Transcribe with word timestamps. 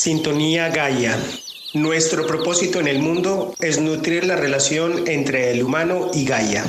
Sintonía 0.00 0.68
Gaia. 0.68 1.18
Nuestro 1.74 2.24
propósito 2.24 2.78
en 2.78 2.86
el 2.86 3.00
mundo 3.00 3.52
es 3.58 3.80
nutrir 3.80 4.24
la 4.24 4.36
relación 4.36 5.08
entre 5.08 5.50
el 5.50 5.64
humano 5.64 6.12
y 6.14 6.24
Gaia. 6.24 6.64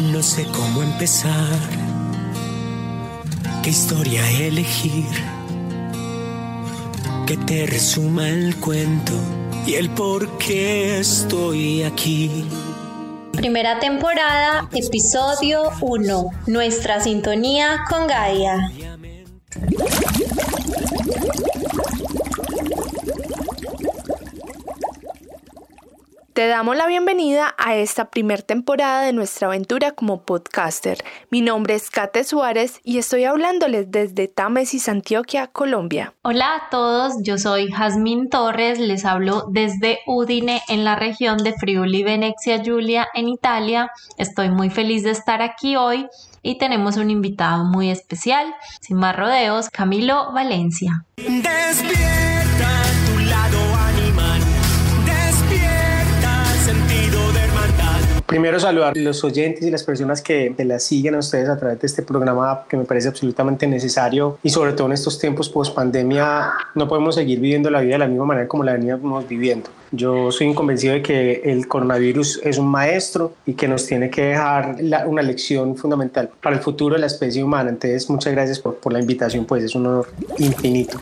No 0.00 0.20
sé 0.20 0.46
cómo 0.46 0.82
empezar, 0.82 1.60
qué 3.62 3.70
historia 3.70 4.28
elegir, 4.32 5.06
que 7.24 7.36
te 7.36 7.66
resuma 7.66 8.28
el 8.28 8.56
cuento 8.56 9.12
y 9.64 9.74
el 9.74 9.90
por 9.90 10.38
qué 10.38 10.98
estoy 10.98 11.84
aquí. 11.84 12.46
Primera 13.30 13.78
temporada, 13.78 14.68
episodio 14.72 15.70
1. 15.82 16.30
Nuestra 16.48 16.98
sintonía 17.00 17.84
con 17.88 18.08
Gaia. 18.08 18.72
Te 26.38 26.46
damos 26.46 26.76
la 26.76 26.86
bienvenida 26.86 27.52
a 27.58 27.74
esta 27.74 28.10
primer 28.10 28.42
temporada 28.42 29.02
de 29.02 29.12
nuestra 29.12 29.48
aventura 29.48 29.90
como 29.90 30.22
podcaster. 30.22 30.98
Mi 31.30 31.40
nombre 31.40 31.74
es 31.74 31.90
Kate 31.90 32.22
Suárez 32.22 32.78
y 32.84 32.98
estoy 32.98 33.24
hablándoles 33.24 33.90
desde 33.90 34.28
Támesis, 34.28 34.88
Antioquia, 34.88 35.48
Colombia. 35.48 36.14
Hola 36.22 36.54
a 36.54 36.70
todos, 36.70 37.14
yo 37.24 37.38
soy 37.38 37.72
Jazmín 37.72 38.28
Torres, 38.28 38.78
les 38.78 39.04
hablo 39.04 39.46
desde 39.50 39.98
Udine 40.06 40.62
en 40.68 40.84
la 40.84 40.94
región 40.94 41.38
de 41.38 41.54
Friuli, 41.54 42.04
Venecia, 42.04 42.62
Giulia 42.62 43.08
en 43.14 43.28
Italia. 43.28 43.90
Estoy 44.16 44.48
muy 44.48 44.70
feliz 44.70 45.02
de 45.02 45.10
estar 45.10 45.42
aquí 45.42 45.74
hoy 45.74 46.06
y 46.40 46.56
tenemos 46.56 46.98
un 46.98 47.10
invitado 47.10 47.64
muy 47.64 47.90
especial, 47.90 48.54
sin 48.80 48.96
más 48.96 49.16
rodeos, 49.16 49.70
Camilo 49.70 50.32
Valencia. 50.32 51.04
Despierta 51.16 52.37
Primero 58.28 58.60
saludar 58.60 58.92
a 58.94 59.00
los 59.00 59.24
oyentes 59.24 59.64
y 59.64 59.70
las 59.70 59.84
personas 59.84 60.20
que 60.20 60.54
las 60.58 60.82
siguen 60.82 61.14
a 61.14 61.18
ustedes 61.20 61.48
a 61.48 61.56
través 61.56 61.80
de 61.80 61.86
este 61.86 62.02
programa 62.02 62.66
que 62.68 62.76
me 62.76 62.84
parece 62.84 63.08
absolutamente 63.08 63.66
necesario 63.66 64.38
y 64.42 64.50
sobre 64.50 64.74
todo 64.74 64.86
en 64.88 64.92
estos 64.92 65.18
tiempos 65.18 65.48
post 65.48 65.74
pandemia 65.74 66.52
no 66.74 66.86
podemos 66.86 67.14
seguir 67.14 67.40
viviendo 67.40 67.70
la 67.70 67.80
vida 67.80 67.94
de 67.94 68.00
la 68.00 68.06
misma 68.06 68.26
manera 68.26 68.46
como 68.46 68.64
la 68.64 68.74
veníamos 68.74 69.26
viviendo. 69.26 69.70
Yo 69.90 70.30
soy 70.30 70.52
convencido 70.54 70.94
de 70.94 71.02
que 71.02 71.40
el 71.44 71.66
coronavirus 71.66 72.40
es 72.44 72.58
un 72.58 72.68
maestro 72.68 73.32
y 73.46 73.54
que 73.54 73.66
nos 73.68 73.86
tiene 73.86 74.10
que 74.10 74.22
dejar 74.22 74.76
la- 74.80 75.06
una 75.06 75.22
lección 75.22 75.76
fundamental 75.76 76.30
para 76.42 76.56
el 76.56 76.62
futuro 76.62 76.94
de 76.94 77.00
la 77.00 77.06
especie 77.06 77.42
humana. 77.42 77.70
Entonces, 77.70 78.08
muchas 78.10 78.32
gracias 78.32 78.58
por, 78.60 78.76
por 78.76 78.92
la 78.92 79.00
invitación, 79.00 79.44
pues 79.46 79.64
es 79.64 79.74
un 79.74 79.86
honor 79.86 80.08
infinito. 80.38 80.98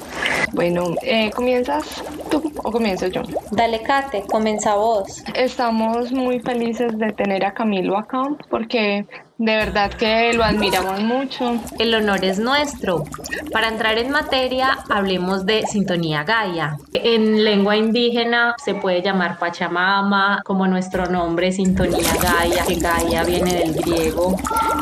Bueno, 0.52 0.94
eh, 1.02 1.30
¿comienzas 1.34 2.02
tú 2.30 2.52
o 2.62 2.70
comienzo 2.70 3.06
yo? 3.08 3.22
Dale, 3.50 3.82
Kate, 3.82 4.22
comienza 4.30 4.76
vos. 4.76 5.22
Estamos 5.34 6.12
muy 6.12 6.40
felices 6.40 6.96
de 6.98 7.12
tener 7.12 7.44
a 7.44 7.52
Camilo 7.54 7.96
acá 7.98 8.22
porque 8.50 9.06
de 9.38 9.56
verdad 9.56 9.92
que 9.92 10.32
lo 10.32 10.44
admiramos 10.44 11.00
mucho. 11.00 11.60
El 11.78 11.94
honor 11.94 12.24
es 12.24 12.38
nuestro. 12.38 13.04
Para 13.52 13.68
entrar 13.68 13.98
en 13.98 14.10
materia, 14.10 14.78
hablemos 14.88 15.44
de 15.44 15.66
sintonía 15.66 16.24
Gaia. 16.24 16.76
En 16.94 17.44
lengua 17.44 17.76
indígena 17.76 18.54
se 18.64 18.74
puede 18.74 19.02
llamar 19.02 19.38
Pachamama, 19.38 20.40
como 20.44 20.66
nuestro 20.66 21.06
nombre, 21.06 21.52
sintonía 21.52 22.12
Gaia, 22.22 22.64
que 22.66 22.76
Gaia 22.76 23.24
viene 23.24 23.54
del 23.54 23.74
griego, 23.74 24.36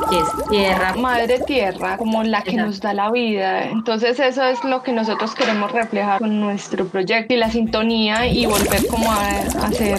que 0.08 0.18
es 0.18 0.48
tierra. 0.48 0.94
Madre 0.94 1.40
Tierra, 1.40 1.96
como 1.96 2.22
la 2.22 2.42
que 2.42 2.50
Exacto. 2.50 2.66
nos 2.66 2.80
da 2.80 2.94
la 2.94 3.10
vida. 3.10 3.64
Entonces 3.64 4.20
eso 4.20 4.44
es 4.44 4.62
lo 4.64 4.82
que 4.82 4.92
nosotros 4.92 5.34
queremos 5.34 5.72
reflejar 5.72 6.20
con 6.20 6.40
nuestro 6.40 6.86
proyecto 6.86 7.34
y 7.34 7.36
la 7.36 7.50
sintonía 7.50 8.26
y 8.26 8.46
volver 8.46 8.86
como 8.86 9.10
a, 9.10 9.72
ser 9.72 9.98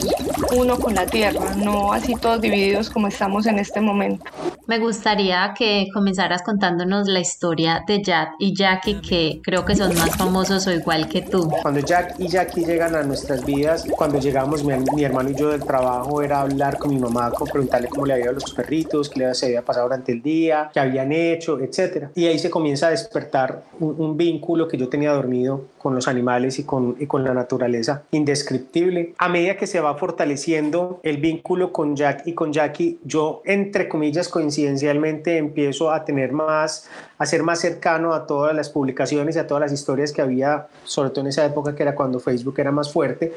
uno 0.55 0.77
con 0.77 0.95
la 0.95 1.05
Tierra, 1.05 1.55
no 1.55 1.93
así 1.93 2.15
todos 2.15 2.41
divididos 2.41 2.89
como 2.89 3.07
estamos 3.07 3.45
en 3.45 3.59
este 3.59 3.81
momento. 3.81 4.25
Me 4.67 4.79
gustaría 4.79 5.53
que 5.55 5.89
comenzaras 5.93 6.41
contándonos 6.41 7.07
la 7.07 7.19
historia 7.19 7.83
de 7.87 8.01
Jack 8.01 8.33
y 8.39 8.55
Jackie, 8.55 8.99
que 8.99 9.39
creo 9.43 9.63
que 9.63 9.75
son 9.75 9.93
más 9.93 10.17
famosos 10.17 10.65
o 10.65 10.71
igual 10.71 11.07
que 11.07 11.21
tú. 11.21 11.47
Cuando 11.61 11.81
Jack 11.81 12.15
y 12.17 12.27
Jackie 12.27 12.65
llegan 12.65 12.95
a 12.95 13.03
nuestras 13.03 13.45
vidas, 13.45 13.85
cuando 13.95 14.19
llegamos 14.19 14.63
mi, 14.63 14.73
mi 14.95 15.03
hermano 15.03 15.29
y 15.29 15.35
yo 15.35 15.49
del 15.49 15.63
trabajo 15.63 16.23
era 16.23 16.41
hablar 16.41 16.79
con 16.79 16.89
mi 16.89 16.99
mamá, 16.99 17.29
con 17.29 17.47
preguntarle 17.47 17.89
cómo 17.89 18.07
le 18.07 18.13
había 18.13 18.25
ido 18.25 18.31
a 18.31 18.33
los 18.35 18.53
perritos, 18.53 19.07
qué 19.09 19.35
se 19.35 19.45
había 19.45 19.61
pasado 19.61 19.85
durante 19.85 20.11
el 20.11 20.23
día, 20.23 20.71
qué 20.73 20.79
habían 20.79 21.11
hecho, 21.11 21.59
etcétera. 21.59 22.09
Y 22.15 22.25
ahí 22.25 22.39
se 22.39 22.49
comienza 22.49 22.87
a 22.87 22.89
despertar 22.89 23.65
un, 23.79 24.15
vínculo 24.17 24.67
que 24.67 24.77
yo 24.77 24.87
tenía 24.87 25.11
dormido 25.11 25.65
con 25.77 25.93
los 25.93 26.07
animales 26.07 26.57
y 26.57 26.63
con, 26.63 26.95
la 27.23 27.33
naturaleza 27.33 28.03
indescriptible. 28.11 29.13
A 29.17 29.29
medida 29.29 29.57
que 29.57 29.67
se 29.67 29.79
va 29.79 29.95
fortaleciendo 29.95 30.99
el 31.03 31.17
vínculo 31.17 31.71
con 31.71 31.95
Jack 31.95 32.23
y 32.25 32.33
con 32.33 32.51
Jackie, 32.51 32.99
yo, 33.03 33.41
entre 33.45 33.87
comillas, 33.87 34.29
coincidencialmente 34.55 35.37
empiezo 35.37 35.91
a 35.91 36.05
tener 36.05 36.31
más, 36.31 36.89
a 37.17 37.25
ser 37.25 37.43
más 37.43 37.59
cercano 37.59 38.13
a 38.13 38.25
todas 38.25 38.55
las 38.55 38.69
publicaciones 38.69 39.35
y 39.35 39.39
a 39.39 39.47
todas 39.47 39.61
las 39.61 39.71
historias 39.71 40.11
que 40.11 40.21
había, 40.21 40.67
sobre 40.83 41.09
todo 41.09 41.21
en 41.21 41.27
esa 41.27 41.45
época 41.45 41.75
que 41.75 41.83
era 41.83 41.95
cuando 41.95 42.19
Facebook 42.19 42.55
era 42.57 42.71
más 42.71 42.91
fuerte, 42.91 43.33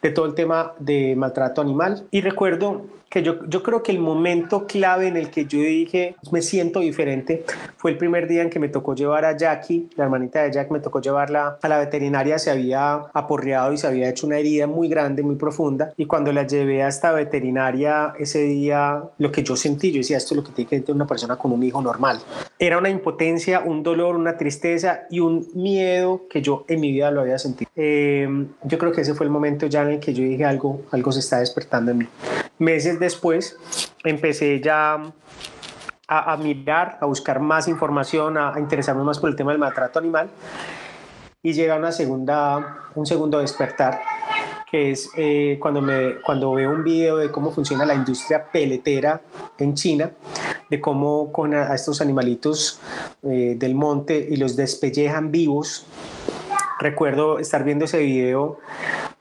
de 0.00 0.10
todo 0.10 0.26
el 0.26 0.34
tema 0.34 0.72
de 0.78 1.14
maltrato 1.16 1.60
animal. 1.60 2.06
Y 2.10 2.20
recuerdo 2.20 2.82
que 3.12 3.22
yo, 3.22 3.44
yo 3.46 3.62
creo 3.62 3.82
que 3.82 3.92
el 3.92 3.98
momento 3.98 4.66
clave 4.66 5.06
en 5.06 5.18
el 5.18 5.28
que 5.28 5.44
yo 5.44 5.58
dije 5.58 6.16
me 6.30 6.40
siento 6.40 6.80
diferente 6.80 7.44
fue 7.76 7.90
el 7.90 7.98
primer 7.98 8.26
día 8.26 8.40
en 8.40 8.48
que 8.48 8.58
me 8.58 8.68
tocó 8.68 8.94
llevar 8.94 9.26
a 9.26 9.36
Jackie, 9.36 9.90
la 9.96 10.04
hermanita 10.04 10.42
de 10.42 10.50
Jack, 10.50 10.70
me 10.70 10.80
tocó 10.80 11.02
llevarla 11.02 11.58
a 11.60 11.68
la 11.68 11.78
veterinaria, 11.78 12.38
se 12.38 12.50
había 12.50 12.94
aporreado 13.12 13.72
y 13.72 13.76
se 13.76 13.86
había 13.86 14.08
hecho 14.08 14.26
una 14.26 14.38
herida 14.38 14.66
muy 14.66 14.88
grande, 14.88 15.22
muy 15.22 15.34
profunda. 15.34 15.92
Y 15.96 16.06
cuando 16.06 16.32
la 16.32 16.46
llevé 16.46 16.82
a 16.82 16.88
esta 16.88 17.12
veterinaria 17.12 18.14
ese 18.18 18.44
día, 18.44 19.02
lo 19.18 19.30
que 19.30 19.42
yo 19.42 19.56
sentí, 19.56 19.92
yo 19.92 19.98
decía, 19.98 20.16
esto 20.16 20.34
es 20.34 20.36
lo 20.36 20.44
que 20.44 20.52
tiene 20.52 20.70
que 20.70 20.80
tener 20.80 20.94
una 20.94 21.06
persona 21.06 21.36
con 21.36 21.52
un 21.52 21.62
hijo 21.62 21.82
normal. 21.82 22.18
Era 22.58 22.78
una 22.78 22.88
impotencia, 22.88 23.21
un 23.64 23.82
dolor, 23.82 24.16
una 24.16 24.36
tristeza 24.36 25.02
y 25.10 25.20
un 25.20 25.48
miedo 25.54 26.22
que 26.28 26.42
yo 26.42 26.64
en 26.68 26.80
mi 26.80 26.92
vida 26.92 27.10
lo 27.10 27.20
había 27.20 27.38
sentido. 27.38 27.70
Eh, 27.76 28.28
yo 28.64 28.78
creo 28.78 28.92
que 28.92 29.02
ese 29.02 29.14
fue 29.14 29.26
el 29.26 29.32
momento 29.32 29.66
ya 29.66 29.82
en 29.82 29.88
el 29.88 30.00
que 30.00 30.12
yo 30.14 30.22
dije 30.22 30.44
algo, 30.44 30.82
algo 30.90 31.12
se 31.12 31.20
está 31.20 31.40
despertando 31.40 31.90
en 31.90 31.98
mí. 31.98 32.08
Meses 32.58 32.98
después 32.98 33.58
empecé 34.04 34.60
ya 34.60 34.94
a, 36.08 36.32
a 36.32 36.36
mirar, 36.36 36.98
a 37.00 37.06
buscar 37.06 37.40
más 37.40 37.68
información, 37.68 38.36
a, 38.36 38.54
a 38.54 38.60
interesarme 38.60 39.02
más 39.02 39.18
por 39.18 39.30
el 39.30 39.36
tema 39.36 39.52
del 39.52 39.60
maltrato 39.60 39.98
animal 39.98 40.28
y 41.42 41.52
llega 41.52 41.76
una 41.76 41.92
segunda, 41.92 42.78
un 42.94 43.04
segundo 43.04 43.38
despertar 43.40 44.00
es 44.72 45.10
eh, 45.16 45.58
cuando, 45.60 45.82
me, 45.82 46.16
cuando 46.24 46.52
veo 46.52 46.70
un 46.70 46.82
video 46.82 47.18
de 47.18 47.30
cómo 47.30 47.52
funciona 47.52 47.84
la 47.84 47.94
industria 47.94 48.50
peletera 48.50 49.20
en 49.58 49.74
China, 49.74 50.10
de 50.70 50.80
cómo 50.80 51.30
con 51.30 51.54
a 51.54 51.74
estos 51.74 52.00
animalitos 52.00 52.80
eh, 53.22 53.54
del 53.58 53.74
monte 53.74 54.26
y 54.30 54.36
los 54.36 54.56
despellejan 54.56 55.30
vivos. 55.30 55.86
Recuerdo 56.80 57.38
estar 57.38 57.62
viendo 57.64 57.84
ese 57.84 57.98
video 57.98 58.58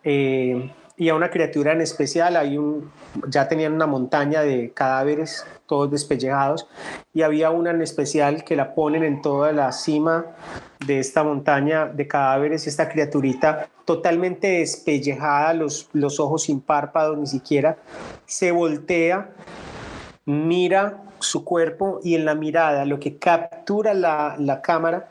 eh, 0.04 0.72
y 1.02 1.10
a 1.10 1.16
una 1.16 1.32
criatura 1.32 1.72
en 1.72 1.82
especial, 1.82 2.38
hay 2.38 2.60
ya 3.28 3.48
tenían 3.48 3.74
una 3.74 3.88
montaña 3.88 4.42
de 4.42 4.72
cadáveres 4.72 5.44
todos 5.66 5.90
despellejados 5.90 6.68
y 7.12 7.24
había 7.24 7.50
una 7.50 7.72
en 7.72 7.82
especial 7.82 8.44
que 8.44 8.56
la 8.56 8.76
ponen 8.76 9.04
en 9.04 9.24
toda 9.24 9.52
la 9.52 9.72
cima 9.72 10.28
de 10.86 11.00
esta 11.00 11.24
montaña 11.24 11.88
de 11.88 12.08
cadáveres, 12.08 12.68
esta 12.68 12.88
criaturita 12.88 13.68
totalmente 13.84 14.60
despellejada, 14.60 15.56
los, 15.56 15.90
los 15.94 16.20
ojos 16.20 16.44
sin 16.44 16.62
párpados 16.62 17.18
ni 17.18 17.26
siquiera, 17.26 17.78
se 18.28 18.52
voltea, 18.52 19.32
mira 20.26 21.02
su 21.18 21.44
cuerpo 21.44 22.00
y 22.04 22.14
en 22.14 22.26
la 22.26 22.36
mirada 22.36 22.86
lo 22.86 23.00
que 23.00 23.18
captura 23.18 23.96
la, 23.96 24.36
la 24.38 24.62
cámara, 24.62 25.10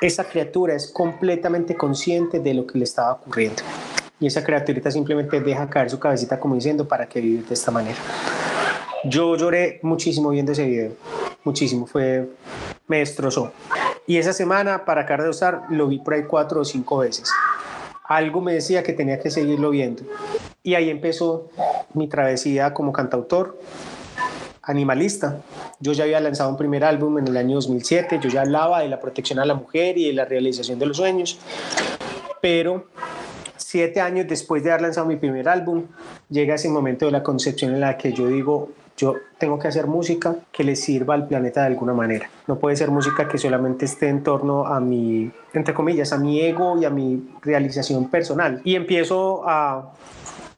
esa 0.00 0.22
criatura 0.22 0.76
es 0.76 0.92
completamente 0.92 1.74
consciente 1.74 2.38
de 2.38 2.54
lo 2.54 2.64
que 2.64 2.78
le 2.78 2.84
estaba 2.84 3.14
ocurriendo. 3.14 3.64
Y 4.22 4.28
esa 4.28 4.44
criaturita 4.44 4.88
simplemente 4.88 5.40
deja 5.40 5.68
caer 5.68 5.90
su 5.90 5.98
cabecita 5.98 6.38
como 6.38 6.54
diciendo, 6.54 6.86
¿para 6.86 7.08
qué 7.08 7.20
vivir 7.20 7.44
de 7.44 7.54
esta 7.54 7.72
manera? 7.72 7.96
Yo 9.02 9.36
lloré 9.36 9.80
muchísimo 9.82 10.30
viendo 10.30 10.52
ese 10.52 10.64
video, 10.64 10.92
muchísimo, 11.42 11.88
fue, 11.88 12.28
me 12.86 12.98
destrozó. 12.98 13.52
Y 14.06 14.18
esa 14.18 14.32
semana, 14.32 14.84
para 14.84 15.00
acabar 15.00 15.24
de 15.24 15.30
usar, 15.30 15.62
lo 15.70 15.88
vi 15.88 15.98
por 15.98 16.14
ahí 16.14 16.22
cuatro 16.22 16.60
o 16.60 16.64
cinco 16.64 16.98
veces. 16.98 17.32
Algo 18.04 18.40
me 18.40 18.54
decía 18.54 18.84
que 18.84 18.92
tenía 18.92 19.18
que 19.18 19.28
seguirlo 19.28 19.70
viendo. 19.70 20.04
Y 20.62 20.76
ahí 20.76 20.88
empezó 20.88 21.50
mi 21.92 22.06
travesía 22.06 22.72
como 22.72 22.92
cantautor, 22.92 23.58
animalista. 24.62 25.40
Yo 25.80 25.94
ya 25.94 26.04
había 26.04 26.20
lanzado 26.20 26.48
un 26.48 26.56
primer 26.56 26.84
álbum 26.84 27.18
en 27.18 27.26
el 27.26 27.36
año 27.36 27.56
2007, 27.56 28.20
yo 28.22 28.28
ya 28.28 28.42
hablaba 28.42 28.82
de 28.82 28.88
la 28.88 29.00
protección 29.00 29.40
a 29.40 29.44
la 29.44 29.54
mujer 29.54 29.98
y 29.98 30.06
de 30.06 30.12
la 30.12 30.26
realización 30.26 30.78
de 30.78 30.86
los 30.86 30.98
sueños, 30.98 31.40
pero 32.40 32.86
siete 33.72 34.02
años 34.02 34.26
después 34.28 34.62
de 34.62 34.70
haber 34.70 34.82
lanzado 34.82 35.06
mi 35.06 35.16
primer 35.16 35.48
álbum, 35.48 35.86
llega 36.28 36.56
ese 36.56 36.68
momento 36.68 37.06
de 37.06 37.12
la 37.12 37.22
concepción 37.22 37.72
en 37.72 37.80
la 37.80 37.96
que 37.96 38.12
yo 38.12 38.26
digo, 38.26 38.68
Yo 38.98 39.16
tengo 39.38 39.58
que 39.58 39.66
hacer 39.66 39.86
música 39.86 40.36
que 40.52 40.62
le 40.62 40.76
sirva 40.76 41.14
al 41.14 41.26
planeta 41.26 41.62
de 41.62 41.68
alguna 41.68 41.94
manera. 41.94 42.28
No 42.46 42.58
puede 42.58 42.76
ser 42.76 42.90
música 42.90 43.26
que 43.26 43.38
solamente 43.38 43.86
esté 43.86 44.10
en 44.10 44.22
torno 44.22 44.66
a 44.66 44.78
mi, 44.78 45.32
entre 45.54 45.72
comillas, 45.72 46.12
a 46.12 46.18
mi 46.18 46.42
ego 46.42 46.78
y 46.78 46.84
a 46.84 46.90
mi 46.90 47.30
realización 47.40 48.10
personal. 48.10 48.60
Y 48.62 48.74
empiezo 48.76 49.48
a, 49.48 49.94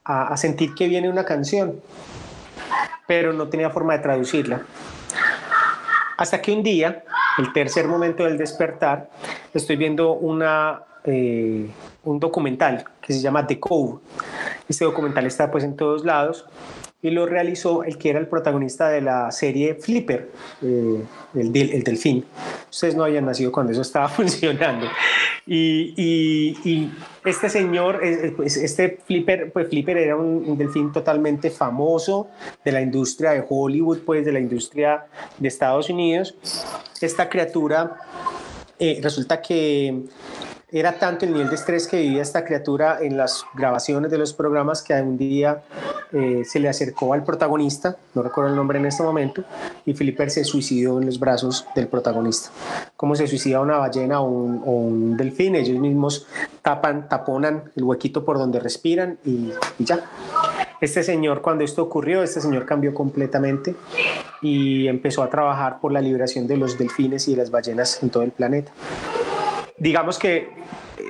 a, 0.04 0.36
sentir 0.36 0.74
que 0.74 0.88
viene 0.88 1.08
una 1.08 1.24
canción, 1.24 1.80
pero 3.06 3.32
no 3.32 3.46
tenía 3.46 3.70
forma 3.70 3.92
de 3.92 4.00
traducirla. 4.00 4.62
Hasta 6.16 6.42
que 6.42 6.50
un 6.52 6.64
día, 6.64 7.04
el 7.38 7.52
tercer 7.52 7.86
momento 7.86 8.24
del 8.24 8.36
despertar, 8.36 9.08
estoy 9.54 9.76
viendo 9.76 10.14
una, 10.14 10.82
eh, 11.04 11.70
un 12.02 12.18
documental 12.18 12.84
que 13.04 13.12
se 13.12 13.20
llama 13.20 13.46
The 13.46 13.60
Cove. 13.60 14.00
Este 14.68 14.84
documental 14.84 15.26
está 15.26 15.50
pues 15.50 15.64
en 15.64 15.76
todos 15.76 16.04
lados 16.04 16.46
y 17.04 17.10
lo 17.10 17.26
realizó 17.26 17.84
el 17.84 17.98
que 17.98 18.08
era 18.08 18.18
el 18.18 18.26
protagonista 18.26 18.88
de 18.88 19.02
la 19.02 19.30
serie 19.30 19.74
Flipper, 19.74 20.30
eh, 20.62 21.02
el, 21.34 21.54
el, 21.54 21.82
delfín. 21.82 22.24
Ustedes 22.70 22.96
no 22.96 23.04
habían 23.04 23.26
nacido 23.26 23.52
cuando 23.52 23.72
eso 23.72 23.82
estaba 23.82 24.08
funcionando. 24.08 24.86
Y, 25.46 25.92
y, 26.64 26.90
este 27.22 27.50
señor, 27.50 28.00
pues, 28.36 28.56
este 28.56 28.98
Flipper, 29.04 29.52
pues 29.52 29.68
Flipper 29.68 29.98
era 29.98 30.16
un, 30.16 30.56
delfín 30.56 30.92
totalmente 30.92 31.50
famoso 31.50 32.28
de 32.64 32.72
la 32.72 32.80
industria 32.80 33.32
de 33.32 33.44
Hollywood, 33.46 33.98
pues 34.06 34.24
de 34.24 34.32
la 34.32 34.40
industria 34.40 35.04
de 35.36 35.48
Estados 35.48 35.90
Unidos. 35.90 36.34
Esta 37.02 37.28
criatura 37.28 37.96
eh, 38.78 39.00
resulta 39.02 39.42
que 39.42 40.04
era 40.80 40.98
tanto 40.98 41.24
el 41.24 41.32
nivel 41.32 41.48
de 41.48 41.54
estrés 41.54 41.86
que 41.86 42.00
vivía 42.00 42.20
esta 42.20 42.44
criatura 42.44 42.98
en 43.00 43.16
las 43.16 43.44
grabaciones 43.54 44.10
de 44.10 44.18
los 44.18 44.32
programas 44.32 44.82
que 44.82 44.92
un 44.94 45.16
día 45.16 45.62
eh, 46.10 46.42
se 46.44 46.58
le 46.58 46.68
acercó 46.68 47.14
al 47.14 47.22
protagonista, 47.22 47.96
no 48.12 48.24
recuerdo 48.24 48.50
el 48.50 48.56
nombre 48.56 48.80
en 48.80 48.86
este 48.86 49.04
momento, 49.04 49.44
y 49.86 49.94
Flipper 49.94 50.32
se 50.32 50.42
suicidó 50.42 50.98
en 50.98 51.06
los 51.06 51.20
brazos 51.20 51.64
del 51.76 51.86
protagonista. 51.86 52.50
Como 52.96 53.14
se 53.14 53.28
suicida 53.28 53.60
una 53.60 53.76
ballena 53.76 54.20
o 54.20 54.26
un, 54.26 55.16
delfín, 55.16 55.54
ellos 55.54 55.78
mismos 55.78 56.26
tapan, 56.60 57.08
taponan 57.08 57.70
el 57.76 57.84
huequito 57.84 58.24
por 58.24 58.38
donde 58.38 58.58
respiran 58.58 59.18
y, 59.24 59.52
y 59.78 59.84
ya. 59.84 60.04
Este 60.80 61.04
señor, 61.04 61.40
cuando 61.40 61.62
esto 61.62 61.84
ocurrió, 61.84 62.24
este 62.24 62.40
señor 62.40 62.66
cambió 62.66 62.92
completamente 62.92 63.76
y 64.42 64.88
empezó 64.88 65.22
a 65.22 65.30
trabajar 65.30 65.78
por 65.78 65.92
la 65.92 66.00
liberación 66.00 66.48
de 66.48 66.56
los 66.56 66.76
delfines 66.76 67.28
y 67.28 67.36
de 67.36 67.42
las 67.42 67.52
ballenas 67.52 68.02
en 68.02 68.10
todo 68.10 68.24
el 68.24 68.32
planeta 68.32 68.72
digamos 69.76 70.18
que 70.18 70.48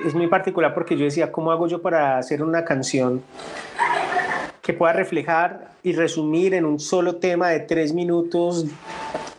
es 0.05 0.13
muy 0.13 0.27
particular 0.27 0.73
porque 0.73 0.97
yo 0.97 1.05
decía, 1.05 1.31
¿cómo 1.31 1.51
hago 1.51 1.67
yo 1.67 1.81
para 1.81 2.17
hacer 2.17 2.43
una 2.43 2.65
canción 2.65 3.21
que 4.61 4.73
pueda 4.73 4.93
reflejar 4.93 5.71
y 5.83 5.93
resumir 5.93 6.53
en 6.55 6.65
un 6.65 6.79
solo 6.79 7.17
tema 7.17 7.49
de 7.49 7.59
tres 7.59 7.93
minutos 7.93 8.65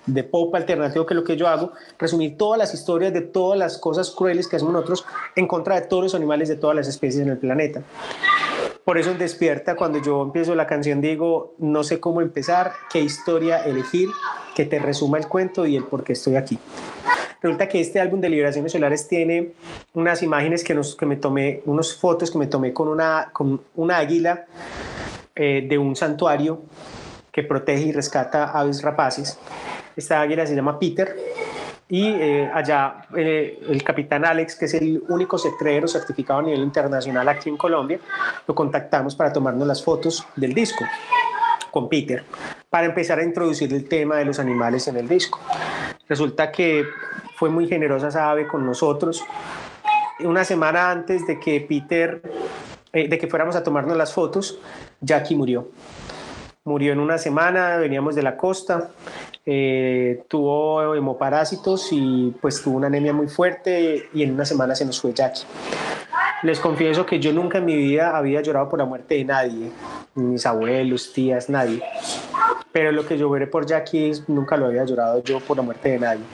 de 0.07 0.23
pop 0.23 0.55
alternativo, 0.55 1.05
que 1.05 1.15
es 1.15 1.17
lo 1.17 1.25
que 1.25 1.37
yo 1.37 1.49
hago, 1.49 1.73
resumir 1.99 2.37
todas 2.37 2.59
las 2.59 2.73
historias 2.73 3.13
de 3.13 3.23
todas 3.23 3.59
las 3.59 3.77
cosas 3.79 4.13
crueles 4.13 4.47
que 4.47 4.55
hacemos 4.55 4.73
nosotros 4.73 5.05
en 5.35 5.49
contra 5.49 5.81
de 5.81 5.89
todos 5.89 6.05
los 6.05 6.15
animales 6.15 6.49
de 6.49 6.55
todas 6.55 6.77
las 6.77 6.87
especies 6.87 7.25
en 7.25 7.31
el 7.31 7.39
planeta. 7.39 7.83
Por 8.85 8.99
eso 8.99 9.11
en 9.11 9.19
Despierta, 9.19 9.75
cuando 9.75 10.01
yo 10.01 10.23
empiezo 10.23 10.55
la 10.55 10.69
canción, 10.69 11.01
digo, 11.01 11.57
no 11.59 11.83
sé 11.83 11.99
cómo 11.99 12.21
empezar, 12.21 12.71
qué 12.93 13.01
historia 13.01 13.65
elegir, 13.65 14.09
que 14.55 14.65
te 14.65 14.79
resuma 14.79 15.19
el 15.19 15.27
cuento 15.27 15.67
y 15.67 15.75
el 15.75 15.83
por 15.83 16.05
qué 16.05 16.13
estoy 16.13 16.37
aquí. 16.37 16.57
Resulta 17.41 17.69
que 17.69 17.81
este 17.81 18.01
álbum 18.01 18.21
de 18.21 18.29
Liberaciones 18.29 18.73
Solares 18.73 19.07
tiene 19.09 19.53
unas 19.95 20.23
imágenes 20.23 20.65
que, 20.65 20.75
nos, 20.75 20.97
que 20.97 21.07
me 21.07 21.17
tomé, 21.17 21.63
unas 21.67 21.95
fotos 21.95 22.31
que 22.31 22.39
me 22.39 22.47
tomé 22.47 22.73
con 22.73 22.89
una, 22.89 23.31
con 23.33 23.61
una 23.75 23.99
águila 23.99 24.47
eh, 25.35 25.67
de 25.69 25.79
un 25.79 25.95
santuario 25.95 26.63
que 27.31 27.43
protege 27.43 27.85
y 27.85 27.93
rescata 27.93 28.53
aves 28.53 28.83
rapaces. 28.83 29.39
Esta 29.95 30.21
águila 30.21 30.47
se 30.47 30.55
llama 30.55 30.79
Peter 30.79 31.15
y 31.89 32.09
eh, 32.09 32.51
allá 32.53 33.07
eh, 33.17 33.61
el 33.69 33.83
capitán 33.85 34.25
Alex, 34.25 34.57
que 34.57 34.65
es 34.65 34.75
el 34.75 35.03
único 35.09 35.39
cetrero 35.39 35.87
certificado 35.87 36.41
a 36.41 36.43
nivel 36.43 36.61
internacional 36.61 37.29
aquí 37.29 37.49
en 37.49 37.57
Colombia, 37.57 38.01
lo 38.47 38.55
contactamos 38.55 39.15
para 39.15 39.33
tomarnos 39.33 39.69
las 39.69 39.85
fotos 39.85 40.27
del 40.35 40.53
disco 40.53 40.85
con 41.71 41.89
Peter, 41.89 42.25
para 42.71 42.87
empezar 42.87 43.19
a 43.19 43.23
introducir 43.23 43.73
el 43.73 43.87
tema 43.87 44.17
de 44.17 44.25
los 44.25 44.39
animales 44.39 44.89
en 44.89 44.97
el 44.97 45.07
disco. 45.07 45.39
Resulta 46.09 46.53
que 46.53 46.85
fue 47.37 47.51
muy 47.51 47.67
generosa 47.67 48.09
esa 48.09 48.31
ave 48.31 48.47
con 48.47 48.65
nosotros. 48.65 49.25
Una 50.21 50.45
semana 50.45 50.91
antes 50.91 51.27
de 51.27 51.39
que 51.39 51.61
Peter, 51.61 52.23
eh, 52.93 53.09
de 53.09 53.19
que 53.19 53.27
fuéramos 53.27 53.57
a 53.57 53.63
tomarnos 53.63 53.97
las 53.97 54.13
fotos, 54.13 54.59
Jackie 55.01 55.35
murió. 55.35 55.69
Murió 56.65 56.93
en 56.93 57.01
una 57.01 57.19
semana, 57.19 57.77
veníamos 57.77 58.15
de 58.15 58.23
la 58.23 58.37
costa, 58.37 58.91
eh, 59.45 60.25
tuvo 60.29 60.95
hemoparásitos 60.95 61.89
y 61.93 62.35
pues 62.41 62.63
tuvo 62.63 62.77
una 62.77 62.89
anemia 62.89 63.13
muy 63.13 63.29
fuerte 63.29 64.09
y 64.13 64.23
en 64.23 64.33
una 64.33 64.45
semana 64.45 64.75
se 64.75 64.85
nos 64.85 65.01
fue 65.01 65.13
Jackie. 65.13 65.43
Les 66.43 66.61
confieso 66.61 67.07
que 67.07 67.19
yo 67.19 67.33
nunca 67.33 67.59
en 67.59 67.65
mi 67.65 67.77
vida 67.77 68.17
había 68.17 68.43
llorado 68.43 68.69
por 68.69 68.79
la 68.79 68.85
muerte 68.85 69.15
de 69.15 69.25
nadie, 69.25 69.71
mis 70.15 70.45
abuelos, 70.47 71.13
tías, 71.13 71.49
nadie. 71.49 71.83
Pero 72.73 72.93
lo 72.93 73.07
que 73.07 73.17
yo 73.17 73.31
veré 73.31 73.47
por 73.47 73.67
Jackie 73.67 74.13
nunca 74.29 74.57
lo 74.57 74.67
había 74.67 74.85
llorado 74.85 75.23
yo 75.23 75.41
por 75.41 75.57
la 75.57 75.63
muerte 75.63 75.91
de 75.91 75.99
nadie 75.99 76.25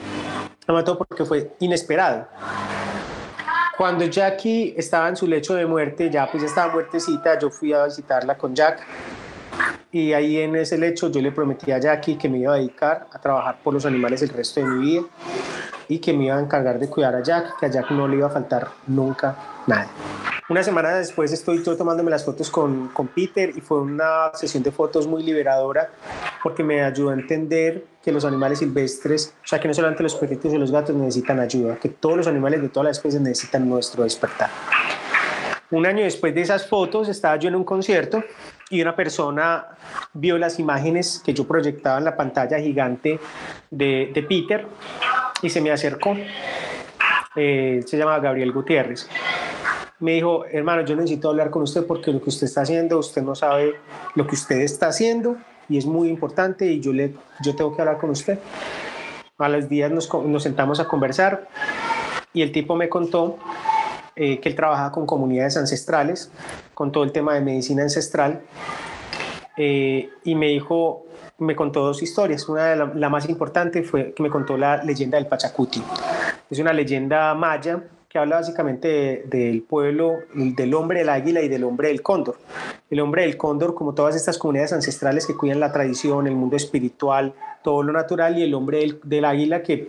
sobre 0.65 0.83
todo 0.83 0.97
porque 0.97 1.25
fue 1.25 1.51
inesperado. 1.59 2.27
Cuando 3.77 4.05
Jackie 4.05 4.73
estaba 4.77 5.09
en 5.09 5.15
su 5.15 5.27
lecho 5.27 5.55
de 5.55 5.65
muerte, 5.65 6.09
ya 6.09 6.29
pues 6.29 6.43
estaba 6.43 6.71
muertecita, 6.71 7.39
yo 7.39 7.49
fui 7.49 7.73
a 7.73 7.85
visitarla 7.85 8.37
con 8.37 8.55
Jack 8.55 8.85
y 9.91 10.13
ahí 10.13 10.39
en 10.39 10.55
ese 10.55 10.77
lecho 10.77 11.09
yo 11.11 11.21
le 11.21 11.31
prometí 11.31 11.71
a 11.71 11.79
Jackie 11.79 12.15
que 12.15 12.29
me 12.29 12.39
iba 12.39 12.53
a 12.53 12.57
dedicar 12.57 13.07
a 13.11 13.19
trabajar 13.19 13.57
por 13.63 13.73
los 13.73 13.85
animales 13.85 14.21
el 14.21 14.29
resto 14.29 14.59
de 14.59 14.65
mi 14.67 14.85
vida 14.85 15.03
y 15.87 15.99
que 15.99 16.13
me 16.13 16.25
iba 16.25 16.35
a 16.35 16.39
encargar 16.39 16.79
de 16.79 16.89
cuidar 16.89 17.15
a 17.15 17.23
Jack, 17.23 17.59
que 17.59 17.65
a 17.65 17.69
Jack 17.69 17.91
no 17.91 18.07
le 18.07 18.17
iba 18.17 18.27
a 18.27 18.29
faltar 18.29 18.69
nunca 18.87 19.35
nada. 19.67 19.87
Una 20.49 20.61
semana 20.61 20.95
después 20.95 21.31
estoy 21.31 21.63
yo 21.63 21.77
tomándome 21.77 22.11
las 22.11 22.25
fotos 22.25 22.49
con, 22.49 22.89
con 22.89 23.07
Peter 23.07 23.51
y 23.55 23.61
fue 23.61 23.81
una 23.81 24.31
sesión 24.33 24.61
de 24.61 24.71
fotos 24.71 25.07
muy 25.07 25.23
liberadora 25.23 25.89
porque 26.43 26.63
me 26.63 26.83
ayudó 26.83 27.11
a 27.11 27.13
entender 27.13 27.85
que 28.03 28.11
los 28.11 28.25
animales 28.25 28.59
silvestres, 28.59 29.33
o 29.41 29.47
sea, 29.47 29.59
que 29.59 29.69
no 29.69 29.73
solamente 29.73 30.03
los 30.03 30.15
perritos 30.15 30.53
y 30.53 30.57
los 30.57 30.71
gatos 30.71 30.95
necesitan 30.95 31.39
ayuda, 31.39 31.77
que 31.77 31.87
todos 31.87 32.17
los 32.17 32.27
animales 32.27 32.61
de 32.61 32.67
todas 32.67 32.87
las 32.87 32.97
especies 32.97 33.21
necesitan 33.21 33.67
nuestro 33.67 34.03
despertar. 34.03 34.49
Un 35.71 35.85
año 35.85 36.03
después 36.03 36.35
de 36.35 36.41
esas 36.41 36.67
fotos 36.67 37.07
estaba 37.07 37.37
yo 37.37 37.47
en 37.47 37.55
un 37.55 37.63
concierto 37.63 38.23
y 38.69 38.81
una 38.81 38.95
persona 38.95 39.65
vio 40.13 40.37
las 40.37 40.59
imágenes 40.59 41.21
que 41.25 41.33
yo 41.33 41.47
proyectaba 41.47 41.97
en 41.97 42.03
la 42.03 42.15
pantalla 42.15 42.59
gigante 42.59 43.19
de, 43.71 44.11
de 44.13 44.23
Peter 44.23 44.67
y 45.43 45.49
se 45.49 45.61
me 45.61 45.69
acercó. 45.71 46.17
Eh, 47.35 47.83
se 47.85 47.97
llama 47.97 48.19
Gabriel 48.19 48.51
Gutiérrez 48.51 49.07
me 50.03 50.15
dijo, 50.15 50.43
hermano, 50.51 50.83
yo 50.83 50.97
necesito 50.97 51.29
hablar 51.29 51.49
con 51.49 51.61
usted 51.61 51.85
porque 51.87 52.11
lo 52.11 52.21
que 52.21 52.29
usted 52.29 52.45
está 52.45 52.61
haciendo, 52.61 52.99
usted 52.99 53.21
no 53.21 53.35
sabe 53.35 53.75
lo 54.15 54.27
que 54.27 54.35
usted 54.35 54.59
está 54.59 54.87
haciendo 54.87 55.37
y 55.69 55.77
es 55.77 55.85
muy 55.85 56.09
importante 56.09 56.65
y 56.65 56.81
yo, 56.81 56.91
le, 56.91 57.13
yo 57.41 57.55
tengo 57.55 57.73
que 57.73 57.81
hablar 57.81 57.99
con 57.99 58.09
usted. 58.09 58.37
A 59.37 59.47
los 59.47 59.69
días 59.69 59.89
nos, 59.91 60.13
nos 60.13 60.43
sentamos 60.43 60.81
a 60.81 60.89
conversar 60.89 61.47
y 62.33 62.41
el 62.41 62.51
tipo 62.51 62.75
me 62.75 62.89
contó 62.89 63.37
eh, 64.17 64.41
que 64.41 64.49
él 64.49 64.55
trabaja 64.55 64.91
con 64.91 65.05
comunidades 65.05 65.55
ancestrales, 65.55 66.29
con 66.73 66.91
todo 66.91 67.05
el 67.05 67.13
tema 67.13 67.35
de 67.35 67.39
medicina 67.39 67.83
ancestral 67.83 68.41
eh, 69.55 70.09
y 70.25 70.35
me 70.35 70.47
dijo, 70.47 71.05
me 71.37 71.55
contó 71.55 71.81
dos 71.81 72.01
historias. 72.01 72.47
Una 72.49 72.65
de 72.67 72.75
la, 72.95 73.09
más 73.09 73.27
importante 73.27 73.83
fue 73.83 74.13
que 74.13 74.23
me 74.23 74.29
contó 74.29 74.57
la 74.57 74.83
leyenda 74.83 75.17
del 75.17 75.27
Pachacuti. 75.27 75.83
Es 76.49 76.59
una 76.59 76.73
leyenda 76.73 77.33
maya 77.33 77.83
que 78.07 78.19
habla 78.19 78.35
básicamente 78.35 79.23
del 79.25 79.63
pueblo, 79.63 80.19
del 80.35 80.73
hombre 80.75 80.99
del 80.99 81.09
águila 81.09 81.41
y 81.41 81.47
del 81.47 81.63
hombre 81.63 81.87
del 81.87 82.03
cóndor. 82.03 82.37
El 82.91 82.99
hombre 82.99 83.23
del 83.23 83.37
cóndor, 83.37 83.73
como 83.73 83.95
todas 83.95 84.15
estas 84.15 84.37
comunidades 84.37 84.71
ancestrales 84.71 85.25
que 85.25 85.35
cuidan 85.35 85.59
la 85.59 85.71
tradición, 85.71 86.27
el 86.27 86.35
mundo 86.35 86.55
espiritual, 86.55 87.33
todo 87.63 87.83
lo 87.83 87.93
natural, 87.93 88.37
y 88.37 88.43
el 88.43 88.53
hombre 88.53 88.99
del, 89.03 89.25
águila 89.25 89.63
que 89.63 89.87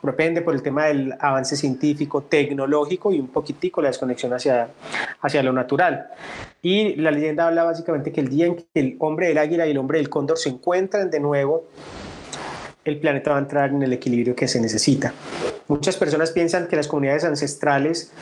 propende 0.00 0.42
por 0.42 0.54
el 0.54 0.62
tema 0.62 0.86
del 0.86 1.14
avance 1.18 1.56
científico, 1.56 2.22
tecnológico 2.22 3.12
y 3.12 3.20
un 3.20 3.28
poquitico 3.28 3.82
la 3.82 3.88
desconexión 3.88 4.32
hacia, 4.32 4.68
hacia 5.20 5.42
lo 5.42 5.52
natural. 5.52 6.08
Y 6.62 6.96
la 6.96 7.10
leyenda 7.10 7.46
habla 7.46 7.64
básicamente 7.64 8.12
que 8.12 8.20
el 8.20 8.28
día 8.28 8.46
en 8.46 8.56
que 8.56 8.66
el 8.74 8.96
hombre 8.98 9.28
del 9.28 9.38
águila 9.38 9.66
y 9.66 9.70
el 9.70 9.78
hombre 9.78 9.98
del 9.98 10.08
cóndor 10.08 10.38
se 10.38 10.48
encuentran 10.48 11.10
de 11.10 11.20
nuevo, 11.20 11.66
el 12.84 12.98
planeta 12.98 13.32
va 13.32 13.36
a 13.36 13.40
entrar 13.40 13.70
en 13.70 13.82
el 13.82 13.92
equilibrio 13.92 14.34
que 14.34 14.48
se 14.48 14.60
necesita. 14.60 15.12
Muchas 15.68 15.96
personas 15.96 16.30
piensan 16.30 16.68
que 16.68 16.76
las 16.76 16.86
comunidades 16.86 17.24
ancestrales 17.24 18.12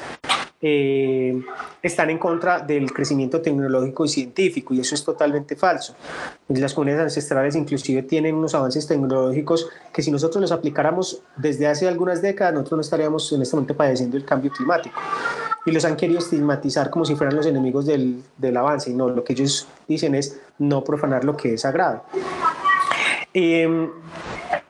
eh, 0.66 1.44
están 1.82 2.08
en 2.08 2.16
contra 2.16 2.58
del 2.58 2.90
crecimiento 2.90 3.42
tecnológico 3.42 4.06
y 4.06 4.08
científico 4.08 4.72
y 4.72 4.80
eso 4.80 4.94
es 4.94 5.04
totalmente 5.04 5.56
falso. 5.56 5.94
Las 6.48 6.72
comunidades 6.72 7.04
ancestrales 7.04 7.54
inclusive 7.54 8.02
tienen 8.02 8.34
unos 8.34 8.54
avances 8.54 8.86
tecnológicos 8.86 9.68
que 9.92 10.00
si 10.00 10.10
nosotros 10.10 10.40
los 10.40 10.52
aplicáramos 10.52 11.20
desde 11.36 11.66
hace 11.66 11.86
algunas 11.86 12.22
décadas, 12.22 12.54
nosotros 12.54 12.78
no 12.78 12.80
estaríamos 12.80 13.30
en 13.34 13.42
este 13.42 13.56
momento 13.56 13.76
padeciendo 13.76 14.16
el 14.16 14.24
cambio 14.24 14.50
climático. 14.52 14.98
Y 15.66 15.70
los 15.70 15.84
han 15.84 15.96
querido 15.96 16.20
estigmatizar 16.20 16.88
como 16.88 17.04
si 17.04 17.14
fueran 17.14 17.36
los 17.36 17.44
enemigos 17.44 17.84
del, 17.84 18.22
del 18.38 18.56
avance 18.56 18.90
y 18.90 18.94
no, 18.94 19.10
lo 19.10 19.22
que 19.22 19.34
ellos 19.34 19.68
dicen 19.86 20.14
es 20.14 20.40
no 20.58 20.82
profanar 20.82 21.24
lo 21.24 21.36
que 21.36 21.52
es 21.52 21.60
sagrado. 21.60 22.04
Em, 23.34 23.90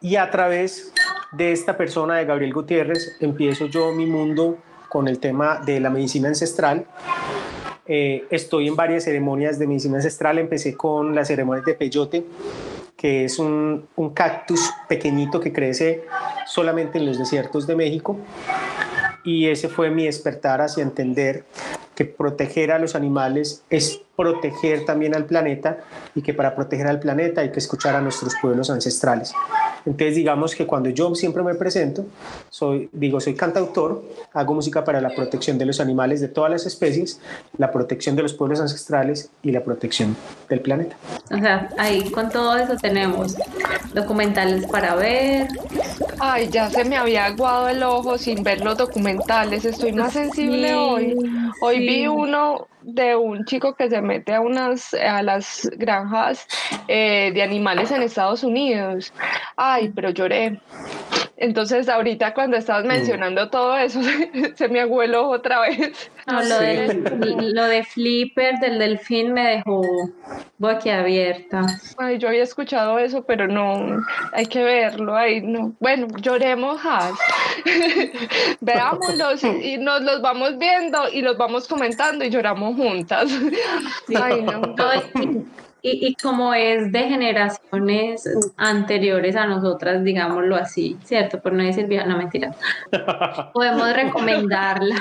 y 0.00 0.16
a 0.16 0.28
través 0.28 0.92
de 1.30 1.52
esta 1.52 1.76
persona, 1.76 2.16
de 2.16 2.24
Gabriel 2.24 2.52
Gutiérrez, 2.52 3.16
empiezo 3.20 3.66
yo 3.66 3.92
mi 3.92 4.06
mundo 4.06 4.58
con 4.94 5.08
el 5.08 5.18
tema 5.18 5.60
de 5.66 5.80
la 5.80 5.90
medicina 5.90 6.28
ancestral. 6.28 6.86
Eh, 7.84 8.26
estoy 8.30 8.68
en 8.68 8.76
varias 8.76 9.02
ceremonias 9.02 9.58
de 9.58 9.66
medicina 9.66 9.96
ancestral. 9.96 10.38
Empecé 10.38 10.76
con 10.76 11.16
las 11.16 11.26
ceremonias 11.26 11.66
de 11.66 11.74
peyote, 11.74 12.24
que 12.96 13.24
es 13.24 13.40
un, 13.40 13.88
un 13.96 14.10
cactus 14.10 14.70
pequeñito 14.88 15.40
que 15.40 15.52
crece 15.52 16.04
solamente 16.46 16.98
en 16.98 17.06
los 17.06 17.18
desiertos 17.18 17.66
de 17.66 17.74
México. 17.74 18.18
Y 19.24 19.48
ese 19.48 19.68
fue 19.68 19.90
mi 19.90 20.04
despertar 20.04 20.60
hacia 20.60 20.84
entender 20.84 21.44
que 21.96 22.04
proteger 22.04 22.70
a 22.70 22.78
los 22.78 22.94
animales 22.94 23.64
es 23.70 24.00
proteger 24.14 24.84
también 24.84 25.16
al 25.16 25.24
planeta 25.24 25.78
y 26.14 26.22
que 26.22 26.34
para 26.34 26.54
proteger 26.54 26.86
al 26.86 27.00
planeta 27.00 27.40
hay 27.40 27.50
que 27.50 27.58
escuchar 27.58 27.96
a 27.96 28.00
nuestros 28.00 28.34
pueblos 28.40 28.70
ancestrales. 28.70 29.32
Entonces 29.86 30.16
digamos 30.16 30.54
que 30.54 30.66
cuando 30.66 30.88
yo 30.88 31.14
siempre 31.14 31.42
me 31.42 31.54
presento, 31.54 32.06
soy, 32.48 32.88
digo, 32.92 33.20
soy 33.20 33.34
cantautor, 33.34 34.02
hago 34.32 34.54
música 34.54 34.84
para 34.84 35.00
la 35.00 35.10
protección 35.14 35.58
de 35.58 35.66
los 35.66 35.80
animales 35.80 36.20
de 36.20 36.28
todas 36.28 36.50
las 36.50 36.66
especies, 36.66 37.20
la 37.58 37.70
protección 37.70 38.16
de 38.16 38.22
los 38.22 38.32
pueblos 38.32 38.60
ancestrales 38.60 39.30
y 39.42 39.52
la 39.52 39.62
protección 39.62 40.16
del 40.48 40.60
planeta. 40.60 40.96
O 41.30 41.38
sea, 41.38 41.68
ahí 41.78 42.10
con 42.10 42.30
todo 42.30 42.56
eso 42.56 42.76
tenemos 42.76 43.36
documentales 43.92 44.66
para 44.66 44.94
ver. 44.94 45.48
Ay, 46.18 46.48
ya 46.50 46.70
se 46.70 46.84
me 46.84 46.96
había 46.96 47.26
aguado 47.26 47.68
el 47.68 47.82
ojo 47.82 48.16
sin 48.16 48.42
ver 48.42 48.62
los 48.62 48.78
documentales, 48.78 49.64
estoy 49.64 49.92
más 49.92 50.14
sensible 50.14 50.74
hoy. 50.74 51.16
Hoy 51.60 51.78
vi 51.80 52.06
uno 52.06 52.66
de 52.84 53.16
un 53.16 53.44
chico 53.44 53.74
que 53.74 53.88
se 53.88 54.00
mete 54.00 54.34
a 54.34 54.40
unas 54.40 54.94
a 54.94 55.22
las 55.22 55.68
granjas 55.76 56.46
eh, 56.88 57.32
de 57.34 57.42
animales 57.42 57.90
en 57.90 58.02
Estados 58.02 58.44
Unidos. 58.44 59.12
Ay, 59.56 59.90
pero 59.94 60.10
lloré. 60.10 60.60
Entonces 61.36 61.88
ahorita 61.88 62.32
cuando 62.32 62.56
estabas 62.56 62.84
mm. 62.84 62.88
mencionando 62.88 63.50
todo 63.50 63.76
eso, 63.76 64.00
se, 64.54 64.68
me 64.68 64.80
abuelo 64.80 65.28
otra 65.28 65.60
vez. 65.60 66.10
No, 66.26 66.42
lo, 66.42 67.64
de 67.64 67.84
Flipper, 67.84 68.58
del 68.60 68.78
delfín, 68.78 69.32
me 69.32 69.56
dejó 69.56 69.82
boquiabierta. 70.58 71.66
Ay, 71.98 72.18
yo 72.18 72.28
había 72.28 72.44
escuchado 72.44 72.98
eso, 72.98 73.24
pero 73.24 73.46
no, 73.46 74.02
hay 74.32 74.46
que 74.46 74.62
verlo. 74.62 75.16
Ay, 75.16 75.42
no. 75.42 75.74
Bueno, 75.80 76.06
lloremos, 76.20 76.80
Veámoslos 78.60 79.44
y 79.44 79.76
nos 79.78 80.02
los 80.02 80.22
vamos 80.22 80.56
viendo 80.58 81.08
y 81.12 81.20
los 81.20 81.36
vamos 81.36 81.68
comentando 81.68 82.24
y 82.24 82.30
lloramos 82.30 82.73
juntas. 82.74 83.30
Ay, 84.14 84.42
no. 84.42 84.74
Y, 85.86 86.14
como 86.14 86.54
es 86.54 86.90
de 86.92 87.00
generaciones 87.10 88.26
anteriores 88.56 89.36
a 89.36 89.44
nosotras, 89.44 90.02
digámoslo 90.02 90.56
así, 90.56 90.96
¿cierto? 91.04 91.42
Por 91.42 91.52
no 91.52 91.62
decir 91.62 91.86
vieja, 91.88 92.06
no 92.06 92.16
mentira. 92.16 92.54
Podemos 93.52 93.92
recomendarla, 93.92 94.96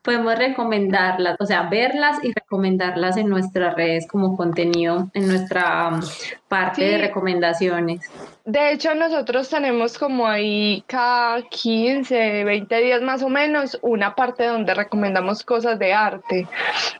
podemos 0.00 0.38
recomendarlas, 0.38 1.36
o 1.40 1.44
sea, 1.44 1.64
verlas 1.64 2.22
y 2.22 2.32
recomendarlas 2.32 3.16
en 3.16 3.30
nuestras 3.30 3.74
redes 3.74 4.06
como 4.06 4.36
contenido, 4.36 5.10
en 5.14 5.26
nuestra 5.26 5.88
um, 5.88 6.00
parte 6.46 6.84
de 6.84 6.98
recomendaciones. 6.98 8.08
De 8.44 8.70
hecho, 8.70 8.94
nosotros 8.94 9.48
tenemos 9.48 9.98
como 9.98 10.28
ahí 10.28 10.84
cada 10.86 11.42
15, 11.42 12.44
20 12.44 12.76
días 12.80 13.02
más 13.02 13.24
o 13.24 13.28
menos 13.28 13.76
una 13.82 14.14
parte 14.14 14.46
donde 14.46 14.72
recomendamos 14.72 15.42
cosas 15.42 15.80
de 15.80 15.92
arte. 15.92 16.46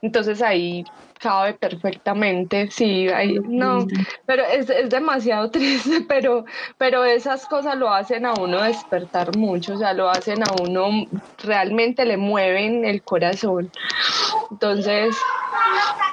Entonces 0.01 0.43
ahí 0.43 0.85
cabe 1.23 1.55
perfectamente, 1.55 2.69
sí, 2.71 3.09
ahí, 3.09 3.39
no, 3.47 3.87
pero 4.27 4.43
es, 4.45 4.69
es, 4.69 4.91
demasiado 4.91 5.51
triste, 5.53 6.01
pero, 6.01 6.45
pero 6.79 7.05
esas 7.05 7.47
cosas 7.47 7.77
lo 7.77 7.89
hacen 7.89 8.27
a 8.27 8.35
uno 8.35 8.61
despertar 8.61 9.37
mucho, 9.37 9.75
o 9.75 9.79
sea, 9.79 9.93
lo 9.93 10.11
hacen 10.11 10.43
a 10.43 10.53
uno, 10.61 11.07
realmente 11.45 12.05
le 12.05 12.17
mueven 12.17 12.85
el 12.85 13.03
corazón. 13.03 13.71
Entonces, 14.51 15.17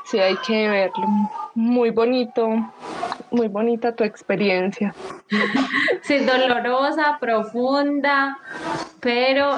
sí, 0.05 0.19
hay 0.19 0.37
que 0.37 0.69
verlo. 0.69 1.07
Muy 1.59 1.89
bonito, 1.89 2.47
muy 3.31 3.49
bonita 3.49 3.93
tu 3.93 4.05
experiencia. 4.05 4.95
Sí, 6.03 6.19
dolorosa, 6.19 7.17
profunda, 7.19 8.37
pero 9.01 9.57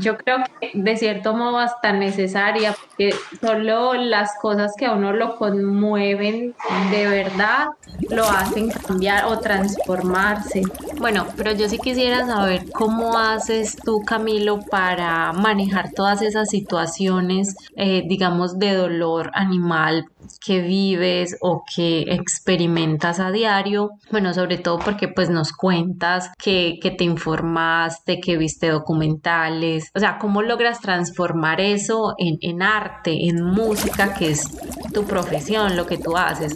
yo 0.00 0.18
creo 0.18 0.38
que 0.60 0.72
de 0.74 0.96
cierto 0.96 1.34
modo 1.34 1.58
hasta 1.58 1.92
necesaria, 1.92 2.74
porque 2.76 3.14
solo 3.40 3.94
las 3.94 4.32
cosas 4.42 4.72
que 4.76 4.86
a 4.86 4.92
uno 4.92 5.12
lo 5.12 5.36
conmueven 5.36 6.56
de 6.90 7.06
verdad 7.06 7.68
lo 8.10 8.24
hacen 8.24 8.68
cambiar 8.68 9.26
o 9.26 9.38
transformarse. 9.38 10.62
Bueno, 10.98 11.26
pero 11.36 11.52
yo 11.52 11.68
sí 11.68 11.78
quisiera 11.78 12.26
saber 12.26 12.70
cómo 12.72 13.16
haces 13.16 13.76
tú, 13.76 14.02
Camilo, 14.02 14.60
para 14.62 15.32
manejar 15.32 15.92
todas 15.92 16.22
esas 16.22 16.50
situaciones, 16.50 17.54
eh, 17.76 18.02
digamos, 18.04 18.58
de 18.58 18.74
dolor 18.74 19.30
animal 19.32 20.06
que 20.44 20.60
vives 20.60 21.36
o 21.40 21.62
que 21.74 22.02
experimentas 22.08 23.20
a 23.20 23.30
diario. 23.30 23.90
Bueno, 24.10 24.34
sobre 24.34 24.58
todo 24.58 24.78
porque 24.78 25.08
pues 25.08 25.30
nos 25.30 25.52
cuentas 25.52 26.30
que, 26.38 26.78
que 26.80 26.90
te 26.90 27.04
informaste, 27.04 28.20
que 28.20 28.36
viste 28.36 28.68
documentales, 28.68 29.90
o 29.94 29.98
sea, 29.98 30.18
cómo 30.18 30.42
logras 30.42 30.80
transformar 30.80 31.60
eso 31.60 32.14
en, 32.18 32.38
en 32.40 32.62
arte, 32.62 33.28
en 33.28 33.42
música, 33.42 34.14
que 34.14 34.30
es 34.30 34.44
tu 34.92 35.04
profesión, 35.04 35.76
lo 35.76 35.86
que 35.86 35.98
tú 35.98 36.16
haces. 36.16 36.54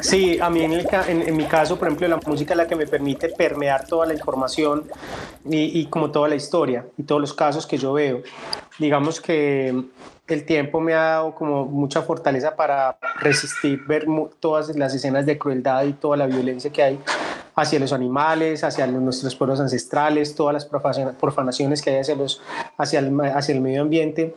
Sí, 0.00 0.38
a 0.40 0.50
mí 0.50 0.62
en, 0.62 0.72
el, 0.72 0.86
en, 1.08 1.36
mi 1.36 1.44
caso, 1.44 1.78
por 1.78 1.88
ejemplo, 1.88 2.08
la 2.08 2.20
música 2.26 2.54
es 2.54 2.58
la 2.58 2.66
que 2.66 2.76
me 2.76 2.86
permite 2.86 3.28
permear 3.28 3.86
toda 3.86 4.06
la 4.06 4.14
información 4.14 4.84
y, 5.44 5.80
y 5.80 5.86
como 5.86 6.10
toda 6.10 6.28
la 6.28 6.34
historia 6.34 6.86
y 6.96 7.04
todos 7.04 7.20
los 7.20 7.32
casos 7.32 7.66
que 7.66 7.78
yo 7.78 7.92
veo. 7.92 8.22
Digamos 8.78 9.20
que 9.20 9.74
el 10.28 10.44
tiempo 10.44 10.80
me 10.80 10.94
ha 10.94 11.02
dado 11.02 11.34
como 11.34 11.64
mucha 11.64 12.02
fortaleza 12.02 12.56
para 12.56 12.98
resistir 13.20 13.84
ver 13.86 14.06
todas 14.40 14.74
las 14.76 14.94
escenas 14.94 15.24
de 15.24 15.38
crueldad 15.38 15.84
y 15.84 15.92
toda 15.92 16.16
la 16.16 16.26
violencia 16.26 16.70
que 16.70 16.82
hay 16.82 16.98
hacia 17.54 17.78
los 17.78 17.92
animales, 17.92 18.64
hacia 18.64 18.86
nuestros 18.86 19.34
pueblos 19.34 19.60
ancestrales, 19.60 20.34
todas 20.34 20.54
las 20.54 20.64
profanaciones 21.14 21.80
que 21.80 21.90
hay 21.90 22.00
hacia, 22.00 22.14
los, 22.14 22.42
hacia, 22.76 22.98
el, 22.98 23.18
hacia 23.20 23.54
el 23.54 23.60
medio 23.62 23.82
ambiente. 23.82 24.34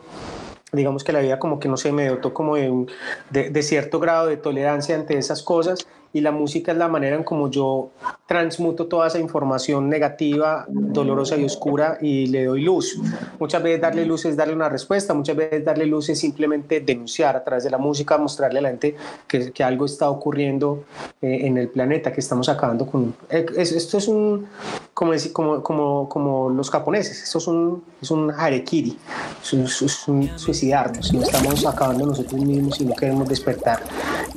Digamos 0.72 1.04
que 1.04 1.12
la 1.12 1.20
vida 1.20 1.38
como 1.38 1.58
que 1.58 1.68
no 1.68 1.76
se 1.76 1.92
me 1.92 2.08
dotó 2.08 2.32
como 2.32 2.54
de, 2.56 2.86
de, 3.30 3.62
cierto 3.62 3.98
grado 3.98 4.26
de 4.26 4.36
tolerancia 4.36 4.94
ante 4.94 5.18
esas 5.18 5.42
cosas 5.42 5.86
y 6.12 6.20
la 6.20 6.32
música 6.32 6.72
es 6.72 6.78
la 6.78 6.88
manera 6.88 7.16
en 7.16 7.24
como 7.24 7.50
yo 7.50 7.90
transmuto 8.26 8.86
toda 8.86 9.08
esa 9.08 9.18
información 9.18 9.88
negativa, 9.88 10.66
dolorosa 10.68 11.36
y 11.36 11.44
oscura 11.44 11.98
y 12.00 12.26
le 12.26 12.44
doy 12.44 12.62
luz. 12.62 12.98
Muchas 13.38 13.62
veces 13.62 13.80
darle 13.80 14.04
luz 14.04 14.24
es 14.24 14.36
darle 14.36 14.54
una 14.54 14.68
respuesta, 14.68 15.14
muchas 15.14 15.36
veces 15.36 15.64
darle 15.64 15.86
luz 15.86 16.08
es 16.08 16.18
simplemente 16.18 16.80
denunciar 16.80 17.36
a 17.36 17.44
través 17.44 17.64
de 17.64 17.70
la 17.70 17.78
música, 17.78 18.18
mostrarle 18.18 18.58
a 18.58 18.62
la 18.62 18.68
gente 18.68 18.96
que, 19.26 19.52
que 19.52 19.64
algo 19.64 19.86
está 19.86 20.10
ocurriendo 20.10 20.84
eh, 21.22 21.46
en 21.46 21.58
el 21.58 21.68
planeta, 21.68 22.12
que 22.12 22.20
estamos 22.20 22.48
acabando 22.48 22.86
con... 22.86 23.14
Eh, 23.28 23.46
esto 23.56 23.98
es 23.98 24.08
un, 24.08 24.46
como, 24.94 25.12
como, 25.32 25.62
como, 25.62 26.08
como 26.08 26.50
los 26.50 26.70
japoneses, 26.70 27.22
esto 27.22 27.38
es 27.38 27.46
un, 27.46 27.82
es 28.00 28.10
un 28.10 28.30
harekiri, 28.30 28.96
es 29.42 29.52
un, 29.52 30.38
suicidarnos, 30.38 31.12
no 31.12 31.22
estamos 31.22 31.66
acabando 31.66 32.06
nosotros 32.06 32.40
mismos 32.40 32.80
y 32.80 32.84
no 32.84 32.94
queremos 32.94 33.28
despertar 33.28 33.80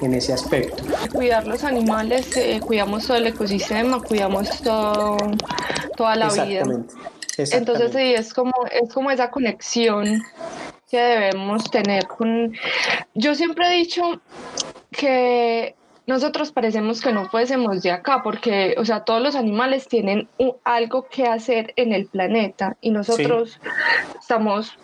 en 0.02 0.14
ese 0.14 0.34
aspecto. 0.34 0.84
Cuidarlos 1.12 1.64
animales, 1.64 2.36
eh, 2.38 2.60
cuidamos 2.60 3.08
todo 3.08 3.18
el 3.18 3.28
ecosistema, 3.28 4.02
cuidamos 4.02 4.62
todo, 4.62 5.18
toda 5.96 6.16
la 6.16 6.30
vida. 6.30 6.64
Entonces 7.38 7.92
sí, 7.92 8.14
es 8.14 8.34
como, 8.34 8.54
es 8.72 8.94
como 8.94 9.12
esa 9.12 9.32
conexión 9.32 10.22
que 10.90 10.98
debemos 10.98 11.70
tener 11.72 12.08
con... 12.08 12.54
Yo 13.16 13.34
siempre 13.34 13.68
he 13.68 13.78
dicho 13.80 14.22
que 14.92 15.76
nosotros 16.06 16.52
parecemos 16.52 17.02
que 17.02 17.14
no 17.14 17.30
fuésemos 17.30 17.82
de 17.82 17.92
acá, 17.92 18.22
porque, 18.24 18.76
o 18.78 18.86
sea, 18.86 19.06
todos 19.06 19.22
los 19.22 19.36
animales 19.36 19.88
tienen 19.88 20.28
algo 20.64 21.08
que 21.08 21.26
hacer 21.26 21.74
en 21.78 21.94
el 21.94 22.08
planeta 22.08 22.78
y 22.82 22.92
nosotros 22.92 23.60
estamos 24.20 24.78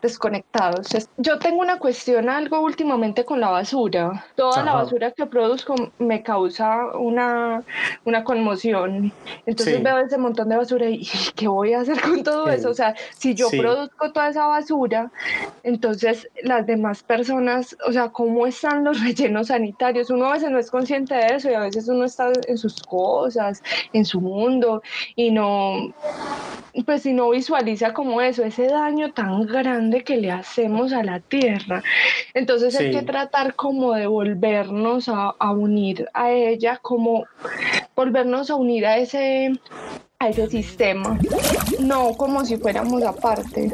desconectados. 0.00 0.88
Yo 1.16 1.38
tengo 1.38 1.60
una 1.60 1.78
cuestión 1.78 2.28
algo 2.28 2.60
últimamente 2.60 3.24
con 3.24 3.40
la 3.40 3.48
basura. 3.48 4.24
Toda 4.34 4.64
la 4.64 4.74
basura 4.74 5.10
que 5.12 5.26
produzco 5.26 5.74
me 5.98 6.22
causa 6.22 6.86
una, 6.98 7.62
una 8.04 8.24
conmoción. 8.24 9.12
Entonces 9.46 9.82
veo 9.82 9.98
ese 9.98 10.18
montón 10.18 10.48
de 10.48 10.56
basura 10.56 10.88
y 10.88 11.06
¿qué 11.36 11.48
voy 11.48 11.72
a 11.72 11.80
hacer 11.80 12.00
con 12.00 12.22
todo 12.22 12.48
eso? 12.48 12.70
O 12.70 12.74
sea, 12.74 12.94
si 13.16 13.34
yo 13.34 13.48
produzco 13.50 14.12
toda 14.12 14.30
esa 14.30 14.46
basura, 14.46 15.10
entonces 15.62 16.28
las 16.42 16.66
demás 16.66 17.02
personas, 17.02 17.76
o 17.86 17.92
sea, 17.92 18.08
¿cómo 18.08 18.46
están 18.46 18.84
los 18.84 19.00
rellenos 19.04 19.48
sanitarios? 19.48 20.10
Uno 20.10 20.26
a 20.26 20.32
veces 20.32 20.50
no 20.50 20.58
es 20.58 20.70
consciente 20.70 21.14
de 21.14 21.36
eso 21.36 21.50
y 21.50 21.54
a 21.54 21.60
veces 21.60 21.88
uno 21.88 22.04
está 22.04 22.30
en 22.46 22.58
sus 22.58 22.82
cosas, 22.82 23.62
en 23.92 24.04
su 24.04 24.20
mundo 24.20 24.82
y 25.16 25.30
no 25.30 25.92
pues 26.84 27.02
si 27.02 27.12
no 27.12 27.30
visualiza 27.30 27.92
como 27.92 28.20
eso, 28.20 28.44
ese 28.44 28.66
daño 28.66 29.12
tan 29.12 29.46
grande 29.46 29.89
que 29.98 30.16
le 30.16 30.30
hacemos 30.30 30.92
a 30.92 31.02
la 31.02 31.20
tierra. 31.20 31.82
Entonces 32.34 32.78
hay 32.78 32.90
que 32.90 33.02
tratar 33.02 33.54
como 33.54 33.94
de 33.94 34.06
volvernos 34.06 35.08
a, 35.08 35.34
a 35.38 35.50
unir 35.52 36.08
a 36.14 36.30
ella, 36.30 36.78
como 36.80 37.26
volvernos 37.94 38.50
a 38.50 38.54
unir 38.54 38.86
a 38.86 38.96
ese 38.98 39.52
a 40.22 40.28
ese 40.28 40.48
sistema, 40.48 41.18
no 41.78 42.12
como 42.12 42.44
si 42.44 42.58
fuéramos 42.58 43.02
aparte. 43.02 43.72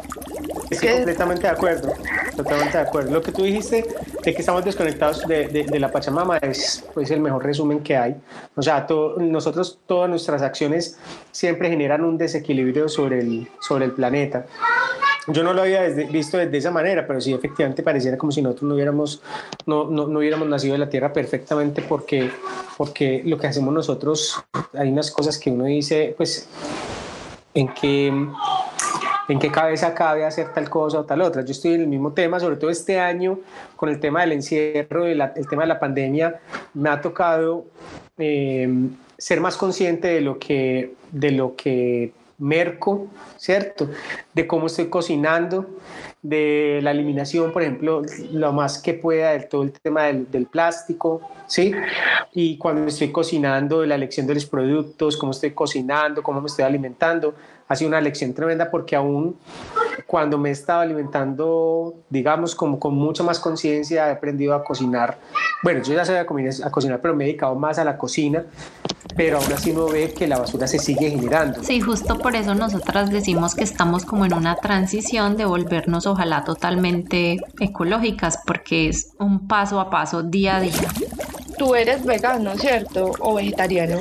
Estoy 0.70 0.88
completamente 0.88 1.42
de 1.42 1.48
acuerdo, 1.48 1.92
totalmente 2.36 2.78
de 2.78 2.84
acuerdo. 2.84 3.12
Lo 3.12 3.22
que 3.22 3.32
tú 3.32 3.42
dijiste 3.42 3.86
de 4.24 4.34
que 4.34 4.40
estamos 4.40 4.64
desconectados 4.64 5.26
de, 5.26 5.46
de, 5.48 5.80
la 5.80 5.90
Pachamama 5.90 6.38
es 6.38 6.84
pues, 6.92 7.10
el 7.10 7.20
mejor 7.20 7.44
resumen 7.44 7.80
que 7.80 7.96
hay. 7.96 8.16
O 8.54 8.62
sea, 8.62 8.86
nosotros, 9.18 9.78
todas 9.86 10.10
nuestras 10.10 10.42
acciones 10.42 10.98
siempre 11.30 11.68
generan 11.68 12.04
un 12.04 12.18
desequilibrio 12.18 12.88
sobre 12.88 13.20
el, 13.20 13.48
sobre 13.60 13.84
el 13.84 13.92
planeta 13.92 14.46
yo 15.28 15.42
no 15.42 15.52
lo 15.52 15.62
había 15.62 15.82
visto 15.88 16.38
de 16.38 16.56
esa 16.56 16.70
manera, 16.70 17.06
pero 17.06 17.20
sí 17.20 17.32
efectivamente 17.32 17.82
pareciera 17.82 18.16
como 18.16 18.30
si 18.30 18.42
nosotros 18.42 18.68
no 18.68 18.74
hubiéramos, 18.74 19.22
no, 19.66 19.84
no, 19.84 20.06
no, 20.06 20.20
hubiéramos 20.20 20.48
nacido 20.48 20.74
de 20.74 20.78
la 20.78 20.88
tierra 20.88 21.12
perfectamente 21.12 21.82
porque, 21.82 22.30
porque 22.76 23.22
lo 23.24 23.36
que 23.36 23.48
hacemos 23.48 23.74
nosotros, 23.74 24.40
hay 24.72 24.88
unas 24.88 25.10
cosas 25.10 25.38
que 25.38 25.50
uno 25.50 25.64
dice, 25.64 26.14
pues, 26.16 26.48
en 27.54 27.68
qué, 27.74 28.12
en 29.28 29.38
qué 29.38 29.50
cabeza 29.50 29.94
cabe 29.94 30.24
hacer 30.24 30.52
tal 30.52 30.70
cosa 30.70 31.00
o 31.00 31.04
tal 31.04 31.22
otra. 31.22 31.44
Yo 31.44 31.52
estoy 31.52 31.74
en 31.74 31.82
el 31.82 31.88
mismo 31.88 32.12
tema, 32.12 32.38
sobre 32.38 32.56
todo 32.56 32.70
este 32.70 32.98
año, 32.98 33.40
con 33.74 33.88
el 33.88 34.00
tema 34.00 34.20
del 34.20 34.32
encierro, 34.32 35.06
el, 35.06 35.20
el 35.20 35.48
tema 35.48 35.62
de 35.62 35.68
la 35.68 35.80
pandemia, 35.80 36.40
me 36.74 36.88
ha 36.90 37.00
tocado 37.00 37.66
eh, 38.18 38.68
ser 39.18 39.40
más 39.40 39.56
consciente 39.56 40.08
de 40.08 40.20
lo 40.20 40.38
que, 40.38 40.94
de 41.10 41.30
lo 41.32 41.56
que 41.56 42.12
merco, 42.38 43.06
¿cierto? 43.36 43.88
De 44.34 44.46
cómo 44.46 44.66
estoy 44.66 44.88
cocinando, 44.88 45.66
de 46.22 46.80
la 46.82 46.90
eliminación, 46.90 47.52
por 47.52 47.62
ejemplo, 47.62 48.02
lo 48.32 48.52
más 48.52 48.78
que 48.78 48.94
pueda 48.94 49.32
de 49.32 49.40
todo 49.40 49.62
el 49.62 49.72
tema 49.72 50.04
del, 50.04 50.30
del, 50.30 50.46
plástico, 50.46 51.20
¿sí? 51.46 51.72
Y 52.32 52.58
cuando 52.58 52.88
estoy 52.88 53.10
cocinando, 53.10 53.80
de 53.80 53.86
la 53.86 53.94
elección 53.94 54.26
de 54.26 54.34
los 54.34 54.46
productos, 54.46 55.16
cómo 55.16 55.32
estoy 55.32 55.52
cocinando, 55.52 56.22
cómo 56.22 56.40
me 56.40 56.48
estoy 56.48 56.64
alimentando, 56.64 57.34
ha 57.68 57.76
sido 57.76 57.88
una 57.88 58.00
lección 58.00 58.32
tremenda 58.32 58.70
porque 58.70 58.96
aún 58.96 59.36
cuando 60.06 60.38
me 60.38 60.50
he 60.50 60.52
estado 60.52 60.80
alimentando, 60.80 61.94
digamos, 62.10 62.54
como 62.54 62.78
con 62.78 62.94
mucha 62.94 63.22
más 63.22 63.40
conciencia, 63.40 64.08
he 64.08 64.12
aprendido 64.12 64.54
a 64.54 64.62
cocinar. 64.62 65.18
Bueno, 65.62 65.82
yo 65.82 65.94
ya 65.94 66.04
sabía 66.04 66.20
a 66.20 66.70
cocinar, 66.70 67.00
pero 67.00 67.14
me 67.14 67.24
he 67.24 67.26
dedicado 67.28 67.54
más 67.54 67.78
a 67.78 67.84
la 67.84 67.96
cocina, 67.98 68.44
pero 69.16 69.38
aún 69.38 69.52
así 69.52 69.70
uno 69.72 69.88
ve 69.88 70.12
que 70.12 70.26
la 70.26 70.38
basura 70.38 70.66
se 70.66 70.78
sigue 70.78 71.10
generando. 71.10 71.62
Sí, 71.64 71.80
justo 71.80 72.18
por 72.18 72.36
eso 72.36 72.54
nosotras 72.54 73.10
decimos 73.10 73.54
que 73.54 73.64
estamos 73.64 74.04
como 74.04 74.26
en 74.26 74.34
una 74.34 74.56
transición 74.56 75.36
de 75.36 75.44
volvernos 75.44 76.06
ojalá 76.06 76.44
totalmente 76.44 77.38
ecológicas, 77.58 78.38
porque 78.46 78.88
es 78.88 79.12
un 79.18 79.48
paso 79.48 79.80
a 79.80 79.90
paso, 79.90 80.22
día 80.22 80.56
a 80.56 80.60
día. 80.60 80.72
Tú 81.58 81.74
eres 81.74 82.04
vegano, 82.04 82.54
¿cierto? 82.56 83.12
¿O 83.18 83.34
vegetariano? 83.34 83.98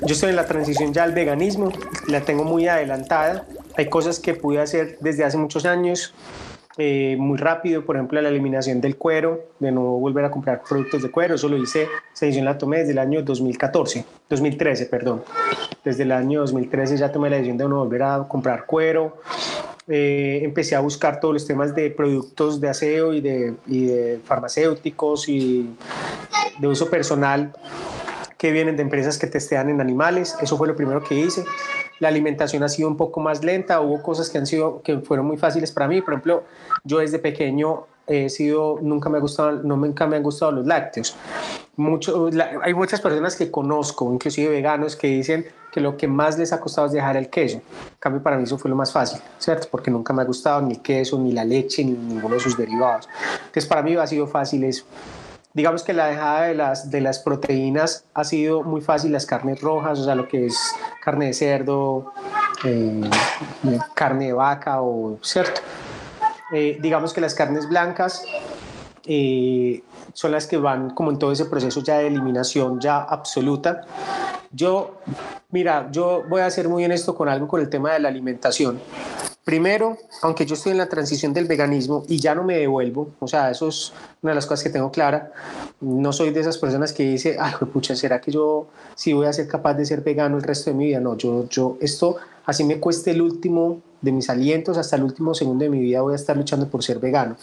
Yo 0.00 0.14
estoy 0.14 0.30
en 0.30 0.36
la 0.36 0.46
transición 0.46 0.92
ya 0.92 1.02
al 1.02 1.12
veganismo, 1.12 1.72
la 2.06 2.20
tengo 2.20 2.44
muy 2.44 2.68
adelantada. 2.68 3.46
Hay 3.76 3.88
cosas 3.88 4.20
que 4.20 4.34
pude 4.34 4.60
hacer 4.60 4.96
desde 5.00 5.24
hace 5.24 5.36
muchos 5.36 5.66
años, 5.66 6.14
eh, 6.76 7.16
muy 7.18 7.36
rápido, 7.36 7.84
por 7.84 7.96
ejemplo, 7.96 8.20
la 8.22 8.28
eliminación 8.28 8.80
del 8.80 8.96
cuero, 8.96 9.46
de 9.58 9.72
no 9.72 9.82
volver 9.82 10.24
a 10.24 10.30
comprar 10.30 10.62
productos 10.62 11.02
de 11.02 11.10
cuero. 11.10 11.34
Eso 11.34 11.48
lo 11.48 11.56
hice, 11.56 11.88
esa 12.14 12.26
decisión 12.26 12.44
la 12.44 12.56
tomé 12.56 12.78
desde 12.78 12.92
el 12.92 12.98
año 12.98 13.22
2014, 13.22 14.04
2013, 14.30 14.86
perdón. 14.86 15.24
Desde 15.82 16.04
el 16.04 16.12
año 16.12 16.40
2013 16.40 16.96
ya 16.96 17.10
tomé 17.10 17.28
la 17.28 17.36
decisión 17.36 17.58
de 17.58 17.68
no 17.68 17.78
volver 17.78 18.04
a 18.04 18.24
comprar 18.28 18.66
cuero. 18.66 19.18
Eh, 19.88 20.42
empecé 20.44 20.76
a 20.76 20.80
buscar 20.80 21.18
todos 21.18 21.34
los 21.34 21.46
temas 21.46 21.74
de 21.74 21.90
productos 21.90 22.60
de 22.60 22.68
aseo 22.68 23.14
y 23.14 23.20
de, 23.20 23.54
y 23.66 23.86
de 23.86 24.20
farmacéuticos 24.24 25.28
y 25.28 25.70
de 26.60 26.68
uso 26.68 26.88
personal 26.88 27.52
que 28.38 28.52
vienen 28.52 28.76
de 28.76 28.82
empresas 28.82 29.18
que 29.18 29.26
testean 29.26 29.68
en 29.68 29.80
animales. 29.80 30.36
Eso 30.40 30.56
fue 30.56 30.68
lo 30.68 30.76
primero 30.76 31.02
que 31.02 31.16
hice. 31.16 31.44
La 31.98 32.08
alimentación 32.08 32.62
ha 32.62 32.68
sido 32.68 32.88
un 32.88 32.96
poco 32.96 33.20
más 33.20 33.42
lenta. 33.42 33.80
Hubo 33.80 34.00
cosas 34.00 34.30
que 34.30 34.38
han 34.38 34.46
sido 34.46 34.80
que 34.80 35.00
fueron 35.00 35.26
muy 35.26 35.36
fáciles 35.36 35.72
para 35.72 35.88
mí. 35.88 36.00
Por 36.00 36.14
ejemplo, 36.14 36.44
yo 36.84 36.98
desde 36.98 37.18
pequeño 37.18 37.86
he 38.06 38.30
sido 38.30 38.78
nunca 38.80 39.10
me 39.10 39.18
ha 39.18 39.20
gustado 39.20 39.52
no 39.62 39.76
nunca 39.76 40.06
me 40.06 40.16
han 40.16 40.22
gustado 40.22 40.52
los 40.52 40.66
lácteos. 40.66 41.16
Mucho, 41.76 42.30
hay 42.62 42.74
muchas 42.74 43.00
personas 43.00 43.36
que 43.36 43.50
conozco, 43.50 44.12
inclusive 44.12 44.48
veganos, 44.48 44.96
que 44.96 45.08
dicen 45.08 45.46
que 45.70 45.80
lo 45.80 45.96
que 45.96 46.08
más 46.08 46.38
les 46.38 46.52
ha 46.52 46.60
costado 46.60 46.86
es 46.86 46.92
dejar 46.92 47.16
el 47.16 47.28
queso. 47.28 47.58
En 47.58 47.98
cambio, 48.00 48.22
para 48.22 48.36
mí 48.36 48.44
eso 48.44 48.58
fue 48.58 48.68
lo 48.68 48.76
más 48.76 48.92
fácil, 48.92 49.20
¿cierto? 49.38 49.68
Porque 49.70 49.90
nunca 49.90 50.12
me 50.12 50.22
ha 50.22 50.24
gustado 50.24 50.62
ni 50.62 50.74
el 50.74 50.82
queso, 50.82 51.18
ni 51.18 51.32
la 51.32 51.44
leche, 51.44 51.84
ni 51.84 51.92
ninguno 51.92 52.34
de 52.34 52.40
sus 52.40 52.56
derivados. 52.56 53.08
Entonces, 53.38 53.66
para 53.66 53.82
mí 53.82 53.94
ha 53.94 54.06
sido 54.06 54.26
fácil 54.26 54.64
eso 54.64 54.84
digamos 55.54 55.82
que 55.82 55.92
la 55.92 56.06
dejada 56.06 56.42
de 56.42 56.54
las, 56.54 56.90
de 56.90 57.00
las 57.00 57.18
proteínas 57.18 58.04
ha 58.14 58.24
sido 58.24 58.62
muy 58.62 58.80
fácil, 58.80 59.12
las 59.12 59.26
carnes 59.26 59.60
rojas, 59.60 59.98
o 59.98 60.04
sea, 60.04 60.14
lo 60.14 60.28
que 60.28 60.46
es 60.46 60.56
carne 61.02 61.26
de 61.26 61.32
cerdo, 61.32 62.12
eh, 62.64 63.10
carne 63.94 64.26
de 64.26 64.32
vaca, 64.32 64.82
o 64.82 65.18
cierto. 65.22 65.60
Eh, 66.52 66.78
digamos 66.80 67.12
que 67.12 67.20
las 67.20 67.34
carnes 67.34 67.68
blancas 67.68 68.24
eh, 69.04 69.82
son 70.12 70.32
las 70.32 70.46
que 70.46 70.56
van 70.56 70.90
como 70.90 71.10
en 71.10 71.18
todo 71.18 71.32
ese 71.32 71.44
proceso 71.44 71.82
ya 71.82 71.98
de 71.98 72.06
eliminación 72.06 72.80
ya 72.80 72.98
absoluta. 73.02 73.82
Yo, 74.50 74.98
mira, 75.50 75.88
yo 75.90 76.24
voy 76.28 76.40
a 76.40 76.50
ser 76.50 76.68
muy 76.68 76.84
honesto 76.84 77.14
con 77.14 77.28
algo 77.28 77.48
con 77.48 77.60
el 77.60 77.68
tema 77.68 77.92
de 77.92 78.00
la 78.00 78.08
alimentación. 78.08 78.80
Primero, 79.48 79.96
aunque 80.20 80.44
yo 80.44 80.56
estoy 80.56 80.72
en 80.72 80.76
la 80.76 80.90
transición 80.90 81.32
del 81.32 81.46
veganismo 81.46 82.04
y 82.06 82.18
ya 82.18 82.34
no 82.34 82.44
me 82.44 82.58
devuelvo, 82.58 83.12
o 83.18 83.26
sea, 83.26 83.50
eso 83.50 83.68
es 83.68 83.94
una 84.20 84.32
de 84.32 84.34
las 84.34 84.44
cosas 84.44 84.62
que 84.62 84.68
tengo 84.68 84.90
clara, 84.90 85.32
no 85.80 86.12
soy 86.12 86.32
de 86.32 86.40
esas 86.40 86.58
personas 86.58 86.92
que 86.92 87.04
dice, 87.04 87.38
ay, 87.40 87.54
pucha, 87.72 87.96
¿será 87.96 88.20
que 88.20 88.30
yo 88.30 88.66
sí 88.94 89.14
voy 89.14 89.26
a 89.26 89.32
ser 89.32 89.48
capaz 89.48 89.72
de 89.72 89.86
ser 89.86 90.02
vegano 90.02 90.36
el 90.36 90.42
resto 90.42 90.68
de 90.68 90.76
mi 90.76 90.88
vida? 90.88 91.00
No, 91.00 91.16
yo, 91.16 91.48
yo, 91.48 91.78
esto, 91.80 92.16
así 92.44 92.62
me 92.62 92.78
cueste 92.78 93.12
el 93.12 93.22
último 93.22 93.80
de 94.02 94.12
mis 94.12 94.28
alientos, 94.28 94.76
hasta 94.76 94.96
el 94.96 95.04
último 95.04 95.32
segundo 95.32 95.64
de 95.64 95.70
mi 95.70 95.80
vida 95.80 96.02
voy 96.02 96.12
a 96.12 96.16
estar 96.16 96.36
luchando 96.36 96.68
por 96.68 96.84
ser 96.84 96.98
vegano. 96.98 97.38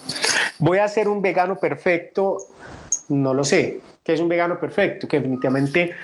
¿Voy 0.60 0.78
a 0.78 0.88
ser 0.88 1.10
un 1.10 1.24
vegano 1.24 1.56
perfecto? 1.58 2.38
No 3.10 3.34
lo 3.34 3.44
sé. 3.44 3.82
¿Qué 4.06 4.14
es 4.14 4.20
un 4.20 4.30
vegano 4.30 4.60
perfecto? 4.60 5.08
Que 5.08 5.18
definitivamente 5.18 5.96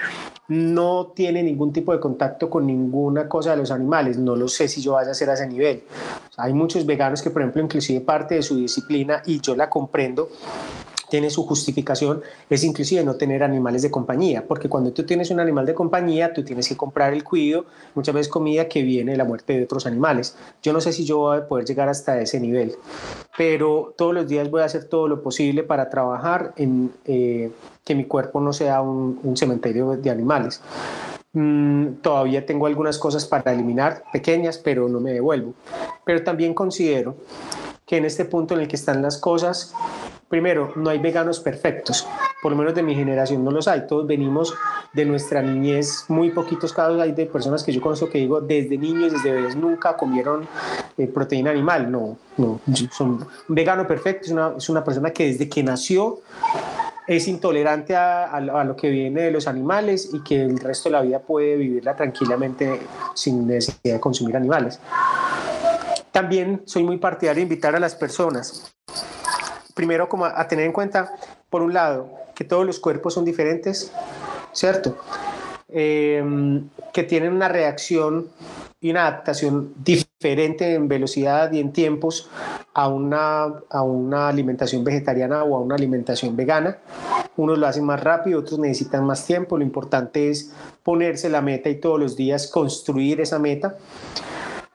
no 0.47 1.13
tiene 1.15 1.43
ningún 1.43 1.71
tipo 1.71 1.93
de 1.93 1.99
contacto 1.99 2.49
con 2.49 2.65
ninguna 2.65 3.29
cosa 3.29 3.51
de 3.51 3.57
los 3.57 3.69
animales. 3.69 4.17
No 4.17 4.35
lo 4.35 4.47
sé 4.47 4.67
si 4.67 4.81
yo 4.81 4.93
vaya 4.93 5.11
a 5.11 5.13
ser 5.13 5.29
a 5.29 5.35
ese 5.35 5.47
nivel. 5.47 5.83
hay 6.37 6.51
muchos 6.51 6.83
veganos 6.83 7.21
que, 7.21 7.29
por 7.29 7.43
ejemplo, 7.43 7.61
inclusive 7.61 8.01
parte 8.01 8.33
de 8.33 8.41
su 8.41 8.57
disciplina, 8.57 9.21
y 9.27 9.39
yo 9.39 9.55
la 9.55 9.69
comprendo, 9.69 10.29
tiene 11.12 11.30
su 11.30 11.45
justificación, 11.45 12.21
es 12.50 12.63
inclusive 12.63 13.04
no 13.04 13.15
tener 13.15 13.43
animales 13.43 13.82
de 13.82 13.91
compañía, 13.91 14.45
porque 14.47 14.69
cuando 14.69 14.93
tú 14.93 15.04
tienes 15.04 15.30
un 15.30 15.41
animal 15.41 15.65
de 15.65 15.74
compañía, 15.74 16.32
tú 16.32 16.41
tienes 16.41 16.69
que 16.69 16.78
comprar 16.78 17.12
el 17.12 17.26
cuido, 17.26 17.65
muchas 17.95 18.15
veces 18.15 18.32
comida 18.32 18.69
que 18.69 18.82
viene 18.82 19.12
de 19.12 19.17
la 19.17 19.26
muerte 19.26 19.58
de 19.58 19.65
otros 19.65 19.86
animales. 19.86 20.38
Yo 20.63 20.71
no 20.71 20.80
sé 20.80 20.93
si 20.93 21.04
yo 21.04 21.17
voy 21.17 21.39
a 21.39 21.47
poder 21.50 21.65
llegar 21.65 21.89
hasta 21.89 22.17
ese 22.21 22.39
nivel, 22.39 22.76
pero 23.38 23.93
todos 23.97 24.13
los 24.13 24.26
días 24.26 24.50
voy 24.50 24.62
a 24.62 24.65
hacer 24.65 24.86
todo 24.86 25.10
lo 25.10 25.21
posible 25.21 25.63
para 25.63 25.89
trabajar 25.89 26.54
en 26.56 26.93
eh, 27.04 27.52
que 27.84 27.93
mi 27.93 28.06
cuerpo 28.06 28.39
no 28.39 28.54
sea 28.54 28.82
un, 28.82 29.36
cementerio 29.36 29.97
de 29.97 30.10
animales. 30.10 30.62
Mm, 31.34 31.95
todavía 32.02 32.45
tengo 32.45 32.67
algunas 32.67 32.97
cosas 32.97 33.26
para 33.26 33.52
eliminar, 33.52 34.04
pequeñas, 34.13 34.58
pero 34.58 34.88
no 34.88 35.02
me 35.02 35.12
devuelvo. 35.12 35.56
Pero 36.06 36.24
también 36.24 36.54
considero 36.54 37.17
que 37.91 37.97
en 37.97 38.06
este 38.06 38.23
punto 38.23 38.54
en 38.54 38.62
el 38.62 38.69
que 38.69 38.77
están 38.77 39.01
las 39.01 39.17
cosas, 39.17 39.73
primero, 40.30 40.71
no 40.77 40.89
hay 40.89 40.99
veganos 40.99 41.41
perfectos, 41.41 42.08
por 42.41 42.54
lo 42.54 42.58
menos 42.58 42.73
de 42.73 42.84
mi 42.84 42.95
generación 42.95 43.43
no 43.43 43.51
los 43.51 43.67
hay, 43.67 43.86
todos 43.86 44.08
venimos 44.08 44.54
de 44.93 45.04
nuestra 45.04 45.41
niñez, 45.41 46.06
muy 46.08 46.30
poquitos 46.30 46.71
casos 46.71 47.01
hay 47.01 47.12
de 47.12 47.25
personas 47.25 47.65
que 47.65 47.73
yo 47.73 47.82
conozco 47.82 48.08
que 48.08 48.19
digo, 48.19 48.39
desde 48.39 48.77
niños, 48.77 49.12
desde 49.12 49.34
bebés 49.34 49.58
nunca 49.58 49.97
comieron 49.97 50.47
eh, 50.97 51.06
proteína 51.08 51.51
animal, 51.51 51.91
no, 51.91 52.17
no, 52.38 52.62
son, 52.91 53.27
un 53.49 53.56
vegano 53.56 53.86
perfecto 53.86 54.27
es 54.27 54.32
una, 54.32 54.54
es 54.58 54.69
una 54.69 54.86
persona 54.86 55.12
que 55.12 55.25
desde 55.25 55.49
que 55.49 55.62
nació 55.62 56.21
es 57.08 57.27
intolerante 57.27 57.93
a, 57.93 58.23
a, 58.32 58.63
lo 58.63 58.73
que 58.77 58.89
viene 58.89 59.23
de 59.23 59.32
los 59.32 59.47
animales 59.47 60.12
y 60.13 60.23
que 60.23 60.41
el 60.41 60.58
resto 60.60 60.88
de 60.88 60.93
la 60.93 61.01
vida 61.01 61.19
puede 61.19 61.58
vivirla 61.58 61.93
tranquilamente 61.93 62.80
sin 63.15 63.47
necesidad 63.47 63.95
de 63.95 63.99
consumir 63.99 64.38
animales. 64.38 64.80
También 66.12 66.63
soy 66.65 66.84
muy 66.84 66.97
partidario 66.97 67.39
de 67.39 67.43
invitar 67.43 67.76
a 67.76 67.80
las 67.80 67.95
personas 67.95 68.74
primero 69.74 70.08
como 70.10 70.26
a 70.26 70.47
tener 70.47 70.65
en 70.65 70.71
cuenta, 70.71 71.13
por 71.50 71.62
un 71.62 71.74
lado, 71.74 72.10
que 72.36 72.43
todos 72.43 72.65
los 72.65 72.80
cuerpos 72.80 73.13
son 73.13 73.26
diferentes, 73.26 73.91
¿cierto? 74.52 74.97
Em, 75.69 76.69
que 76.93 77.04
tienen 77.04 77.34
una 77.34 77.47
reacción 77.47 78.28
y 78.80 78.91
una 78.91 79.08
adaptación 79.08 79.74
diferente 79.84 80.74
en 80.74 80.88
velocidad 80.88 81.52
y 81.52 81.60
en 81.60 81.71
tiempos 81.71 82.30
a 82.74 82.88
una, 82.88 83.43
a 83.69 83.82
una 83.84 84.28
alimentación 84.28 84.84
vegetariana 84.84 85.43
o 85.43 85.56
a 85.56 85.60
una 85.60 85.76
alimentación 85.76 86.36
vegana. 86.36 86.78
Unos 87.38 87.58
lo 87.58 87.67
hacen 87.67 87.86
más 87.86 88.04
rápido, 88.04 88.39
otros 88.39 88.60
necesitan 88.60 89.06
más 89.06 89.26
tiempo. 89.26 89.58
Lo 89.58 89.63
importante 89.63 90.30
es 90.30 90.52
ponerse 90.84 91.30
la 91.30 91.41
meta 91.41 91.69
y 91.69 91.76
todos 91.76 92.00
los 92.00 92.15
días 92.15 92.47
construir 92.47 93.21
esa 93.21 93.39
meta. 93.39 93.78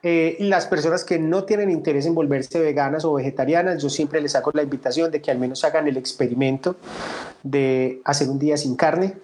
Eh, 0.08 0.36
las 0.38 0.66
personas 0.66 1.02
que 1.02 1.18
no 1.18 1.42
tienen 1.42 1.68
interés 1.68 2.06
en 2.06 2.14
volverse 2.14 2.60
veganas 2.60 3.04
o 3.04 3.14
vegetarianas, 3.14 3.82
yo 3.82 3.90
siempre 3.90 4.20
les 4.20 4.36
hago 4.36 4.52
la 4.54 4.62
invitación 4.62 5.10
de 5.10 5.20
que 5.20 5.32
al 5.32 5.38
menos 5.40 5.64
hagan 5.64 5.88
el 5.88 5.96
experimento 5.96 6.76
de 7.42 8.02
hacer 8.04 8.28
un 8.28 8.38
día 8.38 8.56
sin 8.56 8.76
carne. 8.76 9.16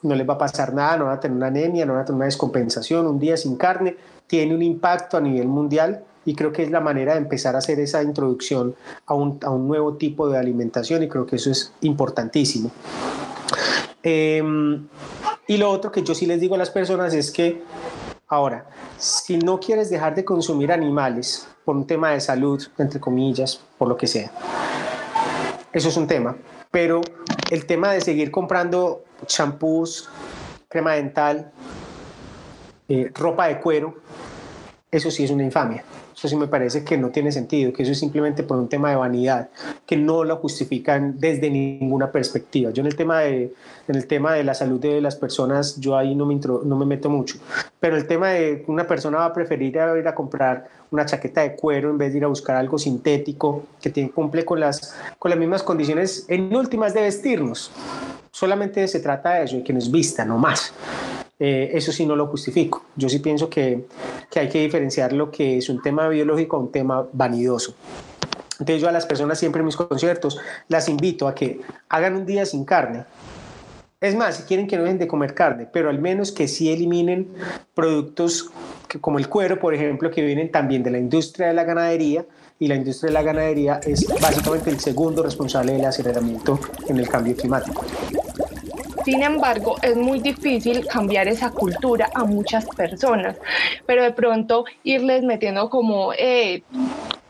No 0.00 0.14
les 0.14 0.26
va 0.26 0.34
a 0.34 0.38
pasar 0.38 0.72
nada, 0.72 0.96
no 0.96 1.04
van 1.04 1.18
a 1.18 1.20
tener 1.20 1.36
una 1.36 1.48
anemia, 1.48 1.84
no 1.84 1.92
van 1.92 2.00
a 2.00 2.04
tener 2.06 2.16
una 2.16 2.24
descompensación. 2.24 3.06
Un 3.06 3.18
día 3.18 3.36
sin 3.36 3.56
carne 3.56 3.94
tiene 4.26 4.54
un 4.54 4.62
impacto 4.62 5.18
a 5.18 5.20
nivel 5.20 5.48
mundial 5.48 6.02
y 6.24 6.34
creo 6.34 6.50
que 6.50 6.62
es 6.62 6.70
la 6.70 6.80
manera 6.80 7.12
de 7.12 7.18
empezar 7.18 7.54
a 7.54 7.58
hacer 7.58 7.78
esa 7.78 8.02
introducción 8.02 8.74
a 9.04 9.12
un, 9.12 9.38
a 9.42 9.50
un 9.50 9.68
nuevo 9.68 9.98
tipo 9.98 10.30
de 10.30 10.38
alimentación 10.38 11.02
y 11.02 11.08
creo 11.08 11.26
que 11.26 11.36
eso 11.36 11.50
es 11.50 11.74
importantísimo. 11.82 12.70
Em, 14.02 14.86
y 15.46 15.58
lo 15.58 15.70
otro 15.70 15.92
que 15.92 16.02
yo 16.02 16.14
sí 16.14 16.24
les 16.24 16.40
digo 16.40 16.54
a 16.54 16.58
las 16.58 16.70
personas 16.70 17.12
es 17.12 17.30
que 17.30 17.62
ahora, 18.28 18.66
si 18.98 19.38
no 19.38 19.58
quieres 19.58 19.90
dejar 19.90 20.14
de 20.14 20.24
consumir 20.24 20.70
animales 20.70 21.48
por 21.64 21.76
un 21.76 21.86
tema 21.86 22.10
de 22.10 22.20
salud, 22.20 22.62
entre 22.78 23.00
comillas, 23.00 23.60
por 23.78 23.88
lo 23.88 23.96
que 23.96 24.06
sea, 24.06 24.30
eso 25.72 25.88
es 25.88 25.96
un 25.96 26.06
tema. 26.06 26.36
Pero 26.70 27.00
el 27.50 27.66
tema 27.66 27.92
de 27.92 28.00
seguir 28.00 28.30
comprando 28.30 29.04
champús, 29.26 30.08
crema 30.68 30.92
dental, 30.94 31.50
eh, 32.88 33.10
ropa 33.14 33.48
de 33.48 33.60
cuero, 33.60 33.96
eso 34.90 35.10
sí 35.10 35.24
es 35.24 35.30
una 35.30 35.44
infamia. 35.44 35.82
Eso 36.18 36.26
sí 36.26 36.34
me 36.34 36.48
parece 36.48 36.82
que 36.82 36.98
no 36.98 37.10
tiene 37.10 37.30
sentido, 37.30 37.72
que 37.72 37.84
eso 37.84 37.92
es 37.92 38.00
simplemente 38.00 38.42
por 38.42 38.58
un 38.58 38.68
tema 38.68 38.90
de 38.90 38.96
vanidad, 38.96 39.50
que 39.86 39.96
no 39.96 40.24
lo 40.24 40.34
justifican 40.38 41.14
desde 41.20 41.48
ninguna 41.48 42.10
perspectiva. 42.10 42.72
Yo 42.72 42.80
en 42.80 42.88
el 42.88 42.96
tema 42.96 43.20
de, 43.20 43.54
en 43.86 43.94
el 43.94 44.04
tema 44.08 44.34
de 44.34 44.42
la 44.42 44.52
salud 44.54 44.80
de 44.80 45.00
las 45.00 45.14
personas, 45.14 45.78
yo 45.78 45.96
ahí 45.96 46.16
no 46.16 46.26
me, 46.26 46.34
no 46.34 46.76
me 46.76 46.86
meto 46.86 47.08
mucho. 47.08 47.36
Pero 47.78 47.96
el 47.96 48.08
tema 48.08 48.30
de 48.30 48.64
una 48.66 48.84
persona 48.84 49.18
va 49.18 49.26
a 49.26 49.32
preferir 49.32 49.76
ir 49.76 50.08
a 50.08 50.14
comprar 50.16 50.66
una 50.90 51.06
chaqueta 51.06 51.42
de 51.42 51.54
cuero 51.54 51.88
en 51.90 51.98
vez 51.98 52.10
de 52.10 52.18
ir 52.18 52.24
a 52.24 52.28
buscar 52.28 52.56
algo 52.56 52.78
sintético 52.78 53.62
que 53.80 53.90
tiene, 53.90 54.10
cumple 54.10 54.44
con 54.44 54.58
las, 54.58 54.96
con 55.20 55.30
las 55.30 55.38
mismas 55.38 55.62
condiciones 55.62 56.24
en 56.26 56.52
últimas 56.52 56.94
de 56.94 57.02
vestirnos. 57.02 57.70
Solamente 58.32 58.88
se 58.88 58.98
trata 58.98 59.34
de 59.34 59.44
eso, 59.44 59.56
de 59.56 59.62
que 59.62 59.72
nos 59.72 59.88
vista, 59.88 60.24
no 60.24 60.36
más. 60.36 60.74
Eh, 61.38 61.70
eso 61.74 61.92
sí 61.92 62.04
no 62.04 62.16
lo 62.16 62.26
justifico. 62.26 62.84
Yo 62.96 63.08
sí 63.08 63.20
pienso 63.20 63.48
que, 63.48 63.86
que, 64.30 64.40
hay 64.40 64.48
que 64.48 64.60
diferenciar 64.60 65.12
lo 65.12 65.30
que 65.30 65.58
es 65.58 65.68
un 65.68 65.80
tema 65.80 66.08
biológico 66.08 66.56
a 66.56 66.60
un 66.60 66.72
tema 66.72 67.06
vanidoso. 67.12 67.74
Entonces 68.58 68.82
yo 68.82 68.88
a 68.88 68.92
las 68.92 69.06
personas 69.06 69.38
siempre 69.38 69.60
en 69.60 69.66
mis 69.66 69.76
conciertos 69.76 70.38
las 70.66 70.88
invito 70.88 71.28
a 71.28 71.34
que 71.34 71.60
hagan 71.88 72.16
un 72.16 72.26
día 72.26 72.44
sin 72.44 72.64
carne. 72.64 73.04
Es 74.00 74.16
más, 74.16 74.36
si 74.36 74.42
quieren 74.44 74.66
que 74.66 74.76
no 74.76 74.84
dejen 74.84 74.98
de 74.98 75.08
comer 75.08 75.34
carne, 75.34 75.68
pero 75.72 75.90
al 75.90 76.00
menos 76.00 76.30
que 76.30 76.46
sí 76.46 76.72
eliminen 76.72 77.28
productos 77.74 78.50
como 79.00 79.18
el 79.18 79.28
cuero, 79.28 79.58
por 79.58 79.74
ejemplo, 79.74 80.10
que 80.10 80.22
vienen 80.22 80.52
también 80.52 80.82
de 80.82 80.90
la 80.90 80.98
industria 80.98 81.48
de 81.48 81.54
la 81.54 81.64
ganadería, 81.64 82.24
y 82.60 82.66
la 82.66 82.74
industria 82.74 83.08
de 83.08 83.14
la 83.14 83.22
ganadería 83.22 83.80
es 83.84 84.06
básicamente 84.20 84.70
el 84.70 84.80
segundo 84.80 85.22
responsable 85.22 85.72
del 85.72 85.84
aceleramiento 85.84 86.58
en 86.88 86.98
el 86.98 87.08
cambio 87.08 87.36
climático. 87.36 87.84
Sin 89.08 89.22
embargo, 89.22 89.76
es 89.80 89.96
muy 89.96 90.20
difícil 90.20 90.86
cambiar 90.86 91.28
esa 91.28 91.50
cultura 91.50 92.10
a 92.14 92.24
muchas 92.24 92.66
personas, 92.66 93.38
pero 93.86 94.02
de 94.02 94.12
pronto 94.12 94.66
irles 94.82 95.22
metiendo 95.22 95.70
como 95.70 96.12
eh, 96.12 96.62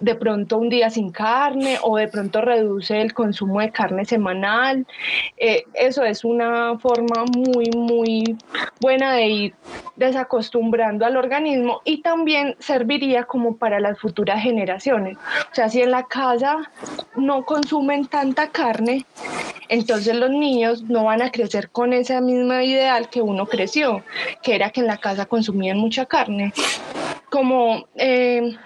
de 0.01 0.15
pronto 0.15 0.59
un 0.59 0.69
día 0.69 0.91
sin 0.91 1.11
carne 1.11 1.79
o 1.83 1.97
de 1.97 2.09
pronto 2.09 2.41
reduce 2.41 3.01
el 3.01 3.13
consumo 3.13 3.61
de 3.61 3.71
carne 3.71 4.05
semanal. 4.05 4.87
Eh, 5.37 5.65
eso 5.75 6.05
es 6.05 6.25
una 6.25 6.79
forma 6.79 7.25
muy, 7.25 7.71
muy 7.77 8.37
buena 8.81 9.15
de 9.15 9.27
ir 9.27 9.55
desacostumbrando 9.97 11.05
al 11.05 11.17
organismo 11.17 11.81
y 11.85 12.03
también 12.03 12.57
serviría 12.61 13.25
como 13.25 13.57
para 13.57 13.81
las 13.81 13.99
futuras 13.99 14.43
generaciones. 14.43 15.17
O 15.51 15.55
sea, 15.55 15.69
si 15.69 15.83
en 15.83 15.91
la 15.91 16.05
casa 16.05 16.71
no 17.17 17.45
consumen 17.45 18.07
tanta 18.07 18.49
carne, 18.49 19.05
entonces 19.69 20.15
los 20.15 20.31
niños 20.31 20.83
no 20.83 21.05
van 21.05 21.23
a 21.23 21.31
crecer 21.31 21.71
con 21.71 21.93
ese 21.93 22.21
mismo 22.21 22.55
ideal 22.55 23.11
que 23.11 23.23
uno 23.23 23.47
creció, 23.47 24.03
que 24.43 24.55
era 24.55 24.71
que 24.71 24.81
en 24.81 24.87
la 24.87 24.97
casa 24.97 25.27
consumían 25.27 25.79
mucha 25.79 26.07
carne. 26.07 26.53
Como 27.31 27.87
eh, 27.97 28.57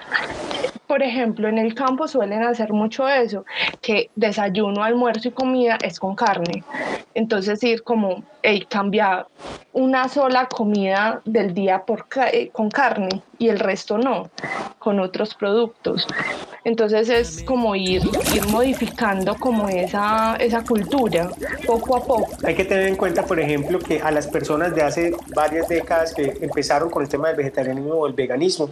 por 0.92 1.02
ejemplo, 1.02 1.48
en 1.48 1.56
el 1.56 1.74
campo 1.74 2.06
suelen 2.06 2.42
hacer 2.42 2.74
mucho 2.74 3.08
eso, 3.08 3.46
que 3.80 4.10
desayuno, 4.14 4.84
almuerzo 4.84 5.28
y 5.28 5.30
comida 5.30 5.78
es 5.82 5.98
con 5.98 6.14
carne. 6.14 6.64
Entonces 7.14 7.64
ir 7.64 7.82
como, 7.82 8.22
hey, 8.42 8.66
cambiar 8.68 9.26
una 9.72 10.06
sola 10.10 10.48
comida 10.48 11.22
del 11.24 11.54
día 11.54 11.86
por, 11.86 12.06
eh, 12.30 12.50
con 12.52 12.68
carne 12.68 13.22
y 13.42 13.48
el 13.48 13.58
resto 13.58 13.98
no, 13.98 14.30
con 14.78 15.00
otros 15.00 15.34
productos. 15.34 16.06
Entonces 16.62 17.08
es 17.08 17.42
como 17.42 17.74
ir, 17.74 18.00
ir 18.32 18.46
modificando 18.46 19.34
como 19.34 19.68
esa, 19.68 20.36
esa 20.36 20.62
cultura 20.62 21.28
poco 21.66 21.96
a 21.96 22.04
poco. 22.04 22.28
Hay 22.44 22.54
que 22.54 22.64
tener 22.64 22.86
en 22.86 22.94
cuenta, 22.94 23.24
por 23.24 23.40
ejemplo, 23.40 23.80
que 23.80 24.00
a 24.00 24.12
las 24.12 24.28
personas 24.28 24.72
de 24.76 24.82
hace 24.84 25.12
varias 25.34 25.66
décadas 25.66 26.14
que 26.14 26.38
empezaron 26.40 26.88
con 26.88 27.02
el 27.02 27.08
tema 27.08 27.26
del 27.28 27.36
vegetarianismo 27.36 27.94
o 27.94 28.06
el 28.06 28.12
veganismo, 28.12 28.70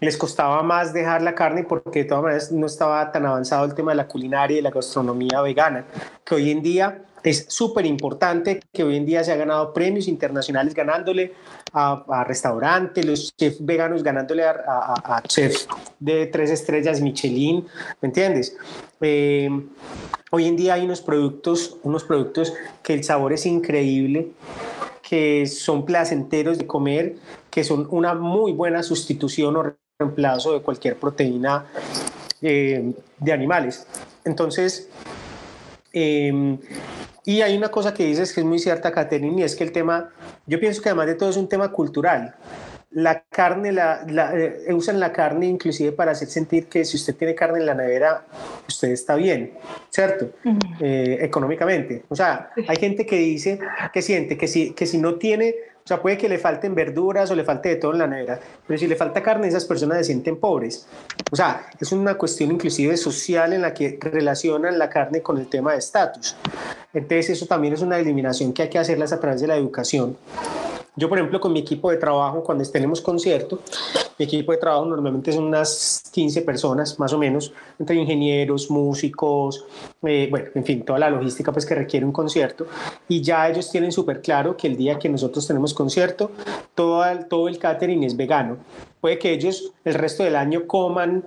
les 0.00 0.16
costaba 0.16 0.62
más 0.62 0.94
dejar 0.94 1.20
la 1.20 1.34
carne 1.34 1.64
porque 1.64 2.04
de 2.04 2.04
todas 2.06 2.24
maneras 2.24 2.52
no 2.52 2.66
estaba 2.66 3.12
tan 3.12 3.26
avanzado 3.26 3.66
el 3.66 3.74
tema 3.74 3.92
de 3.92 3.96
la 3.96 4.08
culinaria 4.08 4.58
y 4.58 4.62
la 4.62 4.70
gastronomía 4.70 5.42
vegana, 5.42 5.84
que 6.24 6.36
hoy 6.36 6.50
en 6.50 6.62
día 6.62 7.02
es 7.26 7.46
súper 7.48 7.84
importante, 7.86 8.60
que 8.72 8.84
hoy 8.84 8.96
en 8.96 9.04
día 9.04 9.24
se 9.24 9.32
ha 9.32 9.36
ganado 9.36 9.72
premios 9.72 10.06
internacionales 10.06 10.72
ganándole 10.74 11.34
a, 11.72 12.24
restaurantes, 12.24 13.04
los 13.04 13.36
chefs 13.36 13.64
veganos 13.64 14.04
ganándole 14.04 14.44
a, 14.44 14.54
a, 15.04 15.22
chefs 15.22 15.66
de 15.98 16.26
tres 16.26 16.50
estrellas 16.50 17.00
Michelin, 17.00 17.66
¿me 18.00 18.06
entiendes? 18.06 18.56
Eh, 19.00 19.50
hoy 20.30 20.46
en 20.46 20.56
día 20.56 20.74
hay 20.74 20.84
unos 20.84 21.00
productos, 21.00 21.78
unos 21.82 22.04
productos 22.04 22.54
que 22.84 22.94
el 22.94 23.02
sabor 23.02 23.32
es 23.32 23.44
increíble, 23.44 24.30
que 25.02 25.46
son 25.46 25.84
placenteros 25.84 26.58
de 26.58 26.66
comer, 26.68 27.16
que 27.50 27.64
son 27.64 27.88
una 27.90 28.14
muy 28.14 28.52
buena 28.52 28.84
sustitución 28.84 29.56
o 29.56 29.74
reemplazo 29.98 30.52
de 30.52 30.60
cualquier 30.60 30.96
proteína 30.96 31.66
eh, 32.40 32.92
de 33.18 33.32
animales. 33.32 33.84
Entonces, 34.24 34.88
em, 35.92 36.58
y 37.26 37.42
hay 37.42 37.56
una 37.56 37.70
cosa 37.70 37.92
que 37.92 38.06
dices 38.06 38.32
que 38.32 38.40
es 38.40 38.46
muy 38.46 38.60
cierta, 38.60 38.92
Catherine, 38.92 39.40
y 39.40 39.42
es 39.42 39.56
que 39.56 39.64
el 39.64 39.72
tema, 39.72 40.10
yo 40.46 40.60
pienso 40.60 40.80
que 40.80 40.90
además 40.90 41.08
de 41.08 41.16
todo 41.16 41.28
es 41.28 41.36
un 41.36 41.48
tema 41.48 41.72
cultural. 41.72 42.36
La 42.96 43.24
carne, 43.28 43.72
la, 43.72 44.06
eh, 44.34 44.72
usan 44.72 44.98
la 44.98 45.12
carne 45.12 45.46
inclusive 45.46 45.92
para 45.92 46.12
hacer 46.12 46.28
sentir 46.28 46.66
que 46.66 46.82
si 46.82 46.96
usted 46.96 47.14
tiene 47.14 47.34
carne 47.34 47.58
en 47.58 47.66
la 47.66 47.74
nevera, 47.74 48.24
usted 48.66 48.88
está 48.88 49.16
bien, 49.16 49.52
¿cierto? 49.90 50.30
Eh, 50.80 51.18
económicamente. 51.20 52.04
O 52.08 52.16
sea, 52.16 52.50
hay 52.66 52.76
gente 52.76 53.04
que 53.04 53.16
dice, 53.16 53.58
que 53.92 54.00
siente 54.00 54.38
que 54.38 54.48
si, 54.48 54.70
que 54.70 54.86
si 54.86 54.96
no 54.96 55.16
tiene 55.16 55.54
o 55.86 55.88
sea, 55.88 56.02
puede 56.02 56.18
que 56.18 56.28
le 56.28 56.38
falten 56.38 56.74
verduras 56.74 57.30
o 57.30 57.36
le 57.36 57.44
falte 57.44 57.68
de 57.68 57.76
todo 57.76 57.92
en 57.92 57.98
la 57.98 58.08
nevera, 58.08 58.40
pero 58.66 58.76
si 58.76 58.88
le 58.88 58.96
falta 58.96 59.22
carne, 59.22 59.46
esas 59.46 59.64
personas 59.66 59.98
se 59.98 60.04
sienten 60.04 60.36
pobres. 60.36 60.88
O 61.30 61.36
sea, 61.36 61.64
es 61.78 61.92
una 61.92 62.18
cuestión 62.18 62.50
inclusive 62.50 62.96
social 62.96 63.52
en 63.52 63.62
la 63.62 63.72
que 63.72 63.96
relacionan 64.00 64.80
la 64.80 64.90
carne 64.90 65.22
con 65.22 65.38
el 65.38 65.46
tema 65.46 65.74
de 65.74 65.78
estatus. 65.78 66.34
Entonces, 66.92 67.30
eso 67.30 67.46
también 67.46 67.74
es 67.74 67.82
una 67.82 68.00
eliminación 68.00 68.52
que 68.52 68.62
hay 68.62 68.68
que 68.68 68.80
hacerlas 68.80 69.12
a 69.12 69.20
través 69.20 69.40
de 69.40 69.46
la 69.46 69.54
educación 69.54 70.16
yo, 70.96 71.10
por 71.10 71.18
ejemplo, 71.18 71.38
con 71.40 71.52
mi 71.52 71.60
equipo 71.60 71.90
de 71.90 71.98
trabajo, 71.98 72.42
cuando 72.42 72.64
tenemos 72.64 73.02
concierto, 73.02 73.60
mi 74.18 74.24
equipo 74.24 74.52
de 74.52 74.58
trabajo 74.58 74.86
normalmente 74.86 75.30
son 75.30 75.44
unas 75.44 76.02
15 76.10 76.40
personas, 76.40 76.98
más 76.98 77.12
o 77.12 77.18
menos, 77.18 77.52
entre 77.78 77.96
ingenieros, 77.96 78.70
músicos, 78.70 79.66
eh, 80.02 80.26
bueno, 80.30 80.48
en 80.54 80.64
fin, 80.64 80.84
toda 80.86 80.98
la 80.98 81.10
logística 81.10 81.52
pues, 81.52 81.66
que 81.66 81.74
requiere 81.74 82.06
un 82.06 82.12
concierto. 82.12 82.66
Y 83.08 83.20
ya 83.20 83.46
ellos 83.46 83.70
tienen 83.70 83.92
súper 83.92 84.22
claro 84.22 84.56
que 84.56 84.68
el 84.68 84.76
día 84.76 84.98
que 84.98 85.10
nosotros 85.10 85.46
tenemos 85.46 85.74
concierto, 85.74 86.30
todo 86.74 87.04
todo 87.28 87.48
el 87.48 87.58
catering 87.58 88.02
es 88.04 88.16
vegano. 88.16 88.56
Puede 89.00 89.18
que 89.18 89.32
ellos 89.32 89.72
el 89.84 89.94
resto 89.94 90.24
del 90.24 90.34
año 90.34 90.66
coman 90.66 91.24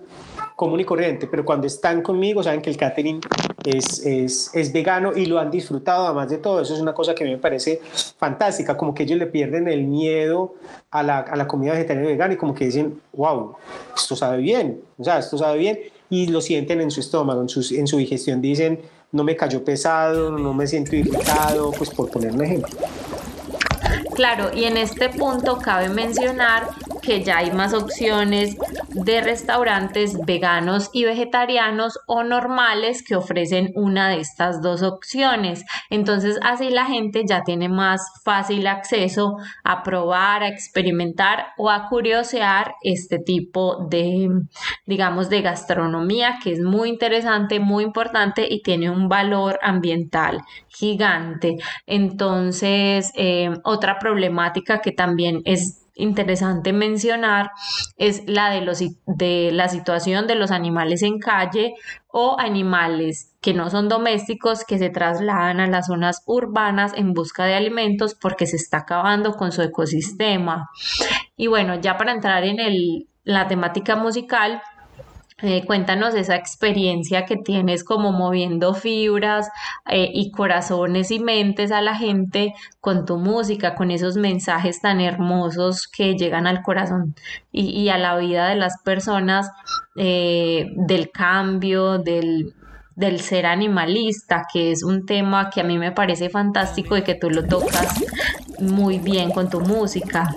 común 0.60 0.82
y 0.82 0.84
corriente, 0.84 1.26
pero 1.26 1.46
cuando 1.46 1.68
están 1.68 2.02
conmigo 2.02 2.44
saben 2.44 2.62
que 2.62 2.70
el 2.70 2.76
catering 2.76 3.22
es, 3.64 4.06
es, 4.06 4.52
es, 4.54 4.74
vegano 4.74 5.16
y 5.16 5.26
lo 5.26 5.40
han 5.40 5.50
disfrutado, 5.50 6.06
además 6.06 6.30
de 6.30 6.38
todo, 6.38 6.60
eso 6.60 6.74
es 6.74 6.82
una 6.82 6.94
cosa 6.94 7.16
que 7.16 7.24
a 7.24 7.28
mí 7.28 7.32
me 7.32 7.38
parece 7.38 7.80
fantástica, 8.18 8.76
como 8.76 8.94
que 8.94 9.04
ellos 9.04 9.18
le 9.18 9.28
pierden 9.28 9.70
el 9.70 9.86
miedo 9.86 10.56
a 10.92 11.02
la, 11.02 11.20
a 11.20 11.38
la 11.38 11.48
comida 11.48 11.72
vegetariana 11.72 12.10
y 12.10 12.12
vegana 12.12 12.34
y 12.34 12.36
como 12.36 12.54
que 12.54 12.66
dicen, 12.66 13.00
wow, 13.14 13.56
esto 13.96 14.18
sabe 14.18 14.40
bien, 14.40 14.82
o 14.98 15.04
sea, 15.06 15.20
esto 15.20 15.38
sabe 15.38 15.60
bien 15.60 15.80
y 16.10 16.28
lo 16.28 16.42
sienten 16.42 16.82
en 16.82 16.92
su 16.92 17.00
estómago, 17.00 17.40
en 17.40 17.48
su, 17.48 17.62
en 17.74 17.88
su 17.88 17.96
digestión, 17.96 18.42
dicen, 18.42 18.82
no 19.14 19.24
me 19.24 19.38
cayó 19.38 19.64
pesado, 19.64 20.38
no 20.38 20.54
me 20.54 20.68
siento 20.68 20.94
irritado, 20.94 21.72
pues 21.72 21.90
por 21.90 22.12
poner 22.12 22.34
un 22.34 22.44
ejemplo. 22.44 22.78
Claro, 24.14 24.50
y 24.54 24.66
en 24.66 24.76
este 24.76 25.08
punto 25.08 25.58
cabe 25.60 25.88
mencionar 25.88 26.68
que 27.10 27.24
ya 27.24 27.40
hay 27.40 27.50
más 27.50 27.74
opciones 27.74 28.56
de 28.90 29.22
restaurantes 29.22 30.16
veganos 30.28 30.92
y 30.94 31.06
vegetarianos 31.06 31.98
o 32.06 32.22
normales 32.24 33.02
que 33.02 33.16
ofrecen 33.16 33.72
una 33.74 34.10
de 34.10 34.20
estas 34.20 34.62
dos 34.62 34.84
opciones. 34.84 35.66
Entonces 35.90 36.38
así 36.44 36.70
la 36.70 36.86
gente 36.86 37.24
ya 37.28 37.42
tiene 37.42 37.68
más 37.68 38.00
fácil 38.24 38.68
acceso 38.68 39.38
a 39.64 39.82
probar, 39.82 40.44
a 40.44 40.50
experimentar 40.50 41.48
o 41.58 41.72
a 41.72 41.90
curiosear 41.90 42.76
este 42.84 43.18
tipo 43.18 43.88
de, 43.90 44.30
digamos, 44.86 45.32
de 45.32 45.42
gastronomía 45.42 46.38
que 46.44 46.52
es 46.52 46.60
muy 46.60 46.90
interesante, 46.90 47.60
muy 47.60 47.86
importante 47.86 48.46
y 48.48 48.62
tiene 48.62 48.92
un 48.92 49.10
valor 49.10 49.58
ambiental 49.64 50.42
gigante. 50.68 51.56
Entonces, 51.88 53.12
eh, 53.16 53.50
otra 53.64 53.98
problemática 53.98 54.80
que 54.80 54.92
también 54.92 55.42
es 55.46 55.89
interesante 56.00 56.74
mencionar 56.74 57.52
es 57.98 58.24
la 58.28 58.50
de, 58.50 58.62
los, 58.62 58.80
de 59.06 59.52
la 59.54 59.70
situación 59.70 60.28
de 60.28 60.36
los 60.36 60.52
animales 60.52 61.04
en 61.04 61.20
calle 61.20 61.76
o 62.08 62.38
animales 62.40 63.36
que 63.42 63.54
no 63.54 63.70
son 63.70 63.88
domésticos 63.88 64.66
que 64.66 64.80
se 64.80 64.90
trasladan 64.90 65.60
a 65.60 65.68
las 65.68 65.88
zonas 65.88 66.24
urbanas 66.26 66.94
en 66.96 67.14
busca 67.14 67.46
de 67.46 67.56
alimentos 67.56 68.16
porque 68.16 68.48
se 68.48 68.56
está 68.56 68.80
acabando 68.80 69.34
con 69.34 69.52
su 69.52 69.62
ecosistema. 69.62 70.70
Y 71.38 71.48
bueno, 71.48 71.76
ya 71.80 71.98
para 71.98 72.12
entrar 72.12 72.44
en 72.44 72.60
el, 72.60 73.08
la 73.24 73.48
temática 73.48 73.96
musical, 73.96 74.62
eh, 75.42 75.66
cuéntanos 75.66 76.16
esa 76.16 76.36
experiencia 76.36 77.26
que 77.26 77.38
tienes 77.38 77.84
como 77.84 78.12
moviendo 78.12 78.74
fibras 78.74 79.50
eh, 79.90 80.10
y 80.14 80.32
corazones 80.32 81.12
y 81.12 81.20
mentes 81.20 81.72
a 81.72 81.82
la 81.82 81.96
gente 81.96 82.54
con 82.82 83.06
tu 83.06 83.18
música, 83.18 83.76
con 83.76 83.90
esos 83.92 84.18
mensajes 84.18 84.82
tan 84.82 85.00
hermosos 85.00 85.88
que 85.88 86.16
llegan 86.16 86.46
al 86.46 86.62
corazón 86.62 87.16
y, 87.52 87.88
a 87.90 87.98
la 87.98 88.18
vida 88.18 88.50
de 88.50 88.56
las 88.56 88.82
personas, 88.84 89.50
eh, 89.96 90.68
del 90.76 91.10
cambio, 91.12 92.00
del, 92.00 92.54
del 92.96 93.22
ser 93.22 93.46
animalista, 93.46 94.46
que 94.52 94.72
es 94.72 94.84
un 94.84 95.06
tema 95.06 95.50
que 95.50 95.62
a 95.62 95.64
mí 95.64 95.78
me 95.78 95.94
parece 95.94 96.30
fantástico 96.30 96.98
y 96.98 97.04
que 97.04 97.16
tú 97.16 97.30
lo 97.30 97.46
tocas 97.46 98.04
muy 98.60 99.00
bien 99.00 99.32
con 99.32 99.50
tu 99.50 99.62
música. 99.62 100.36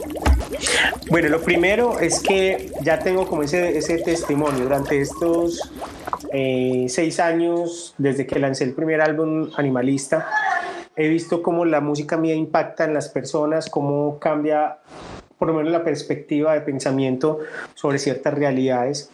Bueno, 1.11 1.29
lo 1.29 1.41
primero 1.43 1.99
es 1.99 2.21
que 2.21 2.71
ya 2.83 2.99
tengo 2.99 3.27
como 3.27 3.43
ese, 3.43 3.99
testimonio 4.05 4.65
durante 4.65 5.01
estos 5.01 5.73
eh, 6.33 6.87
seis 6.89 7.21
años, 7.21 7.95
desde 7.99 8.27
que 8.27 8.39
lancé 8.39 8.65
el 8.65 8.75
primer 8.75 9.01
álbum 9.01 9.51
Animalista, 9.57 10.29
he 10.97 11.09
visto 11.09 11.43
cómo 11.43 11.65
la 11.65 11.81
música 11.81 12.17
mía 12.17 12.35
impacta 12.35 12.85
en 12.85 12.95
las 12.95 13.09
personas, 13.09 13.69
cómo 13.69 14.19
cambia 14.19 14.79
por 15.39 15.49
lo 15.49 15.55
menos 15.55 15.73
la 15.73 15.83
perspectiva 15.83 16.55
de 16.55 16.61
pensamiento 16.61 17.41
sobre 17.75 17.99
ciertas 17.99 18.35
realidades. 18.35 19.11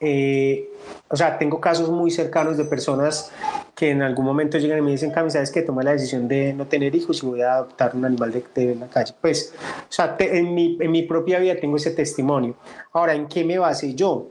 Eh, 0.00 0.70
o 1.08 1.16
sea, 1.16 1.38
tengo 1.38 1.60
casos 1.60 1.90
muy 1.90 2.10
cercanos 2.10 2.56
de 2.56 2.64
personas 2.64 3.30
que 3.74 3.90
en 3.90 4.02
algún 4.02 4.24
momento 4.24 4.58
llegan 4.58 4.78
y 4.78 4.82
me 4.82 4.90
dicen, 4.92 5.10
Cami, 5.10 5.30
¿sabes 5.30 5.50
que 5.50 5.62
Tomé 5.62 5.84
la 5.84 5.92
decisión 5.92 6.26
de 6.26 6.52
no 6.54 6.66
tener 6.66 6.94
hijos 6.94 7.22
y 7.22 7.26
voy 7.26 7.42
a 7.42 7.54
adoptar 7.54 7.94
un 7.94 8.04
animal 8.04 8.32
de, 8.32 8.44
de 8.54 8.74
la 8.74 8.86
calle. 8.86 9.14
Pues, 9.20 9.54
o 9.88 9.92
sea, 9.92 10.16
en, 10.18 10.54
mi, 10.54 10.78
en 10.80 10.90
mi 10.90 11.02
propia 11.02 11.38
vida 11.38 11.56
tengo 11.60 11.76
ese 11.76 11.90
testimonio. 11.90 12.54
Ahora, 12.92 13.14
¿en 13.14 13.26
qué 13.26 13.44
me 13.44 13.58
base 13.58 13.94
yo? 13.94 14.28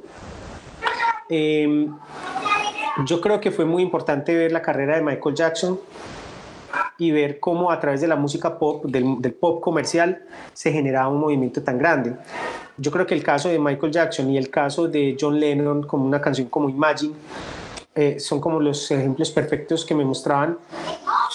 Em, 1.29 1.95
yo 3.05 3.21
creo 3.21 3.39
que 3.39 3.51
fue 3.51 3.65
muy 3.65 3.83
importante 3.83 4.35
ver 4.35 4.51
la 4.51 4.61
carrera 4.61 4.95
de 4.97 5.03
Michael 5.03 5.35
Jackson 5.35 5.79
y 6.97 7.11
ver 7.11 7.39
cómo 7.39 7.71
a 7.71 7.79
través 7.79 8.01
de 8.01 8.07
la 8.07 8.15
música 8.15 8.57
pop, 8.57 8.85
del, 8.85 9.21
del, 9.21 9.33
pop 9.33 9.61
comercial, 9.61 10.23
se 10.53 10.71
generaba 10.71 11.09
un 11.09 11.19
movimiento 11.19 11.61
tan 11.63 11.77
grande. 11.77 12.15
Yo 12.77 12.91
creo 12.91 13.05
que 13.05 13.13
el 13.13 13.23
caso 13.23 13.49
de 13.49 13.59
Michael 13.59 13.91
Jackson 13.91 14.29
y 14.29 14.37
el 14.37 14.49
caso 14.49 14.87
de 14.87 15.15
John 15.19 15.39
Lennon, 15.39 15.83
como 15.83 16.05
una 16.05 16.21
canción 16.21 16.47
como 16.49 16.69
Imagine, 16.69 17.13
eh, 17.95 18.19
son 18.19 18.41
como 18.41 18.59
los 18.59 18.89
ejemplos 18.89 19.29
perfectos 19.29 19.85
que 19.85 19.93
me 19.93 20.03
mostraban 20.03 20.57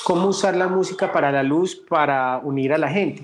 cómo 0.05 0.27
usar 0.27 0.57
la 0.57 0.67
música 0.67 1.13
para 1.13 1.31
la 1.31 1.43
luz, 1.43 1.77
para 1.77 2.39
unir 2.39 2.73
a 2.73 2.79
la 2.79 2.89
gente. 2.89 3.23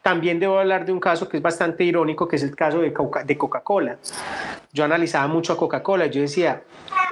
También 0.00 0.40
debo 0.40 0.58
hablar 0.58 0.86
de 0.86 0.92
un 0.92 1.00
caso 1.00 1.28
que 1.28 1.36
es 1.36 1.42
bastante 1.42 1.84
irónico, 1.84 2.26
que 2.26 2.36
es 2.36 2.42
el 2.42 2.56
caso 2.56 2.78
de, 2.80 2.92
Coca-Cola. 2.92 3.98
Yo 4.72 4.84
analizaba 4.84 5.26
mucho 5.26 5.52
a 5.52 5.58
Coca-Cola, 5.58 6.06
yo 6.06 6.22
decía, 6.22 6.62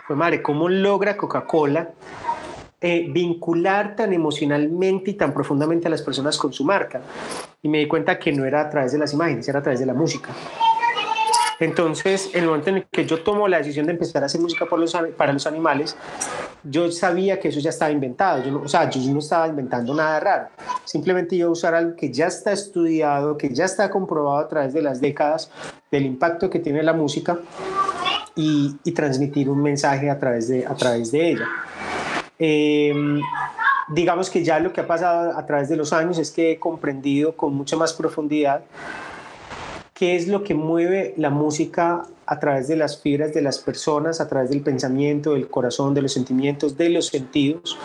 pues 0.07 0.19
madre, 0.19 0.41
¿cómo 0.41 0.69
logra 0.69 1.17
Coca-Cola 1.17 1.91
eh, 2.81 3.07
vincular 3.11 3.97
tan 3.97 4.13
emocionalmente 4.13 5.11
y 5.13 5.15
tan 5.15 5.33
profundamente 5.35 5.89
a 5.89 5.91
las 5.91 6.03
personas 6.03 6.39
con 6.39 6.53
su 6.53 6.65
marca? 6.65 7.01
Y 7.63 7.69
me 7.69 7.79
di 7.79 7.89
cuenta 7.89 8.19
que 8.19 8.33
no 8.33 8.45
era 8.45 8.61
a 8.61 8.71
través 8.71 8.93
de 8.93 8.99
las 8.99 9.13
imágenes, 9.13 9.49
era 9.49 9.59
a 9.59 9.63
través 9.63 9.81
de 9.81 9.87
la 9.87 9.95
música. 9.95 10.31
Entonces, 11.61 12.31
en 12.35 12.43
el 12.43 12.47
momento 12.47 12.71
en 12.71 12.77
el 12.77 12.87
que 12.87 13.05
yo 13.05 13.23
tomo 13.23 13.49
la 13.49 13.59
decisión 13.59 13.87
de 13.87 13.93
empezar 13.93 14.23
a 14.23 14.27
hacer 14.27 14.41
música 14.41 14.67
para 15.17 15.33
los 15.33 15.47
animales, 15.47 15.97
yo 16.63 16.91
sabía 16.93 17.41
que 17.41 17.49
eso 17.49 17.59
ya 17.61 17.71
estaba 17.71 17.91
inventado. 17.91 18.43
Yo 18.45 18.61
o 18.61 18.69
sea, 18.69 18.89
yo 18.89 19.01
no 19.13 19.19
estaba 19.19 19.49
inventando 19.49 19.93
nada 19.93 20.21
raro. 20.21 20.49
Simplemente 20.85 21.35
iba 21.35 21.49
a 21.49 21.51
usar 21.51 21.75
algo 21.75 21.97
que 21.97 22.13
ya 22.13 22.27
está 22.27 22.53
estudiado, 22.53 23.37
que 23.37 23.53
ya 23.53 23.65
está 23.65 23.91
comprobado 23.91 24.39
a 24.39 24.49
través 24.49 24.73
de 24.73 24.83
las 24.83 25.01
décadas 25.01 25.51
del 25.91 26.07
impacto 26.07 26.49
que 26.49 26.61
tiene 26.61 26.83
la 26.83 26.93
música 26.93 27.39
y, 28.37 28.77
transmitir 28.93 29.49
un 29.49 29.63
mensaje 29.63 30.11
a 30.11 30.19
través 30.19 30.49
de, 30.49 30.65
a 30.67 30.75
través 30.75 31.11
de 31.11 31.31
ella. 31.31 31.47
Em, 32.39 33.21
digamos 33.89 34.31
que 34.31 34.45
ya 34.45 34.61
lo 34.61 34.73
que 34.73 34.81
ha 34.81 34.87
pasado 34.87 35.37
a 35.37 35.47
través 35.47 35.69
de 35.69 35.77
los 35.77 35.93
años 35.93 36.19
es 36.19 36.31
que 36.31 36.53
he 36.53 36.59
comprendido 36.59 37.37
con 37.37 37.55
mucha 37.55 37.77
más 37.77 37.93
profundidad 37.93 38.63
qué 39.99 40.15
es 40.15 40.29
lo 40.29 40.45
que 40.45 40.55
mueve 40.55 41.15
la 41.17 41.29
música 41.29 42.05
a 42.25 42.39
través 42.39 42.69
de 42.69 42.77
las 42.77 43.03
fibras 43.03 43.35
de 43.35 43.43
las 43.43 43.59
personas, 43.59 44.21
a 44.21 44.29
través 44.29 44.51
del 44.51 44.61
pensamiento, 44.61 45.33
del 45.33 45.49
corazón, 45.49 45.93
de 45.93 46.03
los 46.03 46.13
sentimientos, 46.13 46.77
de 46.77 46.91
los 46.91 47.07
sentidos. 47.07 47.77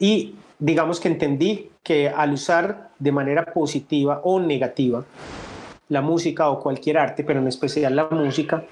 Y 0.00 0.34
digamos 0.58 0.98
que 0.98 1.06
entendí 1.06 1.70
que 1.84 2.08
al 2.08 2.32
usar 2.32 2.90
de 2.98 3.12
manera 3.12 3.44
positiva 3.44 4.20
o 4.24 4.40
negativa 4.40 5.04
la 5.88 6.00
música 6.00 6.48
o 6.48 6.60
cualquier 6.60 6.98
arte, 6.98 7.22
pero 7.22 7.38
en 7.38 7.46
especial 7.46 7.94
la 7.94 8.06
música, 8.06 8.64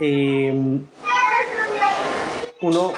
eh, 0.00 0.80
uno 2.62 2.92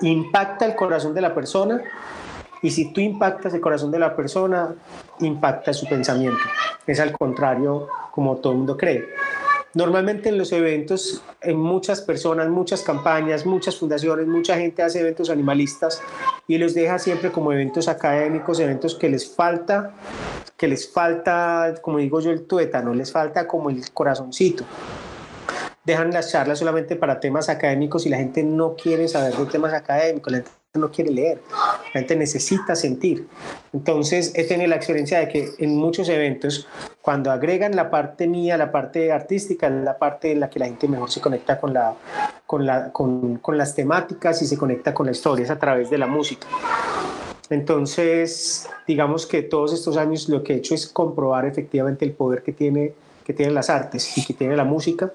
impacta 0.00 0.64
el 0.66 0.74
corazón 0.74 1.14
de 1.14 1.20
la 1.20 1.34
persona 1.34 1.82
y 2.62 2.70
si 2.70 2.92
tú 2.92 3.00
impactas 3.00 3.54
el 3.54 3.60
corazón 3.60 3.90
de 3.90 3.98
la 3.98 4.14
persona, 4.16 4.74
impacta 5.20 5.72
su 5.72 5.86
pensamiento. 5.86 6.40
Es 6.86 7.00
al 7.00 7.12
contrario 7.12 7.88
como 8.12 8.36
todo 8.36 8.52
el 8.52 8.58
mundo 8.58 8.76
cree. 8.76 9.04
Normalmente 9.74 10.30
en 10.30 10.38
los 10.38 10.50
eventos, 10.52 11.22
en 11.40 11.58
muchas 11.58 12.00
personas, 12.00 12.48
muchas 12.48 12.82
campañas, 12.82 13.44
muchas 13.44 13.76
fundaciones, 13.76 14.26
mucha 14.26 14.56
gente 14.56 14.82
hace 14.82 15.00
eventos 15.00 15.30
animalistas 15.30 16.00
y 16.48 16.56
los 16.58 16.74
deja 16.74 16.98
siempre 16.98 17.30
como 17.30 17.52
eventos 17.52 17.86
académicos, 17.86 18.58
eventos 18.60 18.94
que 18.94 19.08
les 19.08 19.28
falta, 19.28 19.92
que 20.56 20.68
les 20.68 20.90
falta, 20.90 21.74
como 21.82 21.98
digo 21.98 22.18
yo, 22.20 22.30
el 22.30 22.46
tuétano, 22.46 22.94
les 22.94 23.12
falta 23.12 23.46
como 23.46 23.70
el 23.70 23.90
corazoncito 23.92 24.64
dejan 25.92 26.12
las 26.12 26.30
charlas 26.30 26.58
solamente 26.58 26.96
para 26.96 27.20
temas 27.20 27.48
académicos 27.48 28.06
y 28.06 28.08
la 28.08 28.18
gente 28.18 28.42
no 28.42 28.74
quiere 28.74 29.08
saber 29.08 29.34
de 29.34 29.46
temas 29.46 29.72
académicos, 29.72 30.32
la 30.32 30.38
gente 30.38 30.50
no 30.74 30.90
quiere 30.90 31.10
leer, 31.10 31.40
la 31.94 32.00
gente 32.00 32.14
necesita 32.16 32.76
sentir. 32.76 33.26
Entonces 33.72 34.32
he 34.34 34.44
tenido 34.44 34.68
la 34.68 34.76
experiencia 34.76 35.18
de 35.18 35.28
que 35.28 35.50
en 35.58 35.76
muchos 35.76 36.08
eventos, 36.08 36.68
cuando 37.00 37.30
agregan 37.30 37.74
la 37.74 37.90
parte 37.90 38.26
mía, 38.26 38.56
la 38.56 38.70
parte 38.70 39.10
artística, 39.10 39.68
la 39.70 39.98
parte 39.98 40.32
en 40.32 40.40
la 40.40 40.50
que 40.50 40.58
la 40.58 40.66
gente 40.66 40.88
mejor 40.88 41.10
se 41.10 41.20
conecta 41.20 41.58
con, 41.58 41.72
la, 41.72 41.94
con, 42.46 42.66
la, 42.66 42.92
con, 42.92 43.38
con 43.38 43.56
las 43.56 43.74
temáticas 43.74 44.42
y 44.42 44.46
se 44.46 44.58
conecta 44.58 44.92
con 44.92 45.06
la 45.06 45.12
historia, 45.12 45.44
es 45.44 45.50
a 45.50 45.58
través 45.58 45.90
de 45.90 45.98
la 45.98 46.06
música. 46.06 46.46
Entonces, 47.50 48.68
digamos 48.86 49.26
que 49.26 49.42
todos 49.42 49.72
estos 49.72 49.96
años 49.96 50.28
lo 50.28 50.42
que 50.42 50.52
he 50.52 50.56
hecho 50.56 50.74
es 50.74 50.86
comprobar 50.86 51.46
efectivamente 51.46 52.04
el 52.04 52.12
poder 52.12 52.42
que 52.42 52.52
tiene 52.52 52.92
que 53.28 53.34
tienen 53.34 53.54
las 53.54 53.68
artes 53.68 54.16
y 54.16 54.24
que 54.24 54.32
tiene 54.32 54.56
la 54.56 54.64
música, 54.64 55.12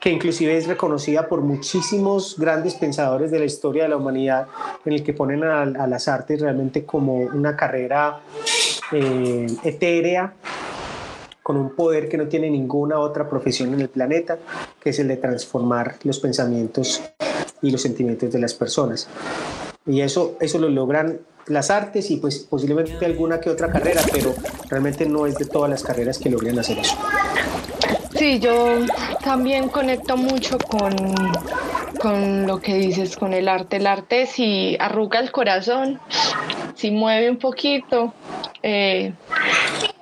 que 0.00 0.10
inclusive 0.10 0.56
es 0.56 0.66
reconocida 0.66 1.28
por 1.28 1.42
muchísimos 1.42 2.36
grandes 2.38 2.74
pensadores 2.74 3.30
de 3.30 3.38
la 3.38 3.44
historia 3.44 3.82
de 3.82 3.90
la 3.90 3.98
humanidad, 3.98 4.46
en 4.84 4.94
el 4.94 5.04
que 5.04 5.12
ponen 5.12 5.44
a, 5.44 5.66
las 5.66 6.08
artes 6.08 6.40
realmente 6.40 6.84
como 6.84 7.16
una 7.16 7.54
carrera 7.54 8.20
eh, 8.92 9.46
etérea, 9.62 10.32
con 11.42 11.56
un 11.56 11.70
poder 11.74 12.08
que 12.08 12.16
no 12.16 12.28
tiene 12.28 12.48
ninguna 12.48 12.98
otra 12.98 13.28
profesión 13.28 13.74
en 13.74 13.80
el 13.80 13.88
planeta, 13.90 14.38
que 14.80 14.90
es 14.90 14.98
el 14.98 15.08
de 15.08 15.18
transformar 15.18 15.96
los 16.04 16.18
pensamientos 16.18 17.02
y 17.60 17.70
los 17.70 17.82
sentimientos 17.82 18.32
de 18.32 18.38
las 18.38 18.54
personas. 18.54 19.06
Y 19.86 20.00
eso, 20.00 20.36
eso 20.40 20.58
lo 20.58 20.68
logran 20.68 21.20
las 21.46 21.70
artes 21.70 22.10
y 22.10 22.16
pues 22.16 22.38
posiblemente 22.38 23.04
alguna 23.04 23.40
que 23.40 23.50
otra 23.50 23.70
carrera, 23.70 24.00
pero 24.12 24.34
realmente 24.68 25.06
no 25.06 25.26
es 25.26 25.36
de 25.36 25.44
todas 25.44 25.68
las 25.68 25.82
carreras 25.82 26.18
que 26.18 26.30
logran 26.30 26.58
hacer 26.58 26.78
eso. 26.78 26.96
Sí, 28.20 28.38
yo 28.38 28.84
también 29.24 29.70
conecto 29.70 30.14
mucho 30.14 30.58
con, 30.58 30.94
con 31.98 32.46
lo 32.46 32.60
que 32.60 32.74
dices, 32.74 33.16
con 33.16 33.32
el 33.32 33.48
arte. 33.48 33.78
El 33.78 33.86
arte 33.86 34.26
si 34.26 34.76
arruga 34.78 35.20
el 35.20 35.32
corazón, 35.32 35.98
si 36.74 36.90
mueve 36.90 37.30
un 37.30 37.38
poquito, 37.38 38.12
eh, 38.62 39.14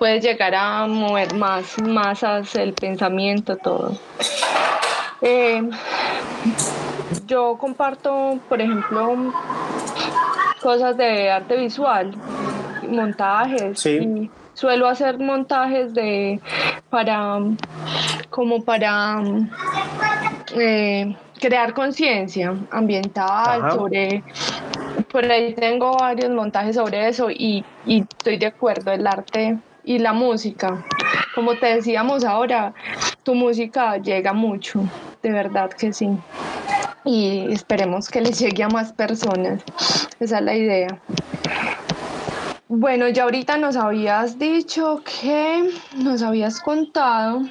puedes 0.00 0.24
llegar 0.24 0.56
a 0.56 0.88
mover 0.88 1.32
más 1.34 1.80
masas, 1.80 2.56
el 2.56 2.72
pensamiento, 2.72 3.56
todo. 3.56 3.96
Eh, 5.20 5.62
yo 7.24 7.56
comparto, 7.56 8.40
por 8.48 8.60
ejemplo, 8.60 9.32
cosas 10.60 10.96
de 10.96 11.30
arte 11.30 11.56
visual, 11.56 12.16
montajes. 12.82 13.86
Y 13.86 14.28
suelo 14.58 14.88
hacer 14.88 15.20
montajes 15.20 15.94
de 15.94 16.40
para 16.90 17.38
como 18.28 18.64
para 18.64 19.22
eh, 20.56 21.14
crear 21.40 21.72
conciencia 21.72 22.56
ambiental 22.72 23.70
sobre 23.70 24.24
por 25.12 25.24
ahí 25.30 25.54
tengo 25.54 25.96
varios 25.96 26.32
montajes 26.32 26.74
sobre 26.74 27.06
eso 27.06 27.30
y, 27.30 27.64
y 27.86 28.00
estoy 28.00 28.36
de 28.36 28.46
acuerdo 28.46 28.90
el 28.90 29.06
arte 29.06 29.56
y 29.84 30.00
la 30.00 30.12
música. 30.12 30.84
Como 31.36 31.54
te 31.56 31.76
decíamos 31.76 32.24
ahora 32.24 32.74
tu 33.22 33.36
música 33.36 33.96
llega 33.98 34.32
mucho 34.32 34.82
de 35.22 35.30
verdad 35.30 35.70
que 35.70 35.92
sí. 35.92 36.10
Y 37.04 37.46
esperemos 37.52 38.08
que 38.08 38.20
le 38.20 38.32
llegue 38.32 38.64
a 38.64 38.68
más 38.68 38.92
personas. 38.92 39.62
Esa 40.18 40.38
es 40.38 40.44
la 40.44 40.54
idea 40.56 41.00
bueno, 42.68 43.08
ya 43.08 43.22
ahorita 43.22 43.56
nos 43.56 43.76
habías 43.76 44.38
dicho 44.38 45.02
que 45.02 45.70
nos 45.96 46.22
habías 46.22 46.60
contado 46.60 47.42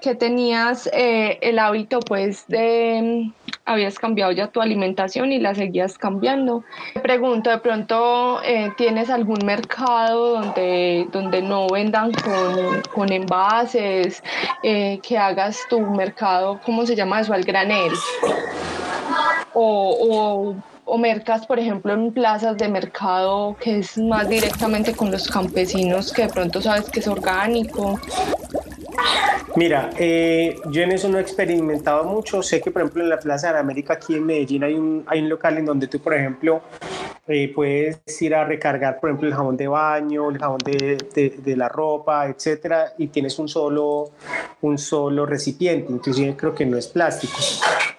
que 0.00 0.16
tenías 0.16 0.90
eh, 0.92 1.38
el 1.42 1.60
hábito 1.60 2.00
pues 2.00 2.46
de 2.48 3.30
habías 3.64 4.00
cambiado 4.00 4.32
ya 4.32 4.48
tu 4.48 4.60
alimentación 4.60 5.30
y 5.30 5.38
la 5.38 5.54
seguías 5.54 5.96
cambiando. 5.96 6.64
Te 6.94 6.98
pregunto, 6.98 7.50
de 7.50 7.58
pronto 7.58 8.42
eh, 8.42 8.72
tienes 8.76 9.10
algún 9.10 9.38
mercado 9.46 10.40
donde, 10.40 11.06
donde 11.12 11.40
no 11.40 11.68
vendan 11.68 12.10
con, 12.92 13.12
envases, 13.12 14.24
eh, 14.64 14.98
que 15.04 15.16
hagas 15.16 15.60
tu 15.70 15.80
mercado, 15.80 16.60
¿cómo 16.66 16.84
se 16.84 16.96
llama 16.96 17.20
eso? 17.20 17.32
Al 17.32 17.44
granel. 17.44 17.92
O, 19.54 19.96
o 20.00 20.71
o 20.92 20.98
mercas, 20.98 21.46
por 21.46 21.58
ejemplo, 21.58 21.94
en 21.94 22.12
plazas 22.12 22.58
de 22.58 22.68
mercado 22.68 23.56
que 23.58 23.78
es 23.78 23.96
más 23.96 24.28
directamente 24.28 24.92
con 24.92 25.10
los 25.10 25.26
campesinos 25.26 26.12
que 26.12 26.26
de 26.26 26.28
pronto 26.28 26.60
sabes 26.60 26.90
que 26.90 27.00
es 27.00 27.08
orgánico? 27.08 27.98
Mira, 29.56 29.88
eh, 29.98 30.54
yo 30.70 30.82
en 30.82 30.92
eso 30.92 31.08
no 31.08 31.16
he 31.16 31.22
experimentado 31.22 32.04
mucho. 32.04 32.42
Sé 32.42 32.60
que, 32.60 32.70
por 32.70 32.82
ejemplo, 32.82 33.02
en 33.02 33.08
la 33.08 33.18
Plaza 33.18 33.54
de 33.54 33.58
América, 33.58 33.94
aquí 33.94 34.16
en 34.16 34.26
Medellín, 34.26 34.64
hay 34.64 34.74
un, 34.74 35.02
hay 35.06 35.20
un 35.20 35.30
local 35.30 35.56
en 35.56 35.64
donde 35.64 35.86
tú, 35.86 35.98
por 35.98 36.12
ejemplo, 36.12 36.60
eh, 37.26 37.50
puedes 37.54 38.02
ir 38.20 38.34
a 38.34 38.44
recargar, 38.44 39.00
por 39.00 39.08
ejemplo, 39.08 39.28
el 39.28 39.34
jabón 39.34 39.56
de 39.56 39.68
baño, 39.68 40.28
el 40.28 40.38
jabón 40.38 40.58
de, 40.58 40.98
de, 41.42 41.56
la 41.56 41.70
ropa, 41.70 42.26
etcétera, 42.26 42.92
y 42.98 43.06
tienes 43.06 43.38
un 43.38 43.48
solo, 43.48 44.10
un 44.60 44.76
solo 44.76 45.24
recipiente. 45.24 45.90
Inclusive 45.90 46.36
creo 46.36 46.54
que 46.54 46.66
no 46.66 46.76
es 46.76 46.88
plástico. 46.88 47.38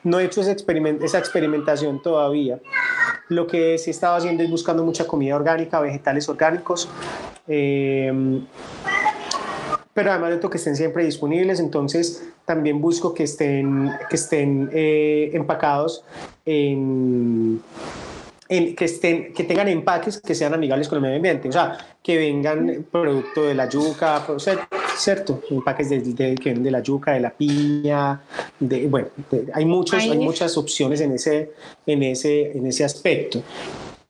No 0.04 0.20
he 0.20 0.26
hecho 0.26 0.42
esa, 0.42 0.52
esa 0.52 1.18
experimentación 1.18 2.02
todavía. 2.02 2.60
Lo 3.30 3.48
que 3.48 3.78
sí 3.78 3.90
he 3.90 3.94
estado 3.94 4.16
haciendo 4.16 4.44
es 4.44 4.50
buscando 4.50 4.84
mucha 4.84 5.08
comida 5.08 5.36
orgánica, 5.36 5.80
vegetales 5.80 6.28
orgánicos. 6.28 6.90
Eh, 7.48 8.42
pero 9.94 10.12
además 10.12 10.42
de 10.42 10.50
que 10.50 10.58
estén 10.58 10.76
siempre 10.76 11.06
disponibles, 11.06 11.60
entonces 11.60 12.28
también 12.46 12.82
busco 12.82 13.14
que 13.14 13.24
estén, 13.24 13.92
que 14.10 14.16
estén 14.16 14.70
eh, 14.74 15.30
empacados 15.34 16.04
en, 16.46 17.62
que, 18.50 18.86
estén, 18.86 19.34
que 19.34 19.44
tengan 19.44 19.68
empaques 19.68 20.20
que 20.20 20.34
sean 20.34 20.54
amigables 20.54 20.88
con 20.88 20.98
el 20.98 21.04
medio 21.04 21.18
ambiente, 21.18 21.48
o 21.50 21.52
sea, 21.52 21.78
que 22.02 22.18
vengan 22.18 22.86
producto 22.92 23.44
de 23.44 23.54
la 23.54 23.70
yuca, 23.70 24.24
¿cierto? 24.98 25.42
Empaques 25.50 25.90
de, 25.90 26.00
de, 26.00 26.36
que 26.36 26.44
vienen 26.46 26.64
de 26.64 26.72
la 26.72 26.82
yuca, 26.82 27.14
de 27.14 27.20
la 27.20 27.32
piña, 27.32 28.22
de, 28.60 28.88
bueno, 28.88 29.08
hay, 29.54 29.66
muchos, 29.66 30.02
hay 30.02 30.18
muchas 30.18 30.58
opciones 30.58 31.02
en 31.02 31.14
ese, 31.14 31.52
en 31.86 32.04
ese, 32.04 32.58
en 32.58 32.66
ese 32.66 32.84
aspecto. 32.84 33.42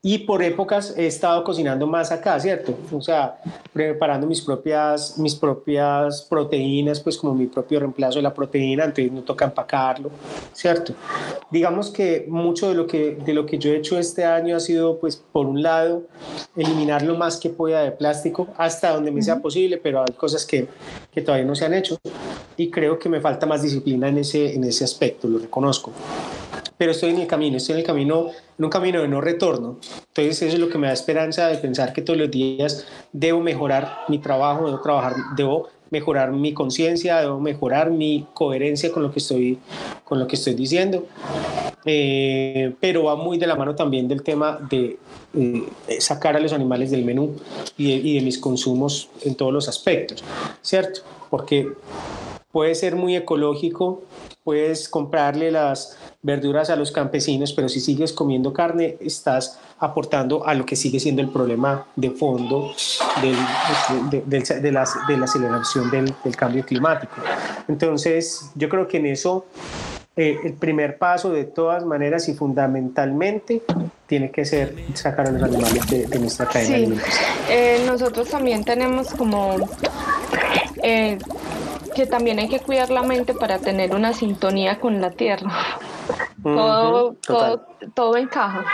Y 0.06 0.18
por 0.18 0.44
épocas 0.44 0.94
he 0.98 1.08
estado 1.08 1.46
cocinando 1.46 1.88
más 1.88 2.12
acá, 2.12 2.38
¿cierto? 2.38 2.78
O 2.92 3.02
sea, 3.02 3.40
preparando 3.72 4.28
mis 4.28 4.42
propias, 4.42 5.18
mis 5.18 5.34
propias 5.34 6.24
proteínas, 6.24 7.00
pues 7.00 7.16
como 7.16 7.34
mi 7.34 7.46
propio 7.46 7.80
reemplazo 7.80 8.20
de 8.20 8.24
la 8.24 8.34
proteína, 8.34 8.84
entonces 8.84 9.14
no 9.14 9.22
toca 9.22 9.46
empacarlo, 9.46 10.12
¿cierto? 10.52 10.94
Digamos 11.50 11.90
que 11.90 12.26
mucho 12.28 12.68
de 12.68 12.76
lo 12.76 12.86
que, 12.86 13.16
de 13.16 13.34
lo 13.34 13.46
que 13.46 13.58
yo 13.58 13.72
he 13.72 13.78
hecho 13.78 13.98
este 13.98 14.26
año 14.26 14.58
ha 14.58 14.60
sido, 14.60 15.00
pues, 15.00 15.16
por 15.16 15.46
un 15.46 15.64
lado, 15.64 16.04
eliminar 16.58 17.02
lo 17.04 17.16
más 17.16 17.38
que 17.38 17.50
pueda 17.50 17.82
de 17.82 17.94
plástico 17.94 18.50
hasta 18.58 18.94
donde 18.94 19.10
me 19.10 19.22
sea 19.22 19.40
posible, 19.40 19.78
pero 19.78 20.02
hay 20.02 20.14
cosas 20.18 20.46
que, 20.46 20.68
que 21.14 21.22
todavía 21.22 21.48
no 21.48 21.56
se 21.56 21.64
han 21.64 21.76
hecho 21.76 21.98
y 22.58 22.70
creo 22.70 23.00
que 23.00 23.08
me 23.08 23.22
falta 23.22 23.46
más 23.46 23.62
disciplina 23.62 24.10
en 24.10 24.18
ese, 24.18 24.54
en 24.54 24.66
ese 24.66 24.84
aspecto, 24.84 25.30
lo 25.30 25.40
reconozco 25.40 25.94
pero 26.84 26.92
estoy 26.92 27.12
en 27.12 27.20
el 27.20 27.28
camino, 27.28 27.56
estoy 27.56 27.76
en 27.76 27.80
el 27.80 27.86
camino, 27.86 28.28
en 28.60 28.66
un 28.66 28.70
camino 28.70 29.02
de 29.02 29.08
no 29.08 29.22
retorno. 29.22 29.78
Entonces 30.10 30.42
eso 30.42 30.54
es 30.54 30.60
lo 30.60 30.68
que 30.68 30.78
me 30.78 30.88
da 30.88 30.92
esperanza 30.92 31.48
de 31.48 31.56
pensar 31.56 31.94
que 31.94 32.02
todos 32.02 32.20
los 32.20 32.30
días 32.30 32.86
debo 33.14 33.40
mejorar 33.40 34.00
mi 34.10 34.18
trabajo, 34.18 34.66
debo 34.66 34.82
trabajar, 34.82 35.16
debo 35.38 35.70
mejorar 35.92 36.34
mi 36.34 36.54
conciencia, 36.54 37.22
debo 37.22 37.40
mejorar 37.40 37.90
mi 37.90 38.28
coherencia 38.34 38.92
con 38.92 39.02
lo 39.02 39.14
que 39.14 39.20
estoy, 39.20 39.60
con 40.04 40.20
lo 40.20 40.28
que 40.28 40.36
estoy 40.36 40.56
diciendo. 40.56 41.06
Eh, 41.86 42.74
pero 42.82 43.06
va 43.06 43.16
muy 43.16 43.38
de 43.38 43.48
la 43.48 43.56
mano 43.56 43.76
también 43.76 44.10
del 44.10 44.22
tema 44.22 44.60
de 44.70 44.98
eh, 45.36 45.66
sacar 46.00 46.36
a 46.36 46.40
los 46.42 46.52
animales 46.52 46.92
del 46.92 47.06
menú 47.06 47.34
y 47.78 47.94
y 47.94 48.16
de 48.16 48.22
mis 48.26 48.38
consumos 48.38 49.08
en 49.22 49.36
todos 49.36 49.54
los 49.54 49.70
aspectos, 49.70 50.22
¿cierto? 50.62 51.00
Porque 51.30 51.66
puede 52.54 52.76
ser 52.76 52.96
muy 52.96 53.16
ecológico, 53.16 54.04
puedes 54.44 54.88
comprarle 54.88 55.50
las 55.52 55.98
verduras 56.22 56.70
a 56.70 56.76
los 56.76 56.92
campesinos, 56.92 57.52
pero 57.52 57.68
si 57.68 57.80
sigues 57.80 58.14
comiendo 58.14 58.54
carne, 58.54 58.96
estás 59.02 59.60
aportando 59.80 60.46
a 60.46 60.54
lo 60.54 60.64
que 60.64 60.76
sigue 60.76 61.00
siendo 61.00 61.24
el 61.24 61.30
problema 61.30 61.88
de 61.96 62.12
fondo 62.12 62.72
de, 63.24 64.22
de, 64.22 64.72
la, 64.72 64.84
aceleración 64.84 65.90
del, 65.90 66.14
cambio 66.38 66.64
climático. 66.64 67.16
Entonces, 67.68 68.52
yo 68.54 68.70
creo 68.70 68.88
que 68.88 68.98
en 68.98 69.08
eso 69.08 69.48
eh, 70.16 70.38
el 70.44 70.54
primer 70.54 71.00
paso 71.00 71.32
de 71.32 71.46
todas 71.46 71.84
maneras 71.84 72.30
y 72.30 72.36
fundamentalmente 72.36 73.64
tiene 74.06 74.30
que 74.30 74.46
ser 74.46 74.76
sacar 74.94 75.28
a 75.28 75.32
los 75.32 75.42
animales 75.42 75.88
de, 75.90 76.20
nuestra 76.20 76.46
cadena 76.46 77.02
sí. 77.02 77.18
Eh, 77.50 77.84
nosotros 77.88 78.30
también 78.30 78.64
tenemos 78.64 79.08
como 79.16 79.56
eh, 80.84 81.18
que 81.94 82.06
también 82.06 82.40
hay 82.40 82.50
que 82.50 82.60
cuidar 82.60 82.90
la 82.90 83.04
mente 83.04 83.34
para 83.34 83.60
tener 83.60 83.94
una 83.94 84.14
sintonía 84.14 84.80
con 84.80 85.02
la 85.02 85.12
tierra. 85.12 85.52
Todo, 86.44 87.16
todo, 87.26 87.66
todo 87.94 88.18
encaja. 88.18 88.66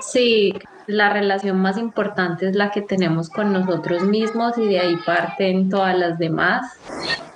Sí, 0.00 0.54
la 0.86 1.12
relación 1.12 1.60
más 1.60 1.78
importante 1.78 2.48
es 2.48 2.56
la 2.56 2.70
que 2.70 2.82
tenemos 2.82 3.28
con 3.28 3.52
nosotros 3.52 4.02
mismos 4.02 4.58
y 4.58 4.66
de 4.66 4.80
ahí 4.80 4.96
parten 5.04 5.68
todas 5.68 5.96
las 5.96 6.18
demás. 6.18 6.78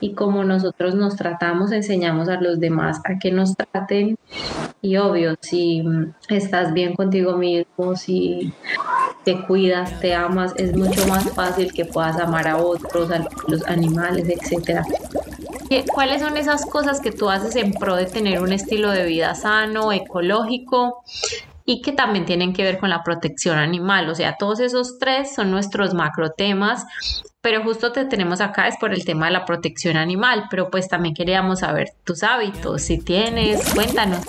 Y 0.01 0.15
como 0.15 0.45
nosotros 0.45 0.95
nos 0.95 1.17
tratamos, 1.17 1.73
enseñamos 1.73 2.29
a 2.29 2.41
los 2.41 2.61
demás 2.61 3.01
a 3.05 3.19
que 3.19 3.33
nos 3.33 3.57
traten. 3.57 4.19
Y 4.83 4.97
obvio, 4.97 5.37
si 5.41 5.83
estás 6.29 6.73
bien 6.73 6.95
contigo 6.95 7.37
mismo, 7.37 7.97
si 7.97 8.53
te 9.25 9.45
cuidas, 9.47 9.99
te 10.01 10.15
amas, 10.15 10.55
es 10.57 10.77
mucho 10.77 11.07
más 11.09 11.29
fácil 11.31 11.73
que 11.73 11.85
puedas 11.85 12.19
amar 12.19 12.47
a 12.47 12.59
otros, 12.59 13.11
a 13.11 13.27
los 13.49 13.67
animales, 13.67 14.29
etcétera. 14.29 14.85
¿Cuáles 15.93 16.23
son 16.23 16.37
esas 16.37 16.65
cosas 16.67 17.01
que 17.01 17.13
tú 17.13 17.29
haces 17.31 17.57
en 17.57 17.73
pro 17.73 17.97
de 17.97 18.07
tener 18.07 18.41
un 18.41 18.53
estilo 18.53 18.91
de 18.91 19.05
vida 19.05 19.35
sano, 19.35 19.93
ecológico 19.93 21.03
y 21.67 21.83
que 21.83 21.93
también 21.93 22.25
tienen 22.25 22.53
que 22.53 22.63
ver 22.63 22.79
con 22.79 22.89
la 22.89 23.03
protección 23.03 23.59
animal. 23.59 24.09
O 24.09 24.15
sea, 24.15 24.37
todos 24.39 24.61
esos 24.61 24.99
tres 24.99 25.35
son 25.35 25.51
nuestros 25.51 25.95
macro 25.95 26.31
temas, 26.31 26.87
pero 27.41 27.63
justo 27.65 27.93
te 27.93 28.05
tenemos 28.05 28.41
acá 28.41 28.69
es 28.69 28.77
por 28.79 28.95
el 28.95 29.05
tema 29.05 29.27
de 29.27 29.33
la 29.33 29.45
protección 29.45 29.97
animal, 29.97 30.45
pero 30.49 30.71
pues 30.71 30.89
también 30.89 31.15
queríamos 31.15 31.61
saber 31.61 31.91
tus 32.05 32.23
hábitos, 32.23 32.83
si 32.83 32.99
tienes, 32.99 33.75
cuéntanos. 33.75 34.21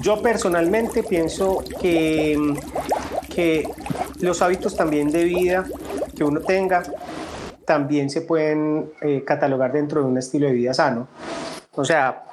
Yo 0.00 0.22
personalmente 0.22 1.02
pienso 1.02 1.62
que, 1.80 2.54
que 3.34 3.68
los 4.20 4.40
hábitos 4.40 4.74
también 4.74 5.10
de 5.10 5.24
vida 5.24 5.66
que 6.16 6.24
uno 6.24 6.40
tenga 6.40 6.82
también 7.70 8.10
se 8.10 8.22
pueden 8.22 8.92
eh, 9.00 9.22
catalogar 9.24 9.70
dentro 9.70 10.00
de 10.00 10.08
un 10.08 10.18
estilo 10.18 10.48
de 10.48 10.54
vida 10.54 10.74
sano. 10.74 11.06
O 11.76 11.84
sea, 11.84 12.24